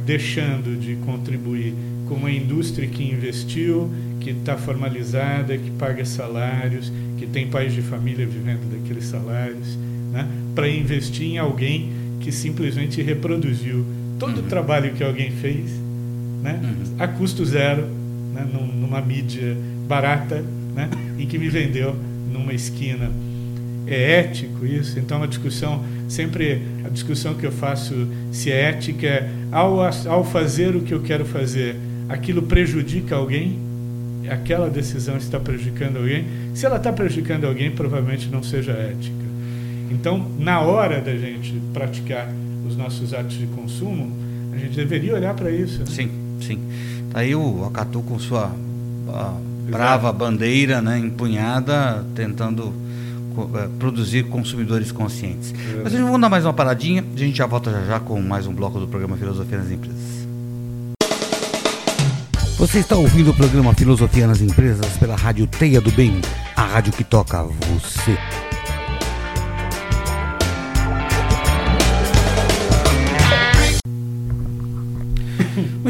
deixando 0.05 0.79
de 0.79 0.97
contribuir 0.97 1.75
com 2.09 2.17
uma 2.17 2.31
indústria 2.31 2.89
que 2.89 3.05
investiu, 3.05 3.89
que 4.19 4.31
está 4.31 4.57
formalizada, 4.57 5.57
que 5.57 5.71
paga 5.71 6.05
salários, 6.05 6.93
que 7.17 7.27
tem 7.27 7.47
pais 7.49 7.73
de 7.73 7.81
família 7.81 8.27
vivendo 8.27 8.69
daqueles 8.69 9.05
salários, 9.05 9.79
né? 10.13 10.29
para 10.55 10.69
investir 10.69 11.27
em 11.29 11.39
alguém 11.39 11.89
que 12.21 12.31
simplesmente 12.31 13.03
reproduziu 13.03 13.85
todo 14.19 14.39
uhum. 14.39 14.47
o 14.47 14.49
trabalho 14.49 14.93
que 14.93 15.03
alguém 15.03 15.31
fez 15.31 15.71
né? 16.43 16.61
Uhum. 16.63 16.97
a 16.99 17.09
custo 17.09 17.45
zero, 17.45 17.87
né? 18.35 18.47
numa 18.55 19.01
mídia 19.01 19.57
barata 19.89 20.45
né? 20.75 20.89
e 21.19 21.27
que 21.27 21.39
me 21.39 21.49
vendeu 21.49 21.97
numa 22.33 22.53
esquina. 22.53 23.11
É 23.87 24.21
ético 24.21 24.65
isso? 24.65 24.99
Então, 24.99 25.17
uma 25.19 25.27
discussão, 25.27 25.85
sempre 26.09 26.63
a 26.85 26.89
discussão 26.89 27.35
que 27.35 27.45
eu 27.45 27.51
faço 27.51 28.07
se 28.31 28.53
é 28.53 28.69
ética 28.69 29.07
é 29.07 29.31
ao, 29.51 29.81
ao 29.81 30.25
fazer 30.25 30.77
o 30.77 30.83
que 30.83 30.95
eu 30.95 31.01
quero 31.01 31.25
fazer, 31.25 31.77
aquilo 32.09 32.43
prejudica 32.43 33.17
alguém? 33.17 33.59
Aquela 34.29 34.71
decisão 34.71 35.17
está 35.17 35.41
prejudicando 35.41 35.97
alguém? 35.97 36.25
Se 36.55 36.67
ela 36.67 36.77
está 36.77 36.93
prejudicando 36.93 37.47
alguém, 37.47 37.71
provavelmente 37.71 38.29
não 38.29 38.43
seja 38.43 38.73
ética. 38.73 39.20
Então, 39.91 40.25
na 40.39 40.61
hora 40.61 41.01
da 41.01 41.17
gente 41.17 41.61
praticar 41.73 42.33
os 42.67 42.77
nossos 42.77 43.13
atos 43.13 43.37
de 43.37 43.47
consumo, 43.49 44.13
a 44.53 44.57
gente 44.57 44.77
deveria 44.77 45.15
olhar 45.15 45.35
para 45.35 45.51
isso. 45.51 45.81
Né? 45.81 45.87
Sim, 45.87 46.11
sim. 46.41 46.59
Tá 47.11 47.21
aí 47.21 47.35
o 47.35 47.65
Acatu 47.65 48.01
com 48.03 48.19
sua 48.19 48.53
brava 49.69 50.13
bandeira 50.13 50.81
né, 50.81 50.99
empunhada, 50.99 52.05
tentando 52.15 52.73
eh, 53.55 53.69
produzir 53.79 54.25
consumidores 54.25 54.93
conscientes. 54.93 55.53
É. 55.53 55.83
Mas 55.83 55.87
a 55.87 55.97
gente 55.97 56.05
vamos 56.05 56.21
dar 56.21 56.29
mais 56.29 56.45
uma 56.45 56.53
paradinha, 56.53 57.05
a 57.15 57.19
gente 57.19 57.37
já 57.37 57.47
volta 57.47 57.71
já 57.71 57.85
já 57.85 58.01
com 58.01 58.21
mais 58.21 58.47
um 58.47 58.53
bloco 58.53 58.79
do 58.79 58.87
programa 58.87 59.17
Filosofia 59.17 59.59
nas 59.59 59.71
Empresas. 59.71 60.21
Você 62.59 62.81
está 62.81 62.95
ouvindo 62.95 63.31
o 63.31 63.35
programa 63.35 63.73
Filosofia 63.73 64.27
nas 64.27 64.41
Empresas 64.41 64.87
pela 64.99 65.17
Rádio 65.17 65.47
Teia 65.47 65.81
do 65.81 65.91
Bem, 65.93 66.21
a 66.55 66.63
rádio 66.63 66.93
que 66.93 67.03
toca 67.03 67.43
você. 67.43 68.19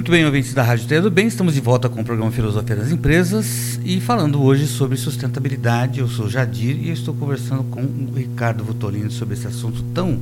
Muito 0.00 0.10
bem, 0.10 0.24
ouvintes 0.24 0.54
da 0.54 0.62
Rádio 0.62 0.86
Teia 0.86 1.02
do 1.02 1.10
Bem, 1.10 1.26
estamos 1.26 1.52
de 1.52 1.60
volta 1.60 1.86
com 1.86 2.00
o 2.00 2.04
programa 2.04 2.32
Filosofia 2.32 2.74
das 2.74 2.90
Empresas 2.90 3.78
e 3.84 4.00
falando 4.00 4.42
hoje 4.42 4.66
sobre 4.66 4.96
sustentabilidade. 4.96 6.00
Eu 6.00 6.08
sou 6.08 6.26
Jadir 6.26 6.74
e 6.74 6.88
estou 6.88 7.12
conversando 7.12 7.64
com 7.64 7.82
o 7.82 8.14
Ricardo 8.16 8.64
Votolini 8.64 9.10
sobre 9.10 9.34
esse 9.34 9.46
assunto 9.46 9.82
tão 9.92 10.18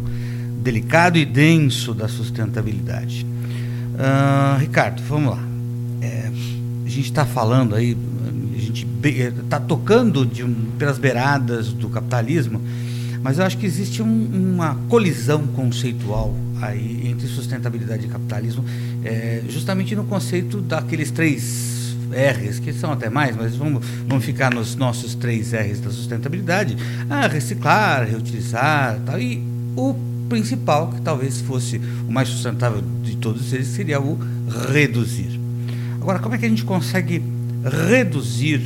delicado 0.65 1.17
e 1.17 1.25
denso 1.25 1.95
da 1.95 2.09
sustentabilidade. 2.09 3.25
Uh, 3.95 4.59
Ricardo, 4.59 5.01
vamos 5.05 5.37
lá. 5.37 5.45
É, 6.03 6.29
a 6.85 6.89
gente 6.89 7.05
está 7.05 7.25
falando 7.25 7.77
aí, 7.77 7.97
a 8.57 8.61
gente 8.61 8.85
está 9.05 9.61
tocando 9.61 10.27
de 10.27 10.43
um, 10.43 10.73
pelas 10.77 10.99
beiradas 10.99 11.73
do 11.73 11.89
capitalismo, 11.89 12.61
mas 13.23 13.39
eu 13.39 13.45
acho 13.45 13.57
que 13.57 13.67
existe 13.67 14.03
um, 14.03 14.55
uma 14.55 14.75
colisão 14.89 15.47
conceitual 15.47 16.35
aí 16.61 17.09
entre 17.09 17.27
sustentabilidade 17.27 18.07
e 18.07 18.09
capitalismo, 18.09 18.65
é, 19.05 19.43
justamente 19.49 19.95
no 19.95 20.05
conceito 20.05 20.61
daqueles 20.61 21.11
três 21.11 21.97
R's, 22.11 22.59
que 22.59 22.73
são 22.73 22.93
até 22.93 23.11
mais, 23.11 23.37
mas 23.37 23.55
vamos, 23.57 23.85
vamos 24.07 24.25
ficar 24.25 24.53
nos 24.53 24.75
nossos 24.75 25.15
três 25.15 25.53
R's 25.53 25.81
da 25.81 25.91
sustentabilidade: 25.91 26.77
ah, 27.09 27.27
reciclar, 27.27 28.07
reutilizar 28.09 28.99
tal, 29.05 29.21
e 29.21 29.43
o 29.77 29.95
principal, 30.29 30.91
que 30.93 31.01
talvez 31.01 31.41
fosse 31.41 31.81
o 32.09 32.13
mais 32.13 32.29
sustentável 32.29 32.83
de 33.03 33.17
todos 33.17 33.53
eles, 33.53 33.69
seria 33.69 34.01
o 34.01 34.19
reduzir. 34.71 35.39
Agora, 36.01 36.19
como 36.19 36.35
é 36.35 36.39
que 36.39 36.47
a 36.47 36.49
gente 36.49 36.65
consegue 36.65 37.23
reduzir 37.89 38.61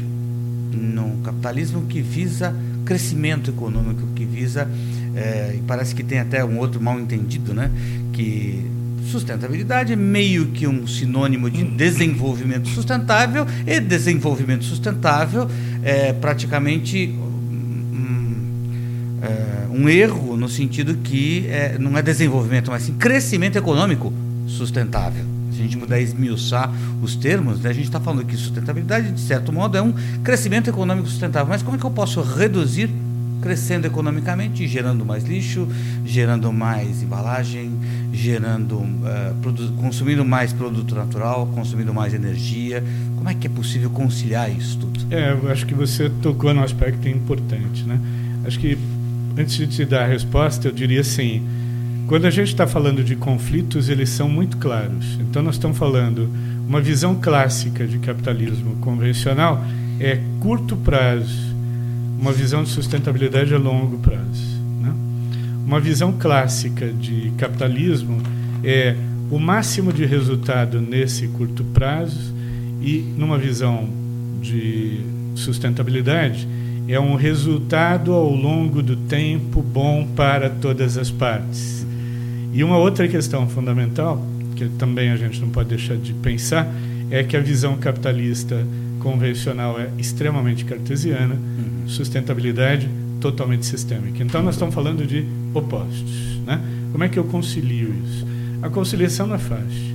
no 0.72 1.18
capitalismo 1.22 1.82
que 1.86 2.00
visa 2.00 2.54
crescimento 2.84 3.50
econômico, 3.50 4.06
que 4.14 4.24
visa 4.24 4.68
é, 5.14 5.54
e 5.56 5.62
parece 5.66 5.94
que 5.94 6.02
tem 6.02 6.18
até 6.18 6.44
um 6.44 6.58
outro 6.58 6.80
mal 6.80 6.98
entendido, 6.98 7.52
né? 7.52 7.70
Que 8.12 8.64
sustentabilidade 9.10 9.92
é 9.92 9.96
meio 9.96 10.46
que 10.46 10.66
um 10.66 10.86
sinônimo 10.86 11.50
de 11.50 11.64
desenvolvimento 11.64 12.68
sustentável 12.68 13.46
e 13.66 13.80
desenvolvimento 13.80 14.64
sustentável 14.64 15.48
é 15.82 16.12
praticamente 16.12 17.14
um, 17.92 18.38
é, 19.22 19.66
um 19.70 19.88
erro 19.88 20.36
no 20.36 20.48
sentido 20.48 20.94
que 20.96 21.46
é, 21.48 21.76
não 21.78 21.96
é 21.96 22.02
desenvolvimento, 22.02 22.70
mas 22.70 22.84
sim 22.84 22.94
crescimento 22.94 23.56
econômico 23.56 24.12
sustentável. 24.46 25.24
Se 25.52 25.60
a 25.60 25.62
gente 25.64 25.76
puder 25.76 26.00
esmiuçar 26.00 26.72
os 27.02 27.14
termos, 27.14 27.60
né, 27.60 27.70
a 27.70 27.72
gente 27.74 27.84
está 27.84 28.00
falando 28.00 28.24
que 28.24 28.34
sustentabilidade, 28.36 29.12
de 29.12 29.20
certo 29.20 29.52
modo, 29.52 29.76
é 29.76 29.82
um 29.82 29.92
crescimento 30.24 30.70
econômico 30.70 31.08
sustentável. 31.08 31.48
Mas 31.48 31.62
como 31.62 31.76
é 31.76 31.78
que 31.78 31.84
eu 31.84 31.90
posso 31.90 32.22
reduzir 32.22 32.88
crescendo 33.42 33.86
economicamente, 33.86 34.66
gerando 34.66 35.04
mais 35.04 35.24
lixo, 35.24 35.68
gerando 36.06 36.52
mais 36.52 37.02
embalagem, 37.02 37.72
gerando, 38.12 38.76
uh, 38.76 39.74
consumindo 39.76 40.24
mais 40.24 40.52
produto 40.52 40.94
natural, 40.94 41.46
consumindo 41.48 41.92
mais 41.92 42.14
energia. 42.14 42.82
Como 43.16 43.28
é 43.28 43.34
que 43.34 43.46
é 43.48 43.50
possível 43.50 43.90
conciliar 43.90 44.50
isso 44.50 44.78
tudo? 44.78 45.00
É, 45.10 45.32
eu 45.32 45.50
acho 45.50 45.66
que 45.66 45.74
você 45.74 46.08
tocou 46.22 46.54
num 46.54 46.62
aspecto 46.62 47.08
importante, 47.08 47.82
né? 47.82 48.00
Acho 48.46 48.58
que 48.58 48.78
antes 49.36 49.56
de 49.56 49.66
te 49.66 49.84
dar 49.84 50.04
a 50.04 50.06
resposta, 50.06 50.68
eu 50.68 50.72
diria 50.72 51.00
assim: 51.00 51.42
quando 52.06 52.26
a 52.26 52.30
gente 52.30 52.48
está 52.48 52.66
falando 52.66 53.02
de 53.02 53.16
conflitos, 53.16 53.88
eles 53.88 54.08
são 54.08 54.28
muito 54.28 54.56
claros. 54.56 55.18
Então, 55.20 55.42
nós 55.42 55.56
estamos 55.56 55.76
falando 55.76 56.30
uma 56.68 56.80
visão 56.80 57.16
clássica 57.16 57.86
de 57.86 57.98
capitalismo 57.98 58.76
convencional 58.76 59.62
é 60.00 60.18
curto 60.40 60.76
prazo, 60.76 61.51
uma 62.22 62.32
visão 62.32 62.62
de 62.62 62.68
sustentabilidade 62.68 63.52
a 63.52 63.58
longo 63.58 63.98
prazo. 63.98 64.62
Né? 64.80 64.94
Uma 65.66 65.80
visão 65.80 66.12
clássica 66.12 66.86
de 66.92 67.32
capitalismo 67.36 68.22
é 68.62 68.94
o 69.28 69.40
máximo 69.40 69.92
de 69.92 70.06
resultado 70.06 70.80
nesse 70.80 71.26
curto 71.26 71.64
prazo 71.64 72.32
e 72.80 72.98
numa 73.18 73.36
visão 73.36 73.88
de 74.40 75.00
sustentabilidade 75.34 76.46
é 76.86 77.00
um 77.00 77.16
resultado 77.16 78.12
ao 78.12 78.32
longo 78.32 78.84
do 78.84 78.94
tempo 78.94 79.60
bom 79.60 80.06
para 80.14 80.48
todas 80.48 80.96
as 80.96 81.10
partes. 81.10 81.84
E 82.52 82.62
uma 82.62 82.76
outra 82.76 83.08
questão 83.08 83.48
fundamental, 83.48 84.24
que 84.54 84.68
também 84.68 85.10
a 85.10 85.16
gente 85.16 85.40
não 85.40 85.48
pode 85.48 85.70
deixar 85.70 85.96
de 85.96 86.12
pensar, 86.14 86.72
é 87.10 87.24
que 87.24 87.36
a 87.36 87.40
visão 87.40 87.76
capitalista 87.78 88.64
convencional 89.02 89.78
é 89.78 89.90
extremamente 89.98 90.64
cartesiana, 90.64 91.34
uhum. 91.34 91.88
sustentabilidade 91.88 92.88
totalmente 93.20 93.66
sistêmica. 93.66 94.22
Então 94.22 94.42
nós 94.42 94.54
estamos 94.54 94.74
falando 94.74 95.06
de 95.06 95.26
opostos. 95.52 96.38
Né? 96.46 96.60
Como 96.92 97.02
é 97.04 97.08
que 97.08 97.18
eu 97.18 97.24
concilio 97.24 97.92
isso? 98.04 98.26
A 98.62 98.70
conciliação 98.70 99.26
não 99.26 99.34
é 99.34 99.38
fácil. 99.38 99.92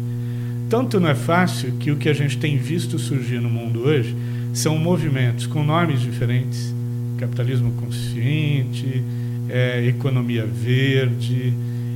Tanto 0.70 1.00
não 1.00 1.10
é 1.10 1.16
fácil 1.16 1.72
que 1.80 1.90
o 1.92 1.96
que 1.96 2.10
a 2.10 2.14
gente 2.14 2.38
tem 2.38 2.58
visto 2.58 3.00
surgir 3.00 3.40
no 3.40 3.50
mundo 3.50 3.82
hoje 3.82 4.14
são 4.54 4.78
movimentos 4.78 5.48
com 5.48 5.64
nomes 5.64 6.02
diferentes, 6.02 6.74
capitalismo 7.18 7.72
consciente, 7.74 9.02
é, 9.50 9.86
economia 9.86 10.46
verde, 10.46 11.54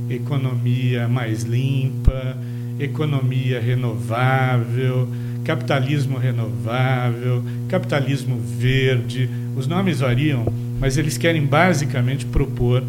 economia 0.08 1.06
mais 1.08 1.42
limpa, 1.42 2.38
economia 2.78 3.60
renovável, 3.60 5.08
capitalismo 5.44 6.18
renovável, 6.18 7.42
capitalismo 7.68 8.38
verde. 8.40 9.28
Os 9.56 9.66
nomes 9.66 10.00
variam, 10.00 10.46
mas 10.78 10.96
eles 10.96 11.18
querem 11.18 11.44
basicamente 11.44 12.24
propor 12.26 12.82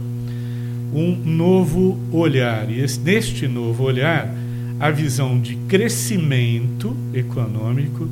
um 0.93 1.15
novo 1.15 1.97
olhar. 2.11 2.69
E 2.69 2.85
neste 3.03 3.47
novo 3.47 3.83
olhar, 3.83 4.33
a 4.79 4.91
visão 4.91 5.39
de 5.39 5.55
crescimento 5.67 6.95
econômico 7.13 8.07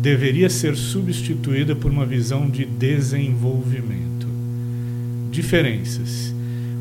deveria 0.00 0.48
ser 0.48 0.76
substituída 0.76 1.74
por 1.74 1.90
uma 1.90 2.06
visão 2.06 2.48
de 2.48 2.64
desenvolvimento. 2.64 4.26
Diferenças. 5.30 6.34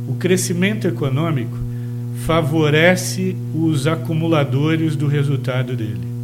O 0.08 0.16
crescimento 0.16 0.88
econômico 0.88 1.58
favorece 2.26 3.36
os 3.54 3.88
acumuladores 3.88 4.96
do 4.96 5.08
resultado 5.08 5.76
dele. 5.76 6.17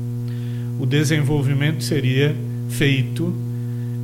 O 0.79 0.85
desenvolvimento 0.85 1.83
seria 1.83 2.35
feito 2.69 3.33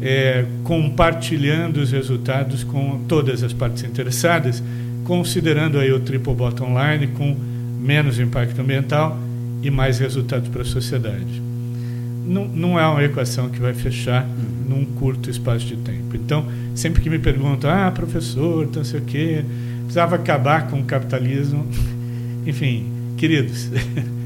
é, 0.02 0.46
compartilhando 0.64 1.78
os 1.78 1.92
resultados 1.92 2.64
com 2.64 3.04
todas 3.08 3.44
as 3.44 3.54
partes 3.54 3.84
interessadas, 3.84 4.64
considerando 5.04 5.80
aí 5.80 5.92
o 5.92 6.00
triple 6.00 6.34
bottom 6.34 6.76
line 6.80 7.08
com 7.08 7.36
menos 7.80 8.20
impacto 8.20 8.60
ambiental 8.62 9.18
e 9.62 9.70
mais 9.70 10.00
resultados 10.00 10.48
para 10.50 10.62
a 10.62 10.66
sociedade 10.66 11.50
não, 12.30 12.48
não 12.48 12.80
é 12.80 12.88
uma 12.88 13.04
equação 13.04 13.50
que 13.50 13.60
vai 13.60 13.74
fechar 13.74 14.26
num 14.68 14.86
curto 14.86 15.30
espaço 15.30 15.66
de 15.66 15.76
tempo. 15.78 16.16
Então, 16.16 16.46
sempre 16.76 17.02
que 17.02 17.10
me 17.10 17.18
perguntam, 17.18 17.70
ah, 17.70 17.92
professor, 17.92 18.70
não 18.74 18.84
sei 18.84 19.00
o 19.00 19.04
quê, 19.04 19.44
precisava 19.80 20.16
acabar 20.16 20.68
com 20.68 20.80
o 20.80 20.86
capitalismo. 20.86 21.68
Enfim, 22.46 22.86
queridos, 23.18 23.70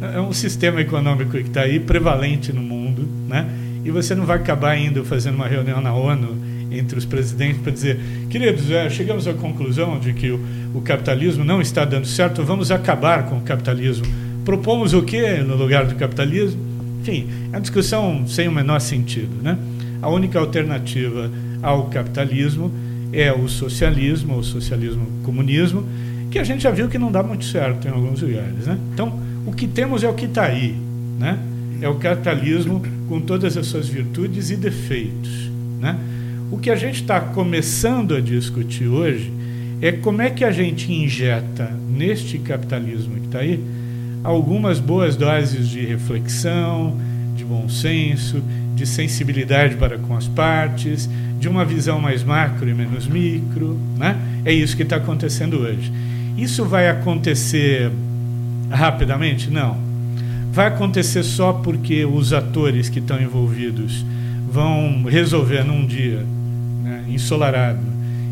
é 0.00 0.20
um 0.20 0.32
sistema 0.32 0.80
econômico 0.80 1.32
que 1.32 1.38
está 1.38 1.62
aí 1.62 1.80
prevalente 1.80 2.52
no 2.52 2.62
mundo, 2.62 3.08
né? 3.28 3.48
E 3.84 3.90
você 3.90 4.14
não 4.14 4.24
vai 4.24 4.36
acabar 4.36 4.76
indo 4.76 5.04
fazendo 5.04 5.34
uma 5.34 5.46
reunião 5.46 5.80
na 5.80 5.94
ONU 5.94 6.36
entre 6.70 6.98
os 6.98 7.04
presidentes 7.04 7.60
para 7.62 7.72
dizer, 7.72 7.98
queridos, 8.28 8.70
é, 8.70 8.90
chegamos 8.90 9.26
à 9.26 9.32
conclusão 9.32 9.98
de 9.98 10.12
que 10.12 10.30
o, 10.30 10.40
o 10.74 10.80
capitalismo 10.82 11.44
não 11.44 11.60
está 11.60 11.84
dando 11.84 12.06
certo, 12.06 12.42
vamos 12.44 12.70
acabar 12.70 13.24
com 13.24 13.38
o 13.38 13.40
capitalismo. 13.40 14.06
Propomos 14.44 14.92
o 14.92 15.02
que 15.02 15.38
no 15.38 15.56
lugar 15.56 15.86
do 15.86 15.94
capitalismo? 15.94 16.60
Enfim, 17.00 17.28
é 17.52 17.56
uma 17.56 17.60
discussão 17.60 18.26
sem 18.26 18.48
o 18.48 18.52
menor 18.52 18.80
sentido. 18.80 19.42
Né? 19.42 19.58
A 20.02 20.08
única 20.08 20.38
alternativa 20.38 21.30
ao 21.62 21.86
capitalismo 21.86 22.70
é 23.12 23.32
o 23.32 23.48
socialismo, 23.48 24.36
o 24.36 24.44
socialismo-comunismo, 24.44 25.86
que 26.30 26.38
a 26.38 26.44
gente 26.44 26.62
já 26.62 26.70
viu 26.70 26.88
que 26.88 26.98
não 26.98 27.10
dá 27.10 27.22
muito 27.22 27.44
certo 27.44 27.88
em 27.88 27.90
alguns 27.90 28.20
lugares. 28.20 28.66
Né? 28.66 28.78
Então, 28.92 29.18
o 29.48 29.52
que 29.52 29.66
temos 29.66 30.04
é 30.04 30.08
o 30.08 30.12
que 30.12 30.26
está 30.26 30.44
aí. 30.44 30.76
Né? 31.18 31.38
É 31.80 31.88
o 31.88 31.94
capitalismo 31.94 32.82
com 33.08 33.20
todas 33.20 33.56
as 33.56 33.66
suas 33.66 33.88
virtudes 33.88 34.50
e 34.50 34.56
defeitos. 34.56 35.50
Né? 35.80 35.98
O 36.50 36.58
que 36.58 36.70
a 36.70 36.76
gente 36.76 37.00
está 37.00 37.20
começando 37.20 38.14
a 38.14 38.20
discutir 38.20 38.86
hoje 38.86 39.32
é 39.80 39.90
como 39.90 40.20
é 40.20 40.28
que 40.28 40.44
a 40.44 40.50
gente 40.50 40.92
injeta 40.92 41.72
neste 41.88 42.38
capitalismo 42.38 43.14
que 43.14 43.26
está 43.26 43.38
aí 43.38 43.62
algumas 44.22 44.80
boas 44.80 45.16
doses 45.16 45.68
de 45.68 45.80
reflexão, 45.80 46.96
de 47.34 47.44
bom 47.44 47.68
senso, 47.68 48.42
de 48.74 48.86
sensibilidade 48.86 49.76
para 49.76 49.96
com 49.98 50.14
as 50.14 50.28
partes, 50.28 51.08
de 51.40 51.48
uma 51.48 51.64
visão 51.64 52.00
mais 52.00 52.22
macro 52.22 52.68
e 52.68 52.74
menos 52.74 53.06
micro. 53.06 53.78
Né? 53.96 54.14
É 54.44 54.52
isso 54.52 54.76
que 54.76 54.82
está 54.82 54.96
acontecendo 54.96 55.58
hoje. 55.58 55.90
Isso 56.36 56.64
vai 56.64 56.88
acontecer 56.88 57.90
rapidamente? 58.70 59.50
Não. 59.50 59.76
Vai 60.52 60.66
acontecer 60.66 61.22
só 61.22 61.52
porque 61.52 62.04
os 62.04 62.32
atores 62.32 62.88
que 62.88 62.98
estão 62.98 63.20
envolvidos 63.20 64.04
vão 64.50 65.04
resolver 65.04 65.62
num 65.62 65.86
dia 65.86 66.24
né, 66.82 67.04
ensolarado, 67.08 67.80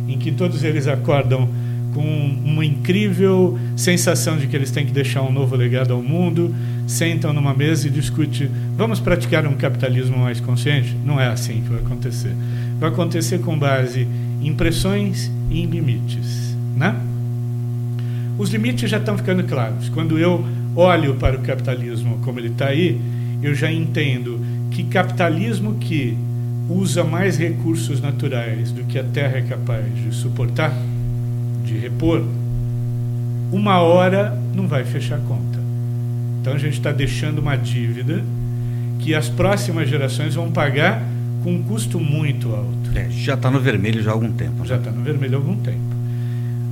em 0.09 0.19
que 0.19 0.33
todos 0.33 0.65
eles 0.65 0.87
acordam 0.87 1.49
com 1.97 2.37
uma 2.45 2.65
incrível 2.65 3.59
sensação 3.75 4.37
de 4.37 4.47
que 4.47 4.55
eles 4.55 4.71
têm 4.71 4.85
que 4.85 4.93
deixar 4.93 5.23
um 5.23 5.33
novo 5.33 5.57
legado 5.57 5.95
ao 5.95 6.03
mundo, 6.03 6.55
sentam 6.87 7.33
numa 7.33 7.55
mesa 7.55 7.89
e 7.89 7.91
discutem: 7.91 8.51
vamos 8.77 9.01
praticar 9.01 9.47
um 9.47 9.55
capitalismo 9.55 10.19
mais 10.19 10.39
consciente? 10.41 10.95
Não 11.05 11.19
é 11.19 11.27
assim 11.27 11.63
que 11.63 11.71
vai 11.71 11.81
acontecer. 11.81 12.35
Vai 12.79 12.91
acontecer 12.91 13.39
com 13.39 13.59
base 13.59 14.07
em 14.43 14.55
pressões 14.55 15.31
e 15.51 15.63
em 15.63 15.67
limites. 15.67 16.55
Né? 16.77 16.95
Os 18.39 18.51
limites 18.51 18.91
já 18.91 18.99
estão 18.99 19.17
ficando 19.17 19.45
claros. 19.45 19.89
Quando 19.89 20.19
eu 20.19 20.45
olho 20.75 21.15
para 21.15 21.37
o 21.37 21.41
capitalismo 21.41 22.19
como 22.23 22.39
ele 22.39 22.49
está 22.49 22.67
aí, 22.67 23.01
eu 23.43 23.55
já 23.55 23.71
entendo 23.71 24.41
que 24.71 24.85
capitalismo 24.85 25.77
que 25.77 26.17
usa 26.69 27.05
mais 27.05 27.39
recursos 27.39 28.01
naturais 28.01 28.73
do 28.73 28.85
que 28.85 28.99
a 28.99 29.05
Terra 29.05 29.39
é 29.39 29.43
capaz 29.43 29.85
de 29.95 30.15
suportar 30.15 30.73
de 31.65 31.77
repor, 31.79 32.23
uma 33.53 33.81
hora 33.81 34.39
não 34.55 34.67
vai 34.67 34.85
fechar 34.85 35.17
a 35.17 35.21
conta. 35.21 35.59
Então 36.41 36.55
a 36.55 36.59
gente 36.59 36.75
está 36.75 36.93
deixando 36.93 37.39
uma 37.39 37.57
dívida 37.57 38.23
que 38.99 39.15
as 39.15 39.29
próximas 39.29 39.89
gerações 39.89 40.35
vão 40.35 40.51
pagar 40.51 41.03
com 41.43 41.55
um 41.55 41.63
custo 41.63 41.99
muito 41.99 42.55
alto. 42.55 42.91
É, 42.95 43.09
já 43.11 43.35
está 43.35 43.51
no 43.51 43.61
vermelho 43.61 44.03
já 44.03 44.11
há 44.11 44.15
algum 44.15 44.33
tempo. 44.33 44.61
Né? 44.61 44.67
Já 44.67 44.77
está 44.77 44.91
no 44.91 45.03
vermelho 45.03 45.35
há 45.35 45.39
algum 45.39 45.57
tempo. 45.57 45.96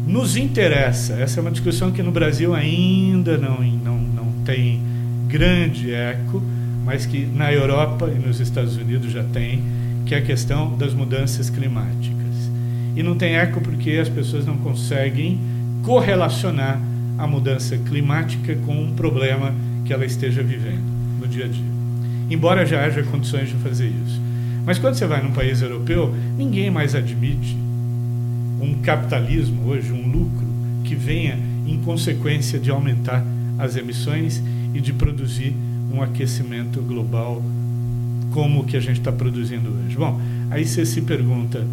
Nos 0.07 0.37
interessa, 0.37 1.15
essa 1.15 1.41
é 1.41 1.43
uma 1.43 1.51
discussão 1.51 1.91
que 1.91 2.03
no 2.03 2.11
Brasil 2.11 2.55
ainda 2.55 3.39
não, 3.39 3.63
não, 3.63 3.99
não 3.99 4.33
tem 4.45 4.81
grande 5.27 5.93
eco, 5.93 6.43
mas 6.85 7.07
que 7.07 7.25
na 7.25 7.53
Europa 7.53 8.13
e 8.15 8.19
nos 8.19 8.39
Estados 8.39 8.77
Unidos 8.77 9.11
já 9.11 9.25
tem, 9.25 9.63
que 10.05 10.15
é 10.15 10.19
a 10.19 10.23
questão 10.23 10.77
das 10.77 10.93
mudanças 10.93 11.49
climáticas 11.49 12.25
e 12.97 13.03
não 13.03 13.17
tem 13.17 13.37
eco 13.37 13.61
porque 13.61 13.93
as 13.93 14.09
pessoas 14.09 14.47
não 14.47 14.57
conseguem 14.59 15.39
correlacionar 15.83 16.81
a 17.19 17.27
mudança 17.27 17.77
climática 17.77 18.55
com 18.65 18.75
um 18.75 18.93
problema 18.95 19.55
que 19.85 19.93
ela 19.93 20.05
esteja 20.05 20.43
vivendo 20.43 20.85
no 21.21 21.27
dia 21.27 21.45
a 21.45 21.49
dia. 21.49 21.65
Embora 22.31 22.65
já 22.65 22.85
haja 22.85 23.03
condições 23.03 23.49
de 23.49 23.55
fazer 23.57 23.87
isso. 23.87 24.21
Mas 24.65 24.79
quando 24.79 24.95
você 24.95 25.07
vai 25.07 25.23
num 25.23 25.33
país 25.33 25.61
europeu, 25.61 26.15
ninguém 26.37 26.71
mais 26.71 26.95
admite 26.95 27.57
um 28.65 28.75
capitalismo 28.75 29.69
hoje, 29.69 29.93
um 29.93 30.09
lucro 30.09 30.47
que 30.85 30.95
venha 30.95 31.39
em 31.67 31.79
consequência 31.79 32.59
de 32.59 32.71
aumentar 32.71 33.25
as 33.59 33.77
emissões 33.77 34.43
e 34.75 34.81
de 34.81 34.93
produzir 34.93 35.55
um 35.93 36.03
aquecimento 36.03 36.81
global 36.81 37.43
como 38.33 38.61
o 38.61 38.65
que 38.65 38.77
a 38.77 38.81
gente 38.81 38.99
está 38.99 39.13
produzindo 39.13 39.71
hoje. 39.71 39.97
Bom, 39.97 40.21
aí 40.51 40.65
você 40.65 40.85
se 40.85 41.03
pergunta, 41.03 41.65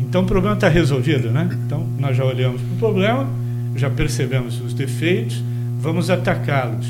Então 0.00 0.22
o 0.22 0.26
problema 0.26 0.54
está 0.54 0.68
resolvido, 0.68 1.30
né? 1.30 1.48
Então 1.66 1.86
nós 1.98 2.16
já 2.16 2.24
olhamos 2.24 2.60
para 2.60 2.74
o 2.74 2.78
problema, 2.78 3.30
já 3.76 3.88
percebemos 3.88 4.60
os 4.60 4.74
defeitos, 4.74 5.40
vamos 5.80 6.10
atacá-los. 6.10 6.86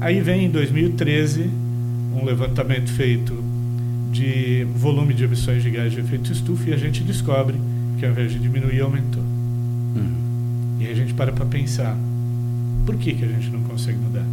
Aí 0.00 0.20
vem 0.20 0.46
em 0.46 0.50
2013 0.50 1.48
um 2.16 2.24
levantamento 2.24 2.90
feito 2.90 3.44
de 4.10 4.66
volume 4.74 5.14
de 5.14 5.24
emissões 5.24 5.62
de 5.62 5.70
gás 5.70 5.92
de 5.92 6.00
efeito 6.00 6.32
estufa 6.32 6.70
e 6.70 6.72
a 6.72 6.76
gente 6.76 7.02
descobre 7.02 7.56
que 7.98 8.04
ao 8.04 8.12
invés 8.12 8.32
de 8.32 8.38
diminuir, 8.38 8.80
aumentou. 8.80 9.22
Uhum. 9.22 10.78
E 10.80 10.86
aí 10.86 10.92
a 10.92 10.94
gente 10.94 11.14
para 11.14 11.32
para 11.32 11.46
pensar, 11.46 11.96
por 12.84 12.96
que, 12.96 13.14
que 13.14 13.24
a 13.24 13.28
gente 13.28 13.50
não 13.50 13.60
consegue 13.60 13.98
mudar? 13.98 14.24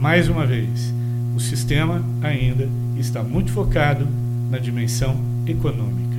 Mais 0.00 0.28
uma 0.28 0.46
vez, 0.46 0.92
o 1.36 1.40
sistema 1.40 2.02
ainda 2.22 2.68
está 2.98 3.22
muito 3.22 3.52
focado 3.52 4.06
na 4.50 4.58
dimensão 4.58 5.20
econômica. 5.46 6.16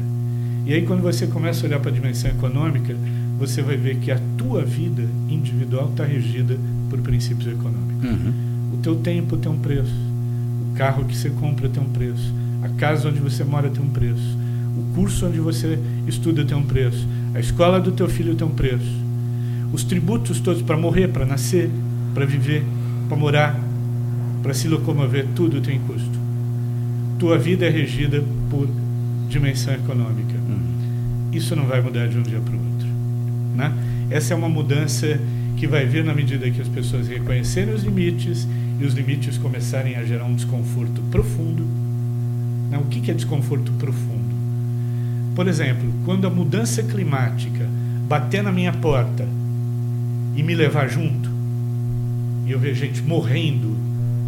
E 0.66 0.74
aí 0.74 0.84
quando 0.84 1.01
você 1.01 1.28
começa 1.28 1.66
a 1.66 1.68
olhar 1.68 1.80
para 1.80 1.89
a 1.89 1.93
dimensão 1.93 2.30
econômica, 2.30 2.95
você 3.38 3.62
vai 3.62 3.76
ver 3.76 3.97
que 3.97 4.12
a 4.12 4.20
tua 4.38 4.64
vida 4.64 5.03
individual 5.28 5.89
está 5.89 6.05
regida 6.05 6.55
por 6.89 6.99
princípios 6.99 7.47
econômicos. 7.47 8.03
Uhum. 8.03 8.34
O 8.74 8.78
teu 8.78 8.95
tempo 8.97 9.36
tem 9.38 9.51
um 9.51 9.57
preço, 9.57 9.93
o 10.72 10.78
carro 10.78 11.05
que 11.05 11.18
você 11.18 11.30
compra 11.32 11.68
tem 11.68 11.82
um 11.82 11.89
preço, 11.89 12.32
a 12.62 12.70
casa 12.70 13.09
onde 13.09 13.20
você 13.20 13.43
mora 13.43 13.70
tem 13.70 13.84
um 13.84 13.89
preço, 13.89 14.38
curso 14.94 15.28
onde 15.28 15.39
você 15.39 15.80
estuda 16.08 16.44
tem 16.46 16.58
um 16.58 16.64
preço, 16.64 17.08
a 17.34 17.39
escola 17.39 17.80
do 17.80 17.92
teu 17.92 18.08
filho 18.10 18.36
tem 18.36 18.46
um 18.46 18.52
preço, 18.52 19.02
os 19.74 19.84
tributos 19.84 20.39
todos 20.39 20.62
para 20.62 20.78
morrer, 20.78 21.08
para 21.08 21.26
nascer, 21.26 21.70
para 22.14 22.26
viver, 22.26 22.64
para 23.08 23.18
morar, 23.18 23.60
para 24.42 24.54
se 24.54 24.68
locomover, 24.68 25.28
tudo 25.36 25.62
tem 25.62 25.80
custo. 25.82 26.20
Tua 27.20 27.38
vida 27.38 27.66
é 27.66 27.70
regida 27.70 28.24
por 28.50 28.68
dimensão 29.30 29.74
econômica. 29.74 30.34
Uhum. 30.34 31.30
Isso 31.32 31.56
não 31.56 31.66
vai 31.66 31.82
mudar 31.82 32.08
de 32.08 32.18
um 32.18 32.24
dia 32.24 32.39
para 32.39 32.54
o 32.54 32.58
outro. 32.58 32.88
Né? 33.56 33.74
Essa 34.10 34.34
é 34.34 34.38
uma 34.38 34.50
mudança 34.50 35.20
que 35.56 35.68
vai 35.68 35.86
vir 35.86 36.04
na 36.04 36.14
medida 36.14 36.50
que 36.50 36.60
as 36.60 36.68
pessoas 36.68 37.08
reconhecerem 37.08 37.74
os 37.74 37.84
limites 37.84 38.48
e 38.80 38.84
os 38.84 38.94
limites 38.94 39.38
começarem 39.38 39.96
a 39.96 40.04
gerar 40.04 40.26
um 40.26 40.34
desconforto 40.34 41.02
profundo. 41.12 41.64
Né? 42.70 42.78
O 42.78 42.86
que 42.86 43.12
é 43.12 43.14
desconforto 43.14 43.72
profundo? 43.74 44.31
Por 45.36 45.48
exemplo, 45.48 45.92
quando 46.06 46.28
a 46.28 46.30
mudança 46.30 46.84
climática 46.84 47.68
bater 48.08 48.44
na 48.44 48.52
minha 48.52 48.74
porta 48.74 49.26
e 50.36 50.44
me 50.44 50.54
levar 50.56 50.88
junto, 50.90 51.30
e 52.46 52.52
eu 52.52 52.60
ver 52.60 52.76
gente 52.76 53.02
morrendo, 53.02 53.76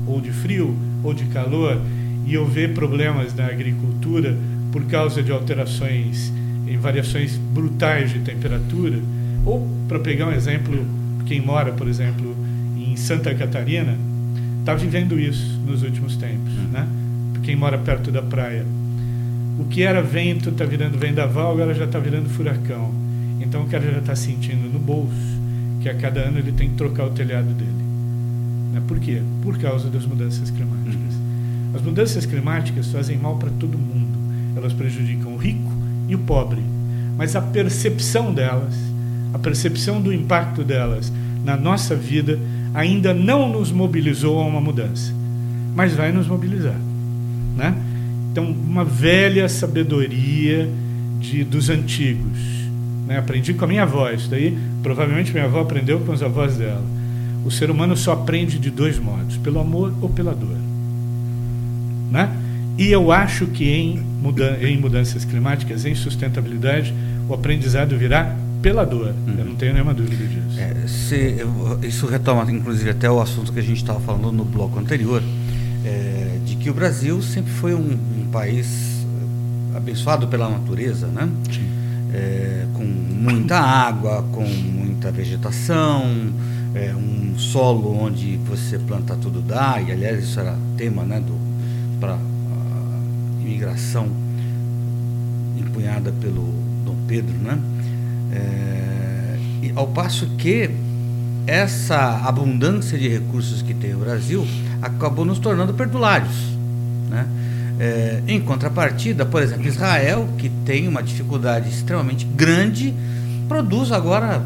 ou 0.07 0.21
de 0.21 0.31
frio, 0.31 0.75
ou 1.03 1.13
de 1.13 1.25
calor, 1.25 1.81
e 2.25 2.33
eu 2.33 2.45
ver 2.45 2.73
problemas 2.73 3.33
na 3.33 3.47
agricultura 3.47 4.37
por 4.71 4.85
causa 4.85 5.21
de 5.21 5.31
alterações 5.31 6.31
em 6.67 6.77
variações 6.77 7.35
brutais 7.35 8.11
de 8.11 8.19
temperatura, 8.19 8.99
ou 9.45 9.67
para 9.87 9.99
pegar 9.99 10.27
um 10.27 10.31
exemplo, 10.31 10.85
quem 11.25 11.41
mora, 11.41 11.71
por 11.73 11.87
exemplo, 11.87 12.35
em 12.77 12.95
Santa 12.95 13.33
Catarina, 13.35 13.97
está 14.59 14.73
vivendo 14.73 15.19
isso 15.19 15.59
nos 15.65 15.83
últimos 15.83 16.15
tempos, 16.15 16.53
uhum. 16.53 16.67
né? 16.71 16.87
Quem 17.43 17.55
mora 17.55 17.77
perto 17.77 18.09
da 18.09 18.21
praia, 18.21 18.65
o 19.59 19.65
que 19.65 19.83
era 19.83 20.01
vento 20.01 20.49
está 20.49 20.65
virando 20.65 20.97
vendaval, 20.97 21.53
agora 21.53 21.73
já 21.73 21.85
está 21.85 21.99
virando 21.99 22.29
furacão. 22.29 22.91
Então 23.39 23.63
o 23.63 23.67
cara 23.67 23.91
já 23.91 23.99
está 23.99 24.15
sentindo 24.15 24.71
no 24.71 24.79
bolso 24.79 25.13
que 25.81 25.89
a 25.89 25.95
cada 25.95 26.21
ano 26.21 26.39
ele 26.39 26.51
tem 26.51 26.69
que 26.69 26.75
trocar 26.75 27.05
o 27.05 27.11
telhado 27.11 27.53
dele. 27.53 27.71
Né? 28.73 28.81
Por 28.87 28.99
quê? 28.99 29.21
Por 29.41 29.57
causa 29.59 29.89
das 29.89 30.05
mudanças 30.05 30.49
climáticas. 30.49 30.95
Uhum. 30.95 31.75
As 31.75 31.81
mudanças 31.81 32.25
climáticas 32.25 32.87
fazem 32.87 33.17
mal 33.17 33.35
para 33.37 33.49
todo 33.59 33.77
mundo. 33.77 34.17
Elas 34.55 34.73
prejudicam 34.73 35.33
o 35.33 35.37
rico 35.37 35.71
e 36.07 36.15
o 36.15 36.19
pobre. 36.19 36.61
Mas 37.17 37.35
a 37.35 37.41
percepção 37.41 38.33
delas, 38.33 38.73
a 39.33 39.39
percepção 39.39 40.01
do 40.01 40.13
impacto 40.13 40.63
delas 40.63 41.11
na 41.43 41.57
nossa 41.57 41.95
vida 41.95 42.39
ainda 42.73 43.13
não 43.13 43.49
nos 43.49 43.71
mobilizou 43.71 44.39
a 44.39 44.45
uma 44.45 44.59
mudança, 44.59 45.13
mas 45.75 45.93
vai 45.93 46.11
nos 46.11 46.27
mobilizar, 46.27 46.79
né? 47.55 47.75
Então, 48.33 48.49
uma 48.49 48.83
velha 48.83 49.47
sabedoria 49.47 50.67
de 51.19 51.43
dos 51.43 51.69
antigos, 51.69 52.39
né? 53.05 53.19
Aprendi 53.19 53.53
com 53.53 53.63
a 53.63 53.67
minha 53.67 53.83
avó. 53.83 54.09
Isso 54.09 54.27
daí, 54.27 54.57
provavelmente, 54.81 55.31
minha 55.31 55.45
avó 55.45 55.61
aprendeu 55.61 55.99
com 55.99 56.11
os 56.11 56.23
avós 56.23 56.57
dela. 56.57 56.83
O 57.45 57.51
ser 57.51 57.69
humano 57.69 57.95
só 57.95 58.13
aprende 58.13 58.57
de 58.57 58.71
dois 58.71 58.97
modos: 58.97 59.37
pelo 59.37 59.59
amor 59.59 59.93
ou 60.01 60.09
pela 60.09 60.33
dor. 60.33 60.57
Né? 62.09 62.35
E 62.75 62.91
eu 62.91 63.11
acho 63.11 63.45
que 63.45 63.69
em, 63.69 63.99
muda 63.99 64.57
em 64.63 64.77
mudanças 64.77 65.23
climáticas, 65.23 65.85
em 65.85 65.93
sustentabilidade, 65.93 66.91
o 67.29 67.35
aprendizado 67.35 67.95
virá 67.95 68.35
pela 68.63 68.83
dor. 68.83 69.13
Uhum. 69.27 69.35
Eu 69.37 69.45
não 69.45 69.55
tenho 69.55 69.73
nenhuma 69.73 69.93
dúvida 69.93 70.25
disso. 70.25 70.59
É, 70.59 70.87
se, 70.87 71.35
isso 71.87 72.07
retoma, 72.07 72.51
inclusive, 72.51 72.89
até 72.89 73.11
o 73.11 73.21
assunto 73.21 73.53
que 73.53 73.59
a 73.59 73.63
gente 73.63 73.77
estava 73.77 73.99
falando 73.99 74.31
no 74.31 74.43
bloco 74.43 74.79
anterior, 74.79 75.21
que 76.63 76.69
o 76.69 76.73
Brasil 76.73 77.21
sempre 77.21 77.51
foi 77.51 77.75
um, 77.75 77.91
um 77.91 78.29
país 78.31 79.05
abençoado 79.75 80.29
pela 80.29 80.49
natureza, 80.49 81.07
né? 81.07 81.29
É, 82.13 82.65
com 82.73 82.85
muita 82.85 83.59
água, 83.59 84.23
com 84.31 84.45
muita 84.45 85.11
vegetação, 85.11 86.05
é, 86.73 86.93
um 86.95 87.37
solo 87.37 87.93
onde 87.97 88.37
você 88.37 88.79
planta 88.79 89.13
tudo 89.17 89.41
dá, 89.41 89.81
e 89.85 89.91
aliás 89.91 90.23
isso 90.23 90.39
era 90.39 90.55
tema 90.77 91.03
né, 91.03 91.21
para 91.99 92.13
a 92.13 92.19
imigração 93.41 94.07
empunhada 95.59 96.13
pelo 96.13 96.45
Dom 96.85 96.95
Pedro, 97.09 97.35
né? 97.39 97.59
É, 98.31 99.37
e 99.63 99.73
ao 99.75 99.87
passo 99.87 100.27
que 100.37 100.71
essa 101.45 102.21
abundância 102.25 102.97
de 102.97 103.09
recursos 103.09 103.61
que 103.61 103.73
tem 103.73 103.93
o 103.93 103.99
Brasil 103.99 104.47
acabou 104.81 105.25
nos 105.25 105.39
tornando 105.39 105.73
perdulários, 105.73 106.52
né? 107.13 107.27
É, 107.79 108.21
em 108.27 108.39
contrapartida, 108.41 109.25
por 109.25 109.41
exemplo, 109.41 109.67
Israel, 109.67 110.27
que 110.37 110.49
tem 110.49 110.87
uma 110.87 111.01
dificuldade 111.01 111.69
extremamente 111.69 112.25
grande, 112.25 112.93
produz 113.47 113.91
agora 113.91 114.43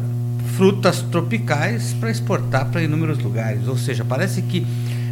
frutas 0.56 1.02
tropicais 1.02 1.94
para 1.94 2.10
exportar 2.10 2.66
para 2.66 2.82
inúmeros 2.82 3.18
lugares. 3.18 3.66
Ou 3.68 3.76
seja, 3.76 4.04
parece 4.04 4.42
que 4.42 4.66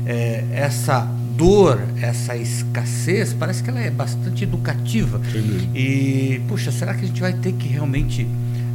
é, 0.05 0.45
essa 0.53 1.09
dor, 1.37 1.79
essa 2.01 2.37
escassez, 2.37 3.33
parece 3.35 3.63
que 3.63 3.71
ela 3.71 3.81
é 3.81 3.91
bastante 3.91 4.45
educativa. 4.45 5.21
Entendi. 5.29 5.69
E, 5.75 6.41
puxa, 6.49 6.73
será 6.73 6.95
que 6.95 7.05
a 7.05 7.07
gente 7.07 7.21
vai 7.21 7.35
ter 7.35 7.53
que 7.53 7.69
realmente 7.69 8.27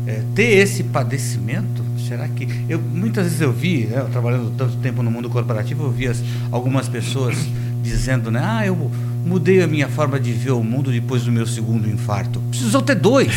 é, 0.06 0.22
ter 0.36 0.58
esse 0.58 0.84
padecimento? 0.84 1.84
Será 2.08 2.28
que. 2.28 2.48
Eu, 2.70 2.80
muitas 2.80 3.26
vezes 3.26 3.42
eu 3.42 3.52
vi, 3.52 3.86
né, 3.86 4.00
eu 4.00 4.10
trabalhando 4.10 4.52
tanto 4.58 4.78
tempo 4.78 5.02
no 5.02 5.10
mundo 5.10 5.30
corporativo, 5.30 5.86
eu 5.86 5.92
vi 5.92 6.08
as, 6.08 6.22
algumas 6.52 6.88
pessoas 6.88 7.36
dizendo, 7.82 8.32
né, 8.32 8.42
ah, 8.44 8.66
eu 8.66 8.92
mudei 9.26 9.62
a 9.62 9.68
minha 9.68 9.88
forma 9.88 10.20
de 10.20 10.32
ver 10.32 10.52
o 10.52 10.64
mundo 10.64 10.92
depois 10.92 11.24
do 11.24 11.32
meu 11.32 11.46
segundo 11.46 11.90
infarto. 11.90 12.42
Precisou 12.50 12.82
ter 12.82 12.96
dois 12.96 13.32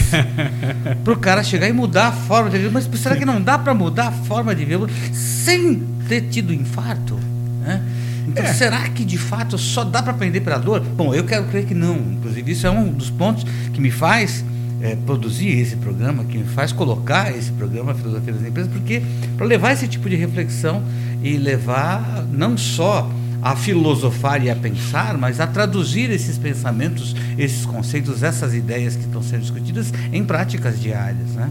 para 1.05 1.12
o 1.12 1.16
cara 1.16 1.42
chegar 1.42 1.68
e 1.68 1.72
mudar 1.72 2.09
a 2.09 2.12
forma 2.12 2.51
de 2.51 2.59
ver. 2.59 2.70
Mas 2.70 2.88
será 2.95 3.16
que 3.16 3.24
não 3.24 3.40
dá 3.40 3.59
para 3.59 3.74
mudar 3.74 4.09
a 4.09 4.12
forma 4.12 4.55
de 4.55 4.64
ver 4.64 4.78
sem 5.12 5.82
ter 6.09 6.22
tido 6.22 6.53
infarto? 6.53 7.18
Né? 7.61 7.82
Então, 8.26 8.45
é. 8.45 8.53
será 8.53 8.88
que 8.88 9.05
de 9.05 9.18
fato 9.18 9.59
só 9.59 9.84
dá 9.84 10.03
para 10.03 10.12
aprender 10.12 10.40
pela 10.40 10.59
dor? 10.59 10.80
Bom, 10.80 11.14
eu 11.14 11.24
quero 11.24 11.45
crer 11.45 11.66
que 11.66 11.74
não. 11.74 11.97
Inclusive, 11.97 12.53
isso 12.53 12.66
é 12.66 12.70
um 12.70 12.90
dos 12.90 13.11
pontos 13.11 13.45
que 13.72 13.80
me 13.80 13.90
faz 13.90 14.45
é, 14.80 14.97
produzir 14.97 15.49
esse 15.59 15.76
programa, 15.76 16.24
que 16.24 16.38
me 16.38 16.45
faz 16.45 16.72
colocar 16.72 17.34
esse 17.36 17.53
programa, 17.53 17.95
Filosofia 17.95 18.32
das 18.32 18.42
Empresas, 18.47 18.72
porque 18.72 19.03
para 19.36 19.47
levar 19.47 19.72
esse 19.72 19.86
tipo 19.86 20.09
de 20.09 20.16
reflexão 20.16 20.82
e 21.22 21.36
levar 21.36 22.24
não 22.30 22.57
só 22.57 23.11
a 23.45 23.55
filosofar 23.55 24.42
e 24.42 24.49
a 24.49 24.57
pensar, 24.57 25.18
mas 25.18 25.38
a 25.38 25.47
traduzir 25.47 26.11
esses 26.11 26.38
pensamentos, 26.38 27.14
esses 27.36 27.66
conceitos, 27.66 28.22
essas 28.22 28.55
ideias 28.55 28.97
que 28.97 29.03
estão 29.03 29.22
sendo 29.22 29.42
discutidas 29.42 29.92
em 30.11 30.24
práticas 30.24 30.80
diárias, 30.80 31.28
né? 31.34 31.51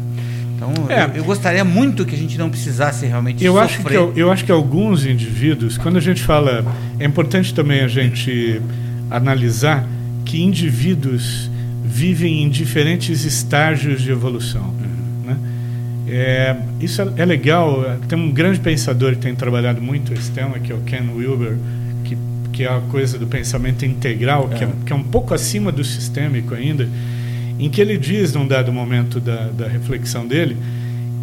Então, 0.56 0.74
é. 0.89 1.04
eu, 1.04 1.18
eu, 1.18 1.24
gostaria 1.24 1.64
muito 1.64 2.04
que 2.04 2.16
a 2.16 2.18
gente 2.18 2.36
não 2.36 2.50
precisasse 2.50 3.06
realmente 3.06 3.46
eu 3.46 3.54
sofrer. 3.54 3.66
Acho 3.66 3.84
que, 3.84 3.94
eu, 3.94 4.14
eu 4.16 4.32
acho 4.32 4.44
que 4.44 4.52
alguns 4.52 5.06
indivíduos, 5.06 5.78
quando 5.78 5.98
a 5.98 6.02
gente 6.02 6.24
fala, 6.24 6.66
é 7.00 7.06
importante 7.06 7.54
também 7.54 7.82
a 7.82 7.88
gente 7.88 8.60
analisar 9.12 9.86
que 10.26 10.41
indivíduos 10.41 11.52
vivem 11.86 12.41
em 12.44 12.50
diferentes 12.50 13.24
estágios 13.24 14.02
de 14.02 14.10
evolução. 14.10 14.64
Uhum. 14.64 15.26
Né? 15.28 15.38
É, 16.08 16.56
isso 16.80 17.04
é, 17.04 17.08
é, 17.18 17.26
legal. 17.26 17.84
Tem 18.08 18.18
um 18.18 18.32
grande 18.32 18.60
pensador 18.60 19.12
que 19.12 19.20
tem 19.20 19.36
trabalhado 19.36 19.80
muito 19.80 20.12
esse 20.12 20.32
tema, 20.32 20.58
que 20.58 20.72
é 20.72 20.76
o 20.76 20.82
Ken 20.82 21.04
Wilber, 21.16 21.56
que 22.54 22.64
é 22.64 22.68
a 22.68 22.80
coisa 22.80 23.18
do 23.18 23.28
pensamento 23.28 23.84
integral, 23.84 24.49
é. 24.51 24.58
Que, 24.58 24.64
é, 24.64 24.70
que, 24.86 24.93
é, 24.93 24.95
um 24.95 25.04
pouco 25.04 25.34
acima 25.34 25.72
do 25.72 25.84
sistêmico 25.84 26.54
ainda, 26.54 26.88
em 27.60 27.70
que 27.70 27.82
ele 27.82 27.97
diz, 27.97 28.34
num 28.34 28.47
dado 28.47 28.72
momento 28.72 29.20
da, 29.20 29.47
da 29.47 29.68
reflexão 29.68 30.26
dele, 30.26 30.56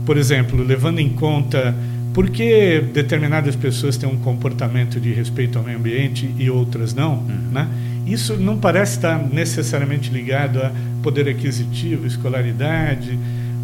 por 0.05 0.19
exemplo, 0.19 0.63
levando 0.63 0.99
em 0.99 1.09
conta 1.09 1.75
por 2.13 2.29
que 2.29 2.83
determinadas 2.93 3.55
pessoas 3.55 3.97
têm 3.97 4.09
um 4.09 4.17
comportamento 4.17 4.99
de 4.99 5.13
respeito 5.13 5.57
ao 5.57 5.65
meio 5.65 5.79
ambiente 5.79 6.29
e 6.37 6.51
outras 6.51 6.93
não, 6.93 7.19
uhum. 7.19 7.51
né? 7.53 7.69
Isso 8.07 8.37
não 8.37 8.59
parece 8.59 8.97
estar 8.97 9.23
necessariamente 9.33 10.11
ligado 10.11 10.61
a 10.61 10.73
poder 11.01 11.29
aquisitivo, 11.29 12.07
escolaridade. 12.07 13.17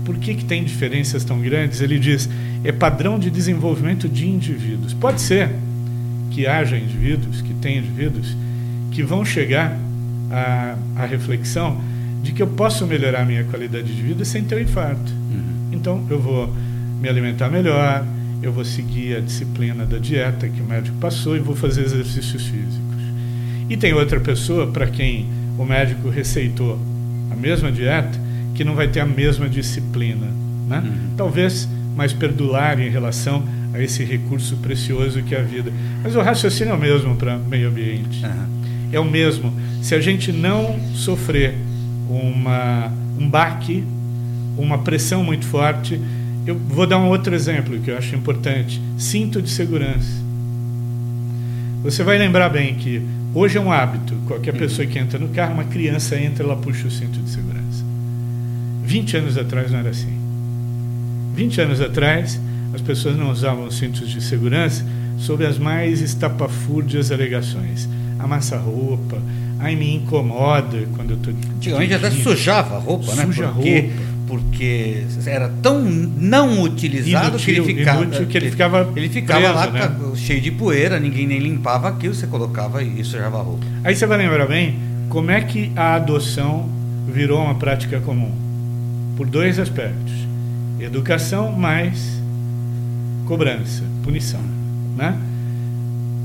Por 0.05 0.17
que, 0.19 0.35
que 0.37 0.45
tem 0.45 0.63
diferenças 0.63 1.25
tão 1.25 1.41
grandes? 1.41 1.81
Ele 1.81 1.99
diz, 1.99 2.29
é 2.63 2.71
padrão 2.71 3.19
de 3.19 3.29
desenvolvimento 3.29 4.09
de 4.09 4.29
indivíduos. 4.29 4.95
Pode 4.95 5.21
ser 5.21 5.51
que 6.37 6.47
haja 6.47 6.77
indivíduos, 6.77 7.41
que 7.41 7.55
tenha 7.55 7.79
indivíduos, 7.79 8.37
que 8.91 9.03
vão 9.03 9.25
chegar 9.25 9.75
à, 10.31 10.77
à 10.95 11.07
reflexão 11.07 11.81
de 12.23 12.33
que 12.33 12.43
eu 12.43 12.47
posso 12.47 12.87
melhorar 12.87 13.23
a 13.23 13.25
minha 13.25 13.43
qualidade 13.45 13.87
de 13.87 14.03
vida 14.03 14.23
sem 14.23 14.45
ter 14.45 14.57
um 14.57 14.61
infarto. 14.61 15.11
Uhum. 15.13 15.73
Então, 15.73 16.07
eu 16.11 16.21
vou 16.21 16.53
me 17.01 17.09
alimentar 17.09 17.49
melhor, 17.49 18.05
eu 18.43 18.53
vou 18.53 18.67
seguir 18.67 19.17
a 19.17 19.21
disciplina 19.21 19.87
da 19.87 19.97
dieta 19.97 20.47
que 20.47 20.61
o 20.61 20.67
médico 20.67 20.99
passou 20.99 21.39
e 21.39 21.41
vou 21.41 21.57
fazer 21.57 21.85
exercícios 21.85 22.43
físicos. 22.43 23.01
E 23.71 23.75
tem 23.79 23.95
outra 23.95 24.21
pessoa 24.21 24.67
para 24.67 24.87
quem 24.89 25.27
o 25.57 25.65
médico 25.65 26.11
receitou 26.11 26.79
a 27.31 27.35
mesma 27.35 27.73
dieta 27.73 28.21
que 28.55 28.63
não 28.63 28.75
vai 28.75 28.89
ter 28.89 29.01
a 29.01 29.07
mesma 29.07 29.49
disciplina, 29.49 30.27
né? 30.69 30.83
Uhum. 30.85 31.17
Talvez 31.17 31.67
mais 31.97 32.13
perdular 32.13 32.79
em 32.79 32.91
relação 32.91 33.43
a 33.77 33.83
esse 33.83 34.03
recurso 34.03 34.57
precioso 34.57 35.23
que 35.23 35.35
é 35.35 35.41
a 35.41 35.43
vida. 35.43 35.71
Mas 36.03 36.17
o 36.17 36.21
raciocínio 36.23 36.73
é 36.73 36.75
o 36.75 36.79
mesmo 36.79 37.15
para 37.15 37.37
meio 37.37 37.69
ambiente. 37.69 38.25
Uhum. 38.25 38.47
É 38.91 38.99
o 38.99 39.05
mesmo. 39.05 39.53
Se 39.83 39.95
a 39.95 40.01
gente 40.01 40.33
não 40.33 40.81
sofrer 40.95 41.55
uma, 42.09 42.91
um 43.19 43.29
baque, 43.29 43.85
uma 44.57 44.79
pressão 44.79 45.23
muito 45.23 45.45
forte, 45.45 46.01
eu 46.47 46.57
vou 46.57 46.87
dar 46.87 46.99
um 46.99 47.09
outro 47.09 47.35
exemplo 47.35 47.79
que 47.79 47.91
eu 47.91 47.99
acho 47.99 48.17
importante: 48.17 48.81
cinto 48.97 49.43
de 49.43 49.51
segurança. 49.51 50.25
Você 51.83 52.03
vai 52.03 52.17
lembrar 52.17 52.49
bem 52.49 52.75
que 52.77 53.03
hoje 53.35 53.59
é 53.59 53.61
um 53.61 53.71
hábito. 53.71 54.15
Qualquer 54.27 54.55
uhum. 54.55 54.61
pessoa 54.61 54.87
que 54.87 54.99
entra 54.99 55.19
no 55.19 55.29
carro, 55.29 55.53
uma 55.53 55.65
criança 55.65 56.19
entra, 56.19 56.43
ela 56.43 56.57
puxa 56.57 56.89
o 56.89 56.91
cinto 56.91 57.19
de 57.21 57.29
segurança. 57.29 57.85
20 58.85 59.17
anos 59.19 59.37
atrás 59.37 59.71
não 59.71 59.81
era 59.81 59.91
assim. 59.91 60.17
20 61.35 61.61
anos 61.61 61.81
atrás, 61.83 62.41
as 62.77 62.83
pessoas 62.83 63.17
não 63.17 63.31
usavam 63.31 63.71
cintos 63.71 64.09
de 64.09 64.21
segurança 64.21 64.85
sob 65.19 65.45
as 65.45 65.59
mais 65.59 66.03
estapafúrdias 66.03 67.11
alegações. 67.11 67.89
Amassa 68.19 68.59
roupa, 68.59 69.21
ai 69.59 69.75
me 69.75 69.97
incomoda 69.97 70.87
quando 70.95 71.13
eu 71.13 71.17
estou. 71.17 71.35
Antigamente 71.57 71.95
até 71.95 72.11
sujava 72.11 72.77
a 72.77 72.79
roupa, 72.79 73.07
Suja 73.07 73.17
né? 73.17 73.27
Suja 73.27 73.47
roupa 73.47 74.07
porque 74.27 75.05
era 75.25 75.49
tão 75.63 75.81
não 75.81 76.63
utilizado 76.63 77.39
inútil, 77.39 77.45
que 77.45 77.51
ele 77.51 77.79
ficava, 77.79 78.03
inútil 78.03 78.27
que 78.27 78.37
ele 78.37 78.51
ficava, 78.51 78.93
ele 78.97 79.09
ficava 79.09 79.41
preso, 79.41 79.55
lá 79.55 79.71
né? 79.71 80.17
cheio 80.17 80.41
de 80.41 80.51
poeira, 80.51 80.99
ninguém 80.99 81.27
nem 81.27 81.39
limpava 81.39 81.89
aquilo, 81.89 82.13
você 82.13 82.27
colocava 82.27 82.83
e 82.83 83.05
sujava 83.05 83.39
a 83.39 83.43
roupa. 83.43 83.65
Aí 83.85 83.95
você 83.95 84.05
vai 84.05 84.19
lembrar 84.19 84.47
bem 84.47 84.77
como 85.09 85.31
é 85.31 85.41
que 85.41 85.71
a 85.77 85.95
adoção 85.95 86.69
virou 87.07 87.43
uma 87.43 87.55
prática 87.55 88.01
comum? 88.01 88.33
Por 89.17 89.27
dois 89.27 89.59
aspectos: 89.59 90.13
educação 90.81 91.53
mais 91.53 92.16
cobrança, 93.27 93.83
punição, 94.03 94.41
né? 94.97 95.21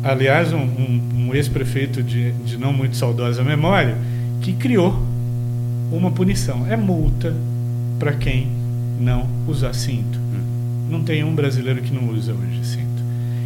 Aliás, 0.03 0.53
um, 0.53 0.57
um, 0.57 1.01
um 1.17 1.35
ex-prefeito 1.35 2.01
de, 2.01 2.31
de 2.31 2.57
não 2.57 2.71
muito 2.71 2.95
saudosa 2.95 3.43
memória 3.43 3.97
que 4.41 4.53
criou 4.53 4.99
uma 5.91 6.09
punição. 6.09 6.65
É 6.67 6.75
multa, 6.75 7.33
para 7.99 8.13
quem 8.13 8.47
não 8.99 9.27
usar 9.47 9.73
cinto. 9.73 10.19
Não 10.89 11.03
tem 11.03 11.23
um 11.23 11.35
brasileiro 11.35 11.81
que 11.81 11.93
não 11.93 12.09
usa 12.09 12.33
hoje 12.33 12.65
cinto. 12.65 13.01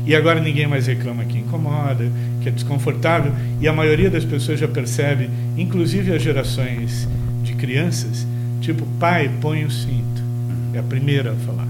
E 0.06 0.16
agora 0.16 0.40
ninguém 0.40 0.68
mais 0.68 0.88
reclama 0.88 1.26
que 1.26 1.38
incomoda, 1.38 2.10
que 2.42 2.48
é 2.48 2.52
desconfortável, 2.52 3.34
e 3.60 3.68
a 3.68 3.74
maioria 3.74 4.10
das 4.10 4.24
pessoas 4.24 4.60
já 4.60 4.68
percebe, 4.68 5.30
inclusive 5.58 6.14
as 6.14 6.22
gerações 6.22 7.08
de 7.44 7.54
crianças, 7.56 8.26
tipo, 8.62 8.86
pai, 9.00 9.30
põe 9.42 9.66
o 9.66 9.72
cinto. 9.72 10.24
É 10.74 10.80
a 10.80 10.84
primeira 10.84 11.32
a 11.32 11.36
falar, 11.36 11.68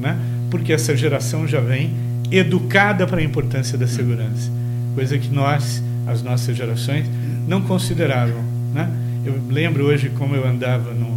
né? 0.00 0.18
Porque 0.50 0.72
essa 0.72 0.96
geração 0.96 1.46
já 1.46 1.60
vem 1.60 1.92
educada 2.30 3.06
para 3.06 3.20
a 3.20 3.22
importância 3.22 3.76
da 3.78 3.86
segurança, 3.86 4.50
coisa 4.94 5.16
que 5.18 5.28
nós, 5.28 5.82
as 6.06 6.22
nossas 6.22 6.56
gerações, 6.56 7.06
não 7.46 7.62
consideravam, 7.62 8.42
né? 8.74 8.90
Eu 9.24 9.40
lembro 9.48 9.84
hoje 9.84 10.10
como 10.10 10.34
eu 10.34 10.46
andava 10.46 10.92
no 10.92 11.16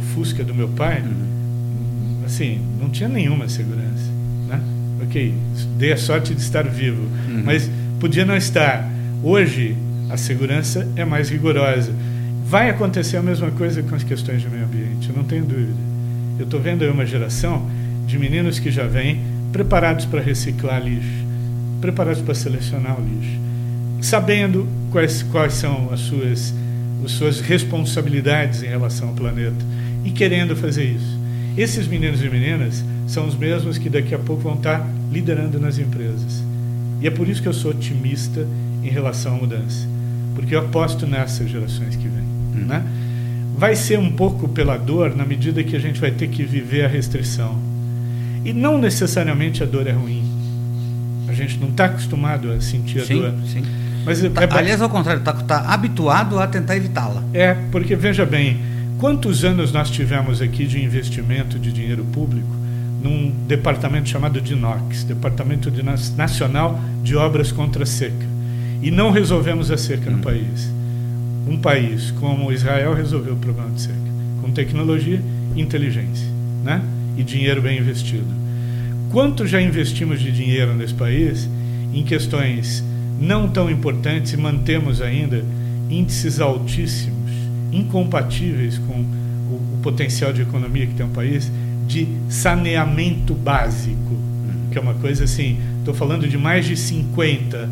Fusca 0.00 0.42
do 0.42 0.54
meu 0.54 0.68
pai, 0.68 1.02
assim, 2.24 2.60
não 2.80 2.88
tinha 2.90 3.08
nenhuma 3.08 3.48
segurança, 3.48 4.10
né? 4.48 4.60
Ok, 5.02 5.34
dei 5.78 5.92
a 5.92 5.96
sorte 5.96 6.34
de 6.34 6.40
estar 6.40 6.64
vivo, 6.64 7.02
uhum. 7.28 7.42
mas 7.44 7.70
podia 7.98 8.24
não 8.24 8.36
estar. 8.36 8.90
Hoje 9.22 9.76
a 10.08 10.16
segurança 10.16 10.86
é 10.96 11.04
mais 11.04 11.30
rigorosa. 11.30 11.92
Vai 12.46 12.68
acontecer 12.70 13.16
a 13.16 13.22
mesma 13.22 13.50
coisa 13.52 13.82
com 13.82 13.94
as 13.94 14.02
questões 14.02 14.42
de 14.42 14.48
meio 14.48 14.64
ambiente, 14.64 15.08
eu 15.08 15.16
não 15.16 15.24
tenho 15.24 15.44
dúvida. 15.44 15.78
Eu 16.38 16.44
estou 16.44 16.60
vendo 16.60 16.82
aí 16.82 16.90
uma 16.90 17.06
geração 17.06 17.68
de 18.10 18.18
meninos 18.18 18.58
que 18.58 18.70
já 18.70 18.86
vêm 18.86 19.20
preparados 19.52 20.04
para 20.04 20.20
reciclar 20.20 20.82
lixo, 20.82 21.24
preparados 21.80 22.20
para 22.22 22.34
selecionar 22.34 23.00
o 23.00 23.04
lixo, 23.04 23.38
sabendo 24.00 24.66
quais, 24.90 25.22
quais 25.22 25.54
são 25.54 25.90
as 25.92 26.00
suas, 26.00 26.52
as 27.04 27.12
suas 27.12 27.40
responsabilidades 27.40 28.62
em 28.62 28.66
relação 28.66 29.08
ao 29.08 29.14
planeta 29.14 29.64
e 30.04 30.10
querendo 30.10 30.56
fazer 30.56 30.84
isso. 30.84 31.18
Esses 31.56 31.86
meninos 31.86 32.22
e 32.22 32.28
meninas 32.28 32.84
são 33.06 33.26
os 33.26 33.34
mesmos 33.34 33.78
que 33.78 33.88
daqui 33.88 34.14
a 34.14 34.18
pouco 34.18 34.42
vão 34.42 34.54
estar 34.54 34.86
liderando 35.10 35.58
nas 35.58 35.78
empresas. 35.78 36.42
E 37.00 37.06
é 37.06 37.10
por 37.10 37.28
isso 37.28 37.42
que 37.42 37.48
eu 37.48 37.52
sou 37.52 37.70
otimista 37.70 38.46
em 38.82 38.88
relação 38.88 39.34
à 39.34 39.38
mudança, 39.38 39.86
porque 40.34 40.54
eu 40.54 40.60
aposto 40.60 41.06
nessas 41.06 41.48
gerações 41.48 41.96
que 41.96 42.08
vêm. 42.08 42.24
Hum. 42.54 42.66
Né? 42.66 42.84
Vai 43.56 43.76
ser 43.76 43.98
um 43.98 44.10
pouco 44.12 44.48
pela 44.48 44.76
dor 44.76 45.14
na 45.14 45.24
medida 45.24 45.62
que 45.62 45.76
a 45.76 45.78
gente 45.78 46.00
vai 46.00 46.10
ter 46.10 46.28
que 46.28 46.44
viver 46.44 46.84
a 46.84 46.88
restrição. 46.88 47.69
E 48.44 48.52
não 48.52 48.78
necessariamente 48.78 49.62
a 49.62 49.66
dor 49.66 49.86
é 49.86 49.92
ruim. 49.92 50.24
A 51.28 51.32
gente 51.32 51.58
não 51.58 51.68
está 51.68 51.86
acostumado 51.86 52.50
a 52.50 52.60
sentir 52.60 53.00
a 53.00 53.04
sim, 53.04 53.20
dor. 53.20 53.34
Sim. 53.46 53.62
Mas 54.04 54.20
tá, 54.20 54.42
é, 54.42 54.58
aliás, 54.58 54.80
ao 54.80 54.88
contrário, 54.88 55.20
está 55.20 55.32
tá 55.32 55.72
habituado 55.72 56.38
a 56.38 56.46
tentar 56.46 56.76
evitá-la. 56.76 57.22
É, 57.34 57.54
porque 57.70 57.94
veja 57.94 58.24
bem, 58.24 58.58
Quantos 59.00 59.44
anos 59.46 59.72
nós 59.72 59.88
tivemos 59.88 60.42
aqui 60.42 60.66
de 60.66 60.84
investimento 60.84 61.58
de 61.58 61.72
dinheiro 61.72 62.04
público 62.04 62.54
num 63.02 63.32
departamento 63.48 64.10
chamado 64.10 64.42
DINOX, 64.42 65.04
Departamento 65.04 65.70
de 65.70 65.82
Nacional 65.82 66.78
de 67.02 67.16
Obras 67.16 67.50
contra 67.50 67.84
a 67.84 67.86
Seca, 67.86 68.26
e 68.82 68.90
não 68.90 69.10
resolvemos 69.10 69.70
a 69.70 69.78
seca 69.78 70.10
no 70.10 70.18
hum. 70.18 70.20
país? 70.20 70.70
Um 71.48 71.56
país 71.56 72.10
como 72.10 72.52
Israel 72.52 72.92
resolveu 72.92 73.32
o 73.32 73.36
problema 73.38 73.70
de 73.70 73.80
seca, 73.80 73.96
com 74.42 74.50
tecnologia 74.50 75.22
e 75.56 75.62
inteligência, 75.62 76.28
né? 76.62 76.82
E 77.20 77.24
dinheiro 77.24 77.60
bem 77.60 77.78
investido. 77.78 78.26
Quanto 79.10 79.46
já 79.46 79.60
investimos 79.60 80.20
de 80.20 80.32
dinheiro 80.32 80.74
nesse 80.74 80.94
país 80.94 81.48
em 81.92 82.02
questões 82.02 82.82
não 83.20 83.48
tão 83.48 83.70
importantes 83.70 84.32
e 84.32 84.36
mantemos 84.36 85.02
ainda 85.02 85.44
índices 85.90 86.40
altíssimos 86.40 87.20
incompatíveis 87.72 88.78
com 88.78 88.94
o, 88.94 89.54
o 89.74 89.78
potencial 89.82 90.32
de 90.32 90.42
economia 90.42 90.86
que 90.86 90.94
tem 90.94 91.06
um 91.06 91.10
país, 91.10 91.50
de 91.86 92.06
saneamento 92.28 93.34
básico, 93.34 94.18
que 94.70 94.78
é 94.78 94.80
uma 94.80 94.94
coisa 94.94 95.24
assim, 95.24 95.58
estou 95.78 95.92
falando 95.92 96.28
de 96.28 96.38
mais 96.38 96.64
de 96.64 96.74
50% 96.74 97.68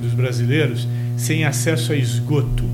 dos 0.00 0.14
brasileiros 0.14 0.88
sem 1.16 1.44
acesso 1.44 1.92
a 1.92 1.96
esgoto, 1.96 2.64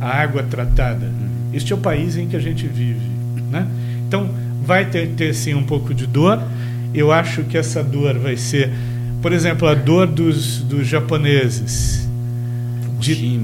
a 0.00 0.08
água 0.08 0.42
tratada. 0.42 1.10
Este 1.52 1.72
é 1.72 1.76
o 1.76 1.78
país 1.78 2.16
em 2.16 2.28
que 2.28 2.36
a 2.36 2.40
gente 2.40 2.66
vive. 2.66 3.08
Né? 3.50 3.66
Então, 4.06 4.30
vai 4.64 4.86
ter, 4.86 5.08
ter 5.10 5.34
sim 5.34 5.54
um 5.54 5.62
pouco 5.62 5.94
de 5.94 6.06
dor. 6.06 6.42
Eu 6.92 7.12
acho 7.12 7.44
que 7.44 7.56
essa 7.58 7.82
dor 7.82 8.18
vai 8.18 8.36
ser, 8.36 8.70
por 9.20 9.32
exemplo, 9.32 9.68
a 9.68 9.74
dor 9.74 10.06
dos, 10.06 10.60
dos 10.62 10.86
japoneses. 10.86 12.08
De, 12.98 13.38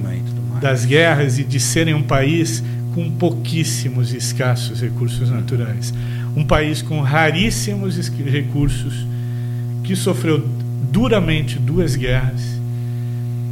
das 0.61 0.85
guerras 0.85 1.39
e 1.39 1.45
de 1.45 1.61
serem 1.61 1.93
um 1.93 2.03
país 2.03 2.63
com 2.95 3.11
pouquíssimos 3.11 4.13
e 4.13 4.17
escassos 4.17 4.81
recursos 4.81 5.31
naturais. 5.31 5.93
Um 6.37 6.45
país 6.45 6.83
com 6.83 7.01
raríssimos 7.01 7.99
recursos, 8.09 9.07
que 9.83 9.97
sofreu 9.97 10.47
duramente 10.93 11.59
duas 11.59 11.97
guerras. 11.97 12.61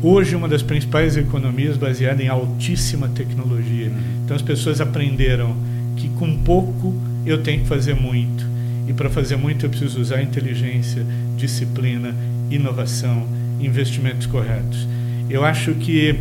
Hoje, 0.03 0.37
uma 0.37 0.47
das 0.47 0.63
principais 0.63 1.17
economias 1.17 1.77
baseada 1.77 2.23
em 2.23 2.29
altíssima 2.29 3.09
tecnologia. 3.09 3.91
Então, 4.25 4.37
as 4.37 4.43
pessoas 4.43 4.81
aprenderam 4.81 5.57
que 5.97 6.09
com 6.11 6.37
pouco 6.37 6.95
eu 7.31 7.43
tenho 7.43 7.63
que 7.63 7.69
fazer 7.69 7.95
muito. 7.95 8.47
E 8.87 8.93
para 8.93 9.11
fazer 9.11 9.37
muito 9.37 9.67
eu 9.67 9.71
preciso 9.71 10.01
usar 10.01 10.23
inteligência, 10.23 11.05
disciplina, 11.37 12.15
inovação, 12.51 13.27
investimentos 13.61 14.27
corretos. 14.27 14.87
Eu 15.29 15.45
acho 15.45 15.75
que 15.75 16.15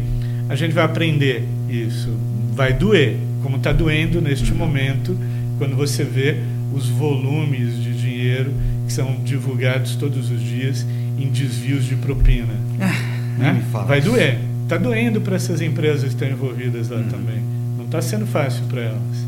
a 0.49 0.55
gente 0.55 0.73
vai 0.73 0.83
aprender 0.83 1.43
isso. 1.69 2.09
Vai 2.53 2.73
doer, 2.73 3.17
como 3.41 3.57
está 3.57 3.71
doendo 3.71 4.21
neste 4.21 4.51
uhum. 4.51 4.57
momento, 4.57 5.17
quando 5.57 5.75
você 5.75 6.03
vê 6.03 6.37
os 6.73 6.89
volumes 6.89 7.81
de 7.81 7.93
dinheiro 7.93 8.51
que 8.85 8.93
são 8.93 9.15
divulgados 9.23 9.95
todos 9.95 10.29
os 10.29 10.41
dias 10.41 10.85
em 11.17 11.29
desvios 11.29 11.85
de 11.85 11.95
propina. 11.95 12.53
Ah, 12.79 13.37
né? 13.37 13.63
Vai 13.71 14.01
doer. 14.01 14.39
Está 14.63 14.77
doendo 14.77 15.21
para 15.21 15.37
essas 15.37 15.61
empresas 15.61 16.03
que 16.03 16.09
estão 16.09 16.27
envolvidas 16.27 16.89
lá 16.89 16.97
uhum. 16.97 17.07
também. 17.07 17.41
Não 17.77 17.85
está 17.85 18.01
sendo 18.01 18.25
fácil 18.27 18.63
para 18.65 18.81
elas. 18.81 19.27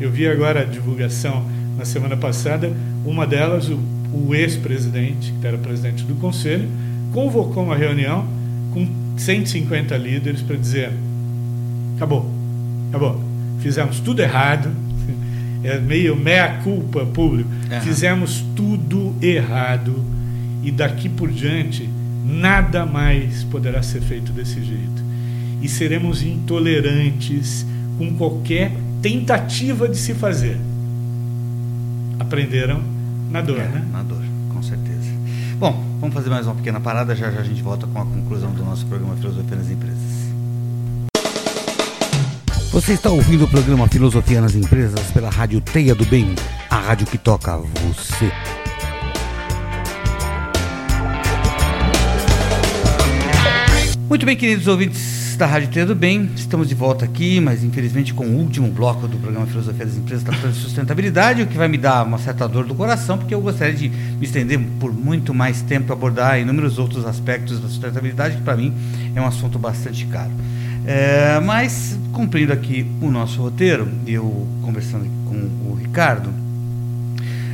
Eu 0.00 0.10
vi 0.10 0.26
agora 0.26 0.62
a 0.62 0.64
divulgação 0.64 1.44
na 1.76 1.84
semana 1.84 2.16
passada, 2.16 2.72
uma 3.04 3.26
delas, 3.26 3.68
o, 3.68 3.78
o 4.14 4.34
ex-presidente, 4.34 5.32
que 5.38 5.46
era 5.46 5.58
presidente 5.58 6.04
do 6.04 6.14
conselho, 6.14 6.66
convocou 7.12 7.64
uma 7.64 7.76
reunião 7.76 8.26
com 8.72 8.88
150 9.18 9.94
líderes 9.98 10.40
para 10.40 10.56
dizer: 10.56 10.90
acabou, 11.96 12.30
acabou, 12.88 13.22
fizemos 13.60 14.00
tudo 14.00 14.22
errado, 14.22 14.70
é 15.62 15.78
meio 15.78 16.16
meia-culpa 16.16 17.04
público, 17.04 17.50
uhum. 17.70 17.80
fizemos 17.82 18.42
tudo 18.56 19.14
errado 19.20 20.02
e 20.62 20.70
daqui 20.70 21.10
por 21.10 21.30
diante 21.30 21.86
nada 22.24 22.86
mais 22.86 23.44
poderá 23.44 23.82
ser 23.82 24.00
feito 24.00 24.32
desse 24.32 24.62
jeito. 24.62 25.10
E 25.60 25.68
seremos 25.68 26.22
intolerantes 26.22 27.66
com 27.98 28.14
qualquer 28.14 28.72
tentativa 29.00 29.88
de 29.88 29.96
se 29.96 30.14
fazer. 30.14 30.58
Aprenderam 32.18 32.82
na 33.30 33.40
dor, 33.40 33.58
é, 33.58 33.68
né? 33.68 33.84
Na 33.90 34.02
dor, 34.02 34.22
com 34.52 34.62
certeza. 34.62 35.10
Bom, 35.58 35.84
vamos 36.00 36.14
fazer 36.14 36.30
mais 36.30 36.46
uma 36.46 36.54
pequena 36.54 36.80
parada, 36.80 37.14
já 37.14 37.30
já 37.30 37.40
a 37.40 37.44
gente 37.44 37.62
volta 37.62 37.86
com 37.86 38.00
a 38.00 38.04
conclusão 38.04 38.50
do 38.52 38.64
nosso 38.64 38.86
programa 38.86 39.16
Filosofia 39.16 39.56
nas 39.56 39.70
Empresas. 39.70 40.20
Você 42.72 42.92
está 42.92 43.10
ouvindo 43.10 43.44
o 43.44 43.48
programa 43.48 43.88
Filosofia 43.88 44.40
nas 44.40 44.54
Empresas 44.54 45.10
pela 45.10 45.28
Rádio 45.28 45.60
Teia 45.60 45.94
do 45.94 46.04
Bem, 46.06 46.34
a 46.70 46.78
rádio 46.78 47.06
que 47.06 47.18
toca 47.18 47.56
você. 47.56 48.30
Muito 54.08 54.24
bem, 54.24 54.36
queridos 54.36 54.66
ouvintes 54.66 55.19
da 55.40 55.46
Rádio 55.46 55.70
Teia 55.70 55.86
do 55.86 55.94
Bem, 55.94 56.28
estamos 56.36 56.68
de 56.68 56.74
volta 56.74 57.06
aqui, 57.06 57.40
mas 57.40 57.64
infelizmente 57.64 58.12
com 58.12 58.26
o 58.26 58.36
último 58.36 58.68
bloco 58.68 59.08
do 59.08 59.16
programa 59.16 59.46
Filosofia 59.46 59.86
das 59.86 59.96
Empresas 59.96 60.22
tratando 60.22 60.52
de 60.52 60.58
sustentabilidade, 60.58 61.40
o 61.40 61.46
que 61.46 61.56
vai 61.56 61.66
me 61.66 61.78
dar 61.78 62.04
uma 62.04 62.18
certa 62.18 62.46
dor 62.46 62.66
do 62.66 62.74
coração, 62.74 63.16
porque 63.16 63.34
eu 63.34 63.40
gostaria 63.40 63.72
de 63.72 63.88
me 63.88 64.22
estender 64.26 64.60
por 64.78 64.92
muito 64.92 65.32
mais 65.32 65.62
tempo, 65.62 65.94
abordar 65.94 66.38
inúmeros 66.38 66.78
outros 66.78 67.06
aspectos 67.06 67.58
da 67.58 67.68
sustentabilidade, 67.68 68.36
que 68.36 68.42
para 68.42 68.54
mim 68.54 68.74
é 69.14 69.20
um 69.22 69.26
assunto 69.26 69.58
bastante 69.58 70.04
caro. 70.08 70.30
É, 70.86 71.40
mas, 71.40 71.98
cumprindo 72.12 72.52
aqui 72.52 72.86
o 73.00 73.08
nosso 73.08 73.40
roteiro, 73.40 73.88
eu 74.06 74.46
conversando 74.60 75.06
com 75.26 75.70
o 75.70 75.74
Ricardo, 75.74 76.28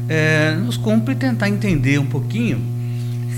é, 0.08 0.56
nos 0.56 0.76
cumpre 0.76 1.14
tentar 1.14 1.48
entender 1.48 2.00
um 2.00 2.06
pouquinho 2.06 2.58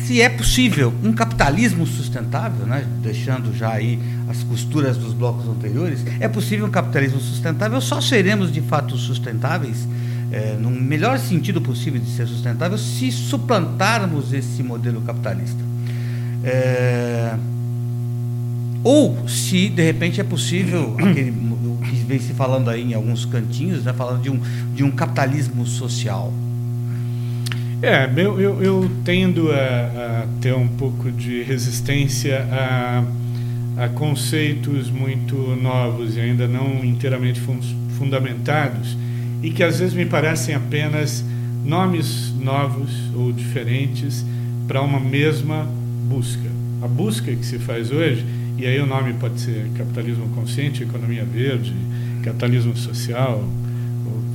se 0.09 0.23
é 0.23 0.29
possível 0.31 0.91
um 1.05 1.13
capitalismo 1.13 1.87
sustentável, 1.87 2.65
né, 2.65 2.83
deixando 3.03 3.55
já 3.55 3.73
aí 3.73 3.99
as 4.27 4.43
costuras 4.43 4.97
dos 4.97 5.13
blocos 5.13 5.47
anteriores, 5.47 6.03
é 6.19 6.27
possível 6.27 6.65
um 6.65 6.71
capitalismo 6.71 7.21
sustentável, 7.21 7.79
só 7.79 8.01
seremos 8.01 8.51
de 8.51 8.63
fato 8.63 8.97
sustentáveis, 8.97 9.87
é, 10.33 10.57
no 10.59 10.71
melhor 10.71 11.19
sentido 11.19 11.61
possível 11.61 12.01
de 12.01 12.09
ser 12.09 12.27
sustentável, 12.27 12.79
se 12.79 13.13
suplantarmos 13.13 14.33
esse 14.33 14.63
modelo 14.63 15.03
capitalista. 15.03 15.63
É, 16.43 17.37
ou 18.83 19.29
se 19.29 19.69
de 19.69 19.83
repente 19.83 20.23
é 20.23 20.25
possível, 20.25 20.97
aquele, 21.05 21.35
que 21.85 21.97
vem 22.07 22.19
se 22.19 22.33
falando 22.33 22.71
aí 22.71 22.83
em 22.83 22.95
alguns 22.95 23.27
cantinhos, 23.27 23.85
né, 23.85 23.93
falando 23.93 24.23
de 24.23 24.31
um, 24.31 24.41
de 24.75 24.83
um 24.83 24.91
capitalismo 24.91 25.67
social. 25.67 26.33
É, 27.81 28.11
eu, 28.17 28.41
eu, 28.41 28.61
eu 28.61 28.91
tendo 29.05 29.53
a, 29.53 29.55
a, 29.55 30.27
ter 30.41 30.53
um 30.53 30.67
pouco 30.67 31.13
de 31.13 31.45
resistência 31.45 32.45
a, 32.51 33.05
a 33.85 33.89
conceitos 33.91 34.91
muito 34.91 35.37
novos 35.63 36.17
e 36.17 36.21
ainda 36.21 36.49
não 36.49 36.85
inteiramente 36.85 37.39
fun 37.39 37.61
fundamentados 37.97 38.97
e 39.43 39.51
que 39.51 39.63
às 39.63 39.79
vezes 39.79 39.95
me 39.95 40.07
parecem 40.07 40.55
apenas 40.55 41.25
nomes 41.65 42.33
novos 42.41 42.91
ou 43.15 43.33
diferentes 43.33 44.25
para 44.67 44.83
uma 44.83 44.99
mesma 44.99 45.65
busca. 46.09 46.49
A 46.83 46.89
busca 46.89 47.33
que 47.33 47.47
se 47.47 47.59
faz 47.61 47.93
hoje 47.93 48.25
e 48.57 48.67
aí 48.67 48.81
o 48.81 48.87
nome 48.87 49.15
pode 49.15 49.41
ser 49.41 49.69
capitalismo 49.77 50.29
consciente, 50.35 50.83
economia 50.83 51.25
verde, 51.25 51.73
capitalismo 52.25 52.77
social, 52.77 53.45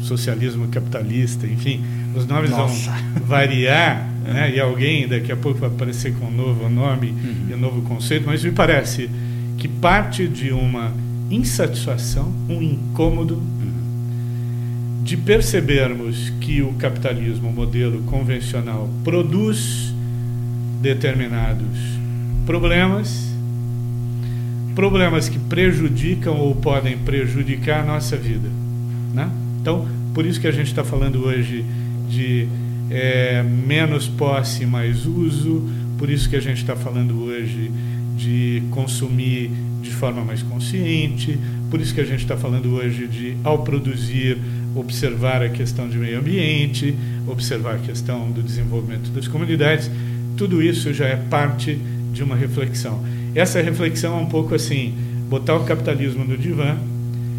socialismo 0.03 0.67
capitalista, 0.67 1.47
enfim, 1.47 1.83
os 2.15 2.25
nomes 2.27 2.51
Nossa. 2.51 2.91
vão 2.91 3.25
variar, 3.25 4.07
né? 4.23 4.53
e 4.55 4.59
alguém 4.59 5.07
daqui 5.07 5.31
a 5.31 5.35
pouco 5.35 5.59
vai 5.59 5.69
aparecer 5.69 6.13
com 6.15 6.25
um 6.25 6.31
novo 6.31 6.69
nome 6.69 7.09
uhum. 7.09 7.47
e 7.49 7.53
um 7.53 7.57
novo 7.57 7.81
conceito, 7.81 8.25
mas 8.25 8.43
me 8.43 8.51
parece 8.51 9.09
que 9.57 9.67
parte 9.67 10.27
de 10.27 10.51
uma 10.51 10.91
insatisfação, 11.29 12.33
um 12.49 12.61
incômodo 12.61 13.35
uhum. 13.35 15.03
de 15.03 15.17
percebermos 15.17 16.31
que 16.41 16.61
o 16.61 16.73
capitalismo, 16.73 17.49
o 17.49 17.53
modelo 17.53 18.01
convencional, 18.03 18.89
produz 19.03 19.93
determinados 20.81 21.79
problemas 22.45 23.33
problemas 24.73 25.29
que 25.29 25.39
prejudicam 25.39 26.35
ou 26.35 26.55
podem 26.55 26.97
prejudicar 26.97 27.81
a 27.81 27.85
nossa 27.85 28.17
vida. 28.17 28.49
Né? 29.13 29.29
Então, 29.61 29.87
por 30.13 30.25
isso 30.25 30.39
que 30.39 30.47
a 30.47 30.51
gente 30.51 30.67
está 30.67 30.83
falando 30.83 31.23
hoje 31.25 31.63
de 32.13 32.47
é, 32.89 33.43
menos 33.43 34.07
posse, 34.07 34.65
mais 34.65 35.05
uso, 35.05 35.67
por 35.97 36.09
isso 36.09 36.29
que 36.29 36.35
a 36.35 36.41
gente 36.41 36.57
está 36.57 36.75
falando 36.75 37.23
hoje 37.23 37.71
de 38.15 38.61
consumir 38.71 39.49
de 39.81 39.89
forma 39.91 40.23
mais 40.23 40.43
consciente, 40.43 41.37
por 41.69 41.81
isso 41.81 41.93
que 41.93 42.01
a 42.01 42.05
gente 42.05 42.21
está 42.21 42.37
falando 42.37 42.73
hoje 42.73 43.07
de, 43.07 43.35
ao 43.43 43.63
produzir, 43.63 44.37
observar 44.75 45.41
a 45.41 45.49
questão 45.49 45.89
de 45.89 45.97
meio 45.97 46.19
ambiente, 46.19 46.95
observar 47.27 47.75
a 47.75 47.79
questão 47.79 48.31
do 48.31 48.41
desenvolvimento 48.41 49.09
das 49.09 49.27
comunidades. 49.27 49.89
Tudo 50.37 50.61
isso 50.61 50.93
já 50.93 51.05
é 51.05 51.15
parte 51.15 51.77
de 52.13 52.23
uma 52.23 52.35
reflexão. 52.35 53.03
Essa 53.35 53.61
reflexão 53.61 54.19
é 54.19 54.21
um 54.21 54.27
pouco 54.27 54.53
assim, 54.53 54.93
botar 55.29 55.55
o 55.55 55.65
capitalismo 55.65 56.23
no 56.23 56.37
divã 56.37 56.77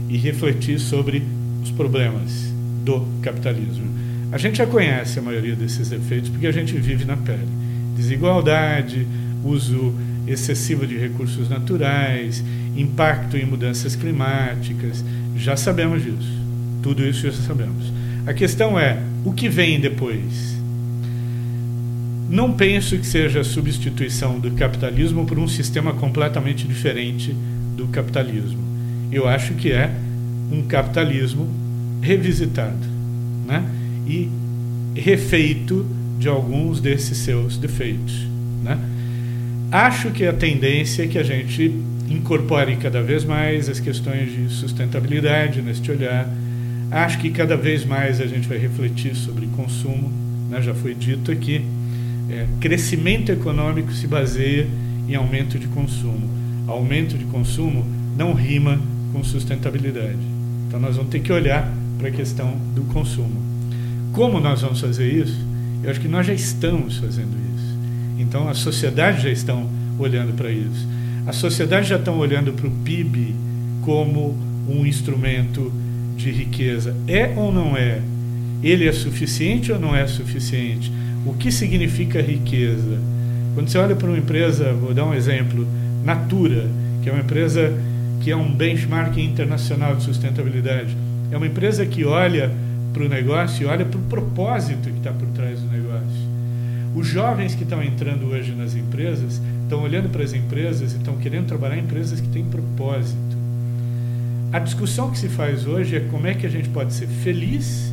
e 0.08 0.16
refletir 0.16 0.78
sobre 0.78 1.22
os 1.62 1.70
problemas 1.70 2.52
do 2.84 3.06
capitalismo. 3.22 4.03
A 4.34 4.36
gente 4.36 4.58
já 4.58 4.66
conhece 4.66 5.16
a 5.16 5.22
maioria 5.22 5.54
desses 5.54 5.92
efeitos 5.92 6.28
porque 6.28 6.48
a 6.48 6.50
gente 6.50 6.76
vive 6.76 7.04
na 7.04 7.16
pele. 7.16 7.46
Desigualdade, 7.96 9.06
uso 9.44 9.94
excessivo 10.26 10.84
de 10.84 10.98
recursos 10.98 11.48
naturais, 11.48 12.42
impacto 12.76 13.36
em 13.36 13.46
mudanças 13.46 13.94
climáticas, 13.94 15.04
já 15.36 15.56
sabemos 15.56 16.02
disso. 16.02 16.36
Tudo 16.82 17.06
isso 17.06 17.30
já 17.30 17.32
sabemos. 17.46 17.92
A 18.26 18.34
questão 18.34 18.76
é, 18.76 18.98
o 19.24 19.32
que 19.32 19.48
vem 19.48 19.78
depois? 19.78 20.56
Não 22.28 22.54
penso 22.54 22.98
que 22.98 23.06
seja 23.06 23.42
a 23.42 23.44
substituição 23.44 24.40
do 24.40 24.50
capitalismo 24.50 25.24
por 25.24 25.38
um 25.38 25.46
sistema 25.46 25.92
completamente 25.92 26.66
diferente 26.66 27.32
do 27.76 27.86
capitalismo. 27.86 28.64
Eu 29.12 29.28
acho 29.28 29.54
que 29.54 29.70
é 29.70 29.94
um 30.50 30.64
capitalismo 30.64 31.48
revisitado 32.02 32.94
né? 33.46 33.62
E 34.06 34.28
refeito 34.94 35.86
de 36.18 36.28
alguns 36.28 36.80
desses 36.80 37.18
seus 37.18 37.56
defeitos. 37.56 38.26
Né? 38.62 38.78
Acho 39.70 40.10
que 40.10 40.24
a 40.24 40.32
tendência 40.32 41.04
é 41.04 41.06
que 41.06 41.18
a 41.18 41.22
gente 41.22 41.74
incorpore 42.08 42.76
cada 42.76 43.02
vez 43.02 43.24
mais 43.24 43.68
as 43.68 43.80
questões 43.80 44.32
de 44.32 44.48
sustentabilidade 44.48 45.60
neste 45.62 45.90
olhar. 45.90 46.28
Acho 46.90 47.18
que 47.18 47.30
cada 47.30 47.56
vez 47.56 47.84
mais 47.84 48.20
a 48.20 48.26
gente 48.26 48.46
vai 48.46 48.58
refletir 48.58 49.16
sobre 49.16 49.46
consumo, 49.48 50.12
né? 50.50 50.62
já 50.62 50.74
foi 50.74 50.94
dito 50.94 51.32
aqui 51.32 51.64
é, 52.30 52.46
crescimento 52.60 53.30
econômico 53.30 53.92
se 53.92 54.06
baseia 54.06 54.66
em 55.08 55.14
aumento 55.14 55.58
de 55.58 55.66
consumo. 55.68 56.28
Aumento 56.66 57.18
de 57.18 57.24
consumo 57.26 57.84
não 58.16 58.32
rima 58.32 58.80
com 59.12 59.22
sustentabilidade. 59.22 60.18
Então 60.66 60.80
nós 60.80 60.96
vamos 60.96 61.10
ter 61.10 61.20
que 61.20 61.32
olhar 61.32 61.70
para 61.98 62.08
a 62.08 62.10
questão 62.10 62.56
do 62.74 62.82
consumo. 62.84 63.53
Como 64.14 64.40
nós 64.40 64.62
vamos 64.62 64.80
fazer 64.80 65.06
isso? 65.12 65.38
Eu 65.82 65.90
acho 65.90 66.00
que 66.00 66.08
nós 66.08 66.26
já 66.26 66.32
estamos 66.32 66.96
fazendo 66.96 67.36
isso. 67.54 67.76
Então 68.18 68.48
a 68.48 68.54
sociedade 68.54 69.22
já 69.22 69.30
estão 69.30 69.68
olhando 69.98 70.32
para 70.34 70.50
isso. 70.50 70.88
A 71.26 71.32
sociedade 71.32 71.88
já 71.88 71.96
estão 71.96 72.18
olhando 72.18 72.54
para 72.54 72.66
o 72.66 72.70
PIB 72.70 73.34
como 73.82 74.34
um 74.66 74.86
instrumento 74.86 75.70
de 76.16 76.30
riqueza. 76.30 76.96
É 77.06 77.34
ou 77.36 77.52
não 77.52 77.76
é? 77.76 78.00
Ele 78.62 78.88
é 78.88 78.92
suficiente 78.92 79.70
ou 79.70 79.78
não 79.78 79.94
é 79.94 80.06
suficiente? 80.06 80.90
o 81.24 81.32
que 81.34 81.50
significa 81.50 82.20
riqueza. 82.20 82.98
Quando 83.54 83.68
você 83.68 83.78
olha 83.78 83.96
para 83.96 84.08
uma 84.08 84.18
empresa, 84.18 84.72
vou 84.72 84.92
dar 84.92 85.04
um 85.04 85.14
exemplo, 85.14 85.66
Natura, 86.04 86.68
que 87.02 87.08
é 87.08 87.12
uma 87.12 87.22
empresa 87.22 87.72
que 88.20 88.30
é 88.30 88.36
um 88.36 88.52
benchmark 88.52 89.16
internacional 89.18 89.96
de 89.96 90.02
sustentabilidade, 90.02 90.96
é 91.30 91.36
uma 91.36 91.46
empresa 91.46 91.84
que 91.86 92.04
olha 92.04 92.50
para 92.94 93.04
o 93.04 93.08
negócio 93.08 93.64
e 93.64 93.66
olha 93.66 93.84
para 93.84 93.98
o 93.98 94.02
propósito 94.04 94.88
que 94.88 94.98
está 94.98 95.10
por 95.10 95.26
trás 95.30 95.58
do 95.58 95.66
negócio. 95.66 96.34
Os 96.94 97.08
jovens 97.08 97.56
que 97.56 97.64
estão 97.64 97.82
entrando 97.82 98.26
hoje 98.26 98.52
nas 98.52 98.76
empresas 98.76 99.40
estão 99.64 99.82
olhando 99.82 100.08
para 100.08 100.22
as 100.22 100.32
empresas 100.32 100.92
e 100.92 100.96
estão 100.96 101.16
querendo 101.16 101.46
trabalhar 101.46 101.76
em 101.76 101.80
empresas 101.80 102.20
que 102.20 102.28
têm 102.28 102.44
propósito. 102.44 103.18
a 104.52 104.60
discussão 104.60 105.10
que 105.10 105.18
se 105.18 105.28
faz 105.28 105.66
hoje 105.66 105.96
é 105.96 106.00
como 106.00 106.28
é 106.28 106.34
que 106.34 106.46
a 106.46 106.48
gente 106.48 106.68
pode 106.68 106.94
ser 106.94 107.08
feliz 107.08 107.92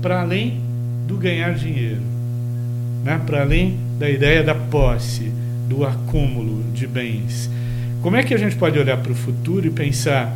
para 0.00 0.20
além 0.20 0.60
do 1.08 1.16
ganhar 1.16 1.52
dinheiro, 1.54 2.00
né? 3.02 3.20
para 3.26 3.42
além 3.42 3.76
da 3.98 4.08
ideia 4.08 4.44
da 4.44 4.54
posse, 4.54 5.32
do 5.68 5.84
acúmulo 5.84 6.62
de 6.72 6.86
bens. 6.86 7.50
Como 8.00 8.14
é 8.14 8.22
que 8.22 8.32
a 8.32 8.38
gente 8.38 8.54
pode 8.54 8.78
olhar 8.78 8.98
para 8.98 9.10
o 9.10 9.14
futuro 9.16 9.66
e 9.66 9.70
pensar 9.70 10.32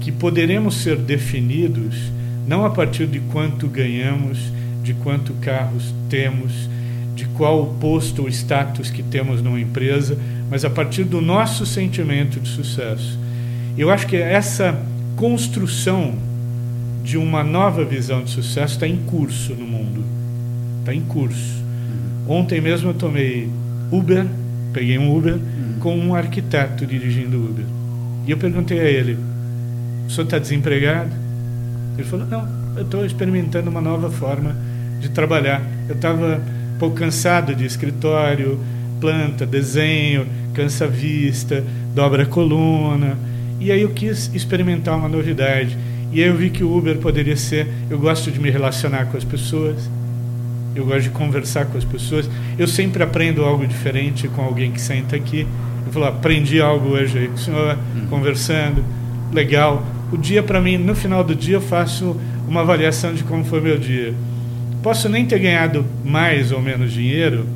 que 0.00 0.10
poderemos 0.10 0.76
ser 0.76 0.96
definidos 0.96 2.10
não 2.48 2.64
a 2.64 2.70
partir 2.70 3.06
de 3.06 3.20
quanto 3.20 3.68
ganhamos, 3.68 4.50
de 4.82 4.94
quanto 4.94 5.34
carros 5.34 5.94
temos, 6.08 6.68
de 7.14 7.26
qual 7.26 7.66
posto 7.78 8.22
ou 8.22 8.28
status 8.28 8.90
que 8.90 9.02
temos 9.02 9.42
numa 9.42 9.60
empresa, 9.60 10.18
mas 10.50 10.64
a 10.64 10.70
partir 10.70 11.04
do 11.04 11.20
nosso 11.20 11.66
sentimento 11.66 12.40
de 12.40 12.48
sucesso. 12.48 13.18
Eu 13.76 13.90
acho 13.90 14.06
que 14.06 14.16
essa 14.16 14.80
construção 15.14 16.14
de 17.04 17.18
uma 17.18 17.44
nova 17.44 17.84
visão 17.84 18.24
de 18.24 18.30
sucesso 18.30 18.74
está 18.74 18.88
em 18.88 18.96
curso 18.96 19.54
no 19.54 19.66
mundo. 19.66 20.02
Está 20.80 20.94
em 20.94 21.02
curso. 21.02 21.62
Ontem 22.26 22.62
mesmo 22.62 22.90
eu 22.90 22.94
tomei 22.94 23.50
Uber, 23.92 24.26
peguei 24.72 24.98
um 24.98 25.14
Uber 25.14 25.34
uhum. 25.34 25.74
com 25.80 25.98
um 25.98 26.14
arquiteto 26.14 26.86
dirigindo 26.86 27.36
Uber. 27.36 27.64
E 28.26 28.30
eu 28.30 28.38
perguntei 28.38 28.80
a 28.80 28.84
ele: 28.84 29.18
o 30.06 30.10
senhor 30.10 30.24
está 30.24 30.38
desempregado? 30.38 31.27
Ele 31.98 32.06
falou: 32.06 32.26
não, 32.26 32.48
eu 32.76 32.82
estou 32.82 33.04
experimentando 33.04 33.68
uma 33.68 33.80
nova 33.80 34.08
forma 34.08 34.54
de 35.00 35.08
trabalhar. 35.08 35.60
Eu 35.88 35.96
estava 35.96 36.40
um 36.74 36.78
pouco 36.78 36.96
cansado 36.96 37.54
de 37.54 37.66
escritório, 37.66 38.58
planta, 39.00 39.44
desenho, 39.44 40.26
cansa 40.54 40.84
a 40.84 40.88
vista, 40.88 41.64
dobra 41.94 42.22
a 42.22 42.26
coluna. 42.26 43.18
E 43.60 43.72
aí 43.72 43.82
eu 43.82 43.90
quis 43.90 44.30
experimentar 44.32 44.96
uma 44.96 45.08
novidade. 45.08 45.76
E 46.12 46.22
aí 46.22 46.28
eu 46.28 46.36
vi 46.36 46.50
que 46.50 46.62
o 46.62 46.76
Uber 46.76 46.96
poderia 46.98 47.36
ser. 47.36 47.66
Eu 47.90 47.98
gosto 47.98 48.30
de 48.30 48.40
me 48.40 48.48
relacionar 48.48 49.06
com 49.06 49.16
as 49.16 49.24
pessoas, 49.24 49.90
eu 50.74 50.86
gosto 50.86 51.02
de 51.02 51.10
conversar 51.10 51.66
com 51.66 51.76
as 51.76 51.84
pessoas. 51.84 52.30
Eu 52.56 52.68
sempre 52.68 53.02
aprendo 53.02 53.44
algo 53.44 53.66
diferente 53.66 54.28
com 54.28 54.42
alguém 54.42 54.70
que 54.70 54.80
senta 54.80 55.16
aqui. 55.16 55.46
Eu 55.84 55.92
falo, 55.92 56.06
aprendi 56.06 56.60
algo 56.60 56.90
hoje 56.90 57.18
aí 57.18 57.28
com 57.28 57.34
o 57.34 57.38
senhor, 57.38 57.76
uhum. 57.96 58.06
conversando, 58.06 58.84
legal. 59.32 59.84
O 60.10 60.16
dia 60.16 60.42
para 60.42 60.60
mim, 60.60 60.78
no 60.78 60.94
final 60.94 61.22
do 61.22 61.34
dia, 61.34 61.56
eu 61.56 61.60
faço 61.60 62.16
uma 62.48 62.62
avaliação 62.62 63.12
de 63.12 63.22
como 63.24 63.44
foi 63.44 63.60
meu 63.60 63.78
dia. 63.78 64.14
Posso 64.82 65.08
nem 65.08 65.26
ter 65.26 65.38
ganhado 65.38 65.84
mais 66.04 66.50
ou 66.50 66.62
menos 66.62 66.92
dinheiro 66.92 67.46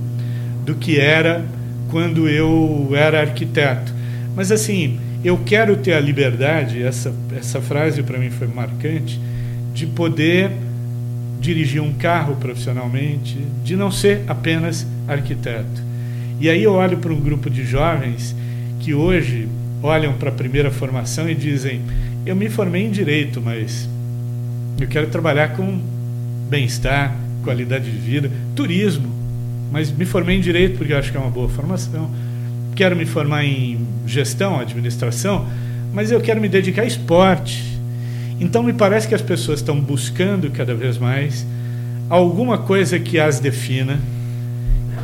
do 0.64 0.74
que 0.74 0.98
era 0.98 1.44
quando 1.90 2.28
eu 2.28 2.90
era 2.94 3.20
arquiteto. 3.20 3.94
Mas 4.36 4.52
assim, 4.52 4.98
eu 5.24 5.38
quero 5.38 5.76
ter 5.76 5.94
a 5.94 6.00
liberdade, 6.00 6.82
essa, 6.82 7.14
essa 7.36 7.60
frase 7.60 8.02
para 8.02 8.18
mim 8.18 8.30
foi 8.30 8.48
marcante, 8.48 9.20
de 9.72 9.86
poder 9.86 10.50
dirigir 11.40 11.80
um 11.80 11.92
carro 11.92 12.36
profissionalmente, 12.36 13.38
de 13.64 13.76
não 13.76 13.90
ser 13.90 14.22
apenas 14.28 14.86
arquiteto. 15.08 15.82
E 16.40 16.48
aí 16.48 16.62
eu 16.62 16.72
olho 16.72 16.98
para 16.98 17.12
um 17.12 17.20
grupo 17.20 17.48
de 17.48 17.64
jovens 17.64 18.34
que 18.80 18.92
hoje 18.92 19.48
olham 19.82 20.12
para 20.14 20.30
a 20.30 20.32
primeira 20.32 20.70
formação 20.70 21.28
e 21.28 21.34
dizem: 21.34 21.80
Eu 22.24 22.36
me 22.36 22.48
formei 22.48 22.84
em 22.84 22.90
direito, 22.90 23.40
mas 23.40 23.88
eu 24.80 24.86
quero 24.86 25.08
trabalhar 25.08 25.56
com 25.56 25.80
bem-estar, 26.48 27.16
qualidade 27.42 27.90
de 27.90 27.98
vida, 27.98 28.30
turismo, 28.54 29.08
mas 29.72 29.90
me 29.90 30.04
formei 30.04 30.36
em 30.36 30.40
direito 30.40 30.78
porque 30.78 30.92
eu 30.92 30.98
acho 30.98 31.10
que 31.10 31.16
é 31.16 31.20
uma 31.20 31.30
boa 31.30 31.48
formação. 31.48 32.08
Quero 32.76 32.94
me 32.94 33.04
formar 33.04 33.44
em 33.44 33.84
gestão, 34.06 34.60
administração, 34.60 35.46
mas 35.92 36.12
eu 36.12 36.20
quero 36.20 36.40
me 36.40 36.48
dedicar 36.48 36.82
a 36.82 36.86
esporte. 36.86 37.64
Então 38.38 38.62
me 38.62 38.72
parece 38.72 39.08
que 39.08 39.14
as 39.14 39.22
pessoas 39.22 39.58
estão 39.58 39.80
buscando 39.80 40.48
cada 40.50 40.74
vez 40.74 40.98
mais 40.98 41.44
alguma 42.08 42.58
coisa 42.58 43.00
que 43.00 43.18
as 43.18 43.40
defina, 43.40 43.98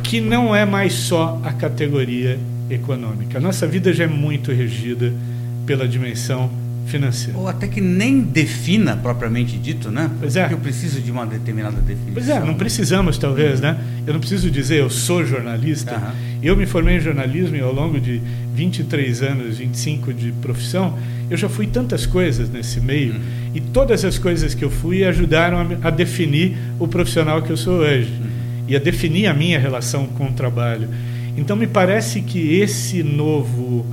que 0.03 0.21
não 0.21 0.55
é 0.55 0.65
mais 0.65 0.93
só 0.93 1.39
a 1.43 1.51
categoria 1.51 2.39
econômica. 2.69 3.39
A 3.39 3.41
nossa 3.41 3.67
vida 3.67 3.91
já 3.91 4.05
é 4.05 4.07
muito 4.07 4.53
regida 4.53 5.11
pela 5.65 5.87
dimensão 5.87 6.49
financeira. 6.85 7.37
Ou 7.37 7.47
até 7.47 7.67
que 7.67 7.79
nem 7.81 8.21
defina 8.21 8.95
propriamente 8.97 9.57
dito, 9.57 9.91
né? 9.91 10.09
Pois 10.19 10.35
é. 10.35 10.41
Porque 10.41 10.55
eu 10.55 10.59
preciso 10.59 11.01
de 11.01 11.11
uma 11.11 11.25
determinada 11.25 11.77
definição. 11.77 12.13
Pois 12.13 12.29
é, 12.29 12.39
não 12.39 12.55
precisamos 12.55 13.17
talvez, 13.17 13.59
né? 13.59 13.79
Eu 14.05 14.13
não 14.13 14.19
preciso 14.19 14.49
dizer 14.49 14.79
eu 14.79 14.89
sou 14.89 15.25
jornalista. 15.25 15.95
Uhum. 15.95 16.29
Eu 16.41 16.57
me 16.57 16.65
formei 16.65 16.97
em 16.97 16.99
jornalismo 16.99 17.55
e 17.55 17.61
ao 17.61 17.73
longo 17.73 17.99
de 17.99 18.21
23 18.55 19.21
anos, 19.21 19.57
25 19.57 20.13
de 20.13 20.31
profissão, 20.33 20.97
eu 21.29 21.37
já 21.37 21.47
fui 21.47 21.67
tantas 21.67 22.05
coisas 22.05 22.49
nesse 22.49 22.81
meio 22.81 23.13
uhum. 23.13 23.21
e 23.53 23.61
todas 23.61 24.03
as 24.03 24.17
coisas 24.17 24.53
que 24.53 24.63
eu 24.63 24.69
fui 24.69 25.03
ajudaram 25.03 25.57
a, 25.59 25.87
a 25.87 25.89
definir 25.89 26.57
o 26.79 26.87
profissional 26.87 27.41
que 27.41 27.51
eu 27.51 27.57
sou 27.57 27.75
hoje 27.75 28.11
uhum. 28.11 28.29
e 28.67 28.75
a 28.75 28.79
definir 28.79 29.27
a 29.27 29.33
minha 29.33 29.59
relação 29.59 30.07
com 30.07 30.27
o 30.27 30.31
trabalho. 30.31 30.89
Então 31.37 31.55
me 31.55 31.67
parece 31.67 32.21
que 32.21 32.55
esse 32.59 33.01
novo, 33.03 33.85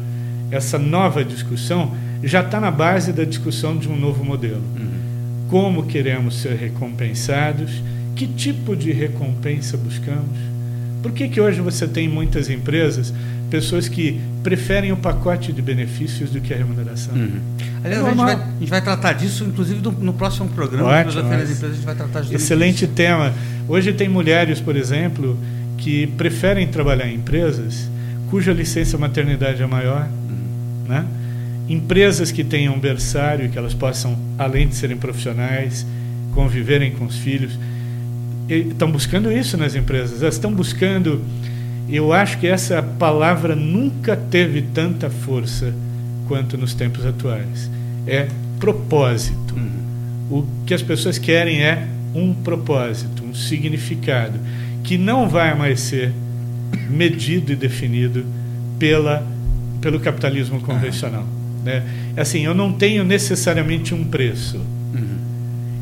essa 0.51 0.79
nova 0.79 1.25
discussão 1.25 1.95
já 2.23 2.41
está 2.41 2.61
na 2.61 2.71
base 2.71 3.13
da 3.13 3.25
discussão 3.25 3.77
de 3.77 3.89
um 3.89 3.97
novo 3.97 4.25
modelo. 4.25 4.63
Uhum. 4.79 5.49
Como 5.49 5.87
queremos 5.87 6.41
ser 6.41 6.57
recompensados? 6.57 7.83
Que 8.15 8.27
tipo 8.27 8.75
de 8.75 8.93
recompensa 8.93 9.77
buscamos? 9.77 10.39
Por 11.03 11.13
que, 11.13 11.29
que 11.29 11.41
hoje 11.41 11.61
você 11.61 11.87
tem 11.87 12.09
muitas 12.09 12.51
empresas, 12.51 13.13
pessoas 13.51 13.89
que 13.89 14.21
preferem 14.43 14.91
o 14.91 14.97
pacote 14.97 15.53
de 15.53 15.63
benefícios 15.63 16.31
do 16.31 16.41
que 16.41 16.53
a 16.53 16.57
remuneração? 16.57 17.15
Uhum. 17.15 17.41
Aliás, 17.85 18.05
a, 18.05 18.09
gente 18.09 18.17
vai, 18.17 18.35
a 18.35 18.59
gente 18.59 18.71
vai 18.71 18.83
tratar 18.83 19.13
disso, 19.13 19.45
inclusive, 19.45 19.81
no, 19.81 19.93
no 19.93 20.13
próximo 20.15 20.49
programa. 20.49 20.89
Ótimo, 20.89 21.23
das 21.23 21.51
empresas, 21.51 21.63
a 21.63 21.75
gente 21.75 21.85
vai 21.85 21.95
tratar 21.95 22.25
Excelente 22.33 22.87
tema. 22.87 23.33
Hoje 23.69 23.93
tem 23.93 24.09
mulheres, 24.09 24.59
por 24.59 24.75
exemplo, 24.75 25.39
que 25.79 26.07
preferem 26.09 26.67
trabalhar 26.67 27.07
em 27.09 27.17
empresas 27.17 27.89
cuja 28.31 28.53
licença 28.53 28.99
maternidade 28.99 29.63
é 29.63 29.67
maior, 29.67 30.09
uhum. 30.29 30.89
né? 30.89 31.07
Empresas 31.69 32.31
que 32.31 32.45
tenham 32.45 32.79
berçário, 32.79 33.51
que 33.51 33.59
elas 33.59 33.75
possam, 33.75 34.17
além 34.39 34.69
de 34.69 34.75
serem 34.75 34.97
profissionais, 34.97 35.87
conviverem 36.35 36.93
com 36.93 37.07
os 37.07 37.17
filhos. 37.17 37.59
Estão 38.49 38.91
buscando 38.91 39.33
isso 39.33 39.57
nas 39.57 39.75
empresas. 39.75 40.23
Elas 40.23 40.35
estão 40.35 40.53
buscando. 40.53 41.23
Eu 41.89 42.13
acho 42.13 42.39
que 42.39 42.47
essa 42.47 42.83
palavra 42.83 43.57
nunca 43.57 44.17
teve 44.17 44.63
tanta 44.63 45.11
força 45.11 45.75
quanto 46.29 46.57
nos 46.57 46.75
tempos 46.75 47.05
atuais. 47.05 47.71
É 48.07 48.29
propósito. 48.61 49.55
Uhum. 49.57 50.39
O 50.39 50.47
que 50.65 50.75
as 50.75 50.83
pessoas 50.83 51.19
querem 51.19 51.63
é 51.63 51.87
um 52.15 52.33
propósito, 52.33 53.25
um 53.25 53.35
significado, 53.35 54.39
que 54.83 54.97
não 54.97 55.29
vai 55.29 55.55
mais 55.57 55.81
ser 55.81 56.13
medido 56.89 57.53
e 57.53 57.57
definido 57.57 58.25
pela, 58.79 59.27
pelo 59.81 60.01
capitalismo 60.01 60.61
convencional. 60.61 61.27
Né? 61.67 61.83
Assim, 62.17 62.45
eu 62.45 62.55
não 62.55 62.73
tenho 62.73 63.03
necessariamente 63.03 63.93
um 63.93 64.05
preço. 64.05 64.59
Uhum. 64.95 65.19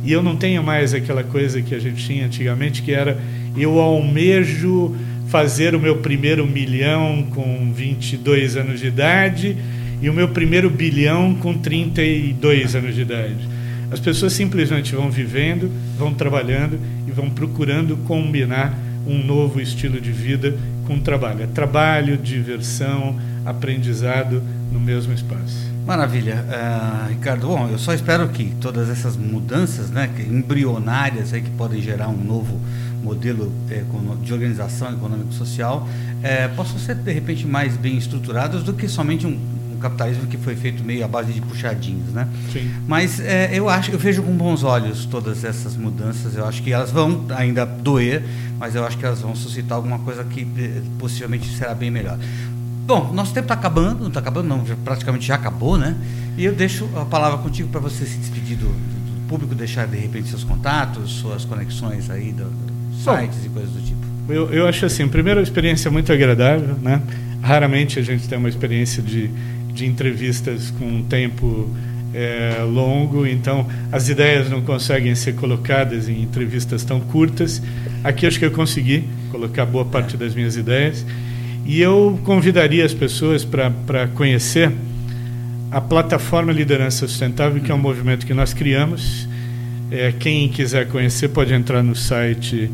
E 0.03 0.11
eu 0.11 0.23
não 0.23 0.35
tenho 0.35 0.63
mais 0.63 0.95
aquela 0.95 1.23
coisa 1.23 1.61
que 1.61 1.75
a 1.75 1.79
gente 1.79 2.03
tinha 2.07 2.25
antigamente, 2.25 2.81
que 2.81 2.91
era 2.91 3.21
eu 3.55 3.79
almejo 3.79 4.97
fazer 5.29 5.75
o 5.75 5.81
meu 5.81 5.99
primeiro 5.99 6.47
milhão 6.47 7.27
com 7.35 7.71
22 7.71 8.57
anos 8.57 8.81
de 8.81 8.87
idade 8.87 9.57
e 10.01 10.09
o 10.09 10.15
meu 10.15 10.29
primeiro 10.29 10.71
bilhão 10.71 11.35
com 11.35 11.53
32 11.53 12.75
anos 12.75 12.95
de 12.95 13.03
idade. 13.03 13.49
As 13.91 14.01
pessoas 14.01 14.33
simplesmente 14.33 14.95
vão 14.95 15.11
vivendo, 15.11 15.71
vão 15.99 16.15
trabalhando 16.15 16.81
e 17.07 17.11
vão 17.11 17.29
procurando 17.29 17.97
combinar 17.99 18.75
um 19.07 19.23
novo 19.23 19.61
estilo 19.61 20.01
de 20.01 20.11
vida 20.11 20.57
com 20.87 20.99
trabalho. 20.99 21.43
É 21.43 21.47
trabalho, 21.47 22.17
diversão, 22.17 23.17
aprendizado 23.45 24.43
no 24.73 24.81
mesmo 24.81 25.13
espaço. 25.13 25.74
Maravilha, 25.87 26.45
uh, 26.49 27.09
Ricardo. 27.11 27.47
Bom, 27.47 27.69
eu 27.69 27.79
só 27.79 27.93
espero 27.93 28.29
que 28.31 28.55
todas 28.61 28.89
essas 28.89 29.17
mudanças, 29.17 29.91
né, 29.91 30.11
embrionárias 30.31 31.35
aí 31.35 31.43
que 31.43 31.51
podem 31.51 31.81
gerar 31.83 32.09
um 32.09 32.17
novo 32.17 32.59
modelo 33.05 33.53
eh, 33.71 33.85
de 34.23 34.33
organização 34.33 34.91
econômico-social 34.91 35.87
eh, 36.23 36.49
possam 36.49 36.79
ser 36.79 36.95
de 36.95 37.13
repente 37.13 37.47
mais 37.47 37.77
bem 37.77 37.99
estruturadas 37.99 38.63
do 38.63 38.73
que 38.73 38.89
somente 38.89 39.27
um, 39.27 39.39
um, 39.75 39.77
capitalismo 39.79 40.27
que 40.27 40.39
foi 40.39 40.57
feito 40.57 40.83
meio 40.83 41.05
à 41.05 41.09
base 41.09 41.31
de 41.31 41.43
puxadinhos, 41.43 42.15
né? 42.15 42.27
Sim. 42.51 42.71
Mas 42.89 43.21
eh, 43.21 43.51
eu 43.53 43.69
acho, 43.69 43.91
eu 43.91 43.99
vejo 43.99 44.23
com 44.23 44.33
bons 44.33 44.65
olhos 44.65 45.05
todas 45.05 45.45
essas 45.45 45.77
mudanças. 45.77 46.35
Eu 46.35 46.47
acho 46.47 46.63
que 46.63 46.73
elas 46.73 46.91
vão 46.91 47.27
ainda 47.37 47.67
doer, 47.67 48.25
mas 48.59 48.75
eu 48.75 48.87
acho 48.87 48.97
que 48.97 49.05
elas 49.05 49.21
vão 49.21 49.37
suscitar 49.37 49.77
alguma 49.77 49.99
coisa 49.99 50.25
que 50.25 50.47
possivelmente 50.99 51.47
será 51.55 51.75
bem 51.75 51.91
melhor. 51.91 52.19
Bom, 52.87 53.13
nosso 53.13 53.33
tempo 53.33 53.47
está 53.47 53.55
acabando, 53.55 54.01
não 54.01 54.09
está 54.09 54.21
acabando, 54.21 54.47
não, 54.47 54.67
já, 54.67 54.77
praticamente 54.77 55.27
já 55.27 55.37
acabou, 55.37 55.79
né? 55.79 55.97
E 56.37 56.45
eu 56.45 56.55
deixo 56.55 56.89
a 56.97 57.05
palavra 57.05 57.39
contigo 57.39 57.69
para 57.69 57.81
você 57.81 58.05
se 58.05 58.19
despedir 58.19 58.59
do, 58.59 58.67
do, 58.67 59.29
público, 59.29 59.55
deixar 59.55 59.87
de 59.87 59.97
repente 59.97 60.29
seus 60.29 60.45
contatos, 60.45 61.13
suas 61.13 61.45
conexões 61.47 62.11
aí, 62.11 62.33
do, 62.33 62.45
do 62.45 62.95
sites 62.97 63.39
Bom, 63.39 63.47
e 63.47 63.49
coisas 63.49 63.71
do 63.71 63.81
tipo. 63.81 64.01
Eu, 64.29 64.51
eu 64.51 64.69
acho 64.69 64.85
assim, 64.85 65.09
primeiro, 65.09 65.41
uma 65.41 65.45
experiência 65.45 65.91
muito 65.91 66.13
agradável, 66.13 66.77
né? 66.81 67.01
Raramente 67.43 67.99
a 67.99 68.03
gente 68.03 68.29
tem 68.29 68.37
uma 68.37 68.49
experiência 68.49 69.03
de, 69.03 69.29
de 69.73 69.87
entrevistas 69.87 70.71
com 70.79 70.87
um 70.87 71.03
tempo 71.03 71.71
é 72.15 72.63
longo, 72.63 73.27
então 73.27 73.67
as 73.91 74.09
ideias 74.09 74.49
não 74.49 74.63
conseguem 74.63 75.15
ser 75.17 75.35
colocadas 75.35 76.09
em 76.09 76.23
entrevistas 76.23 76.85
tão 76.85 77.01
curtas. 77.01 77.61
Aqui 78.05 78.25
acho 78.25 78.39
que 78.39 78.45
eu 78.45 78.53
consegui 78.53 79.09
colocar 79.33 79.67
boa 79.67 79.85
parte 79.85 80.17
das 80.17 80.33
minhas 80.33 80.57
ideias. 80.57 81.05
E 81.65 81.81
eu 81.81 82.21
convidaria 82.25 82.85
as 82.85 82.93
pessoas 82.93 83.45
para 83.45 84.09
conhecer 84.15 84.73
a 85.71 85.81
plataforma 85.81 86.53
Liderança 86.53 87.09
Sustentável, 87.09 87.63
que 87.63 87.73
é 87.73 87.75
um 87.75 87.79
movimento 87.79 88.27
que 88.27 88.35
nós 88.35 88.53
criamos. 88.53 89.27
É, 89.91 90.13
quem 90.13 90.47
quiser 90.49 90.89
conhecer 90.89 91.29
pode 91.29 91.55
entrar 91.55 91.83
no 91.83 91.97
site 91.97 92.71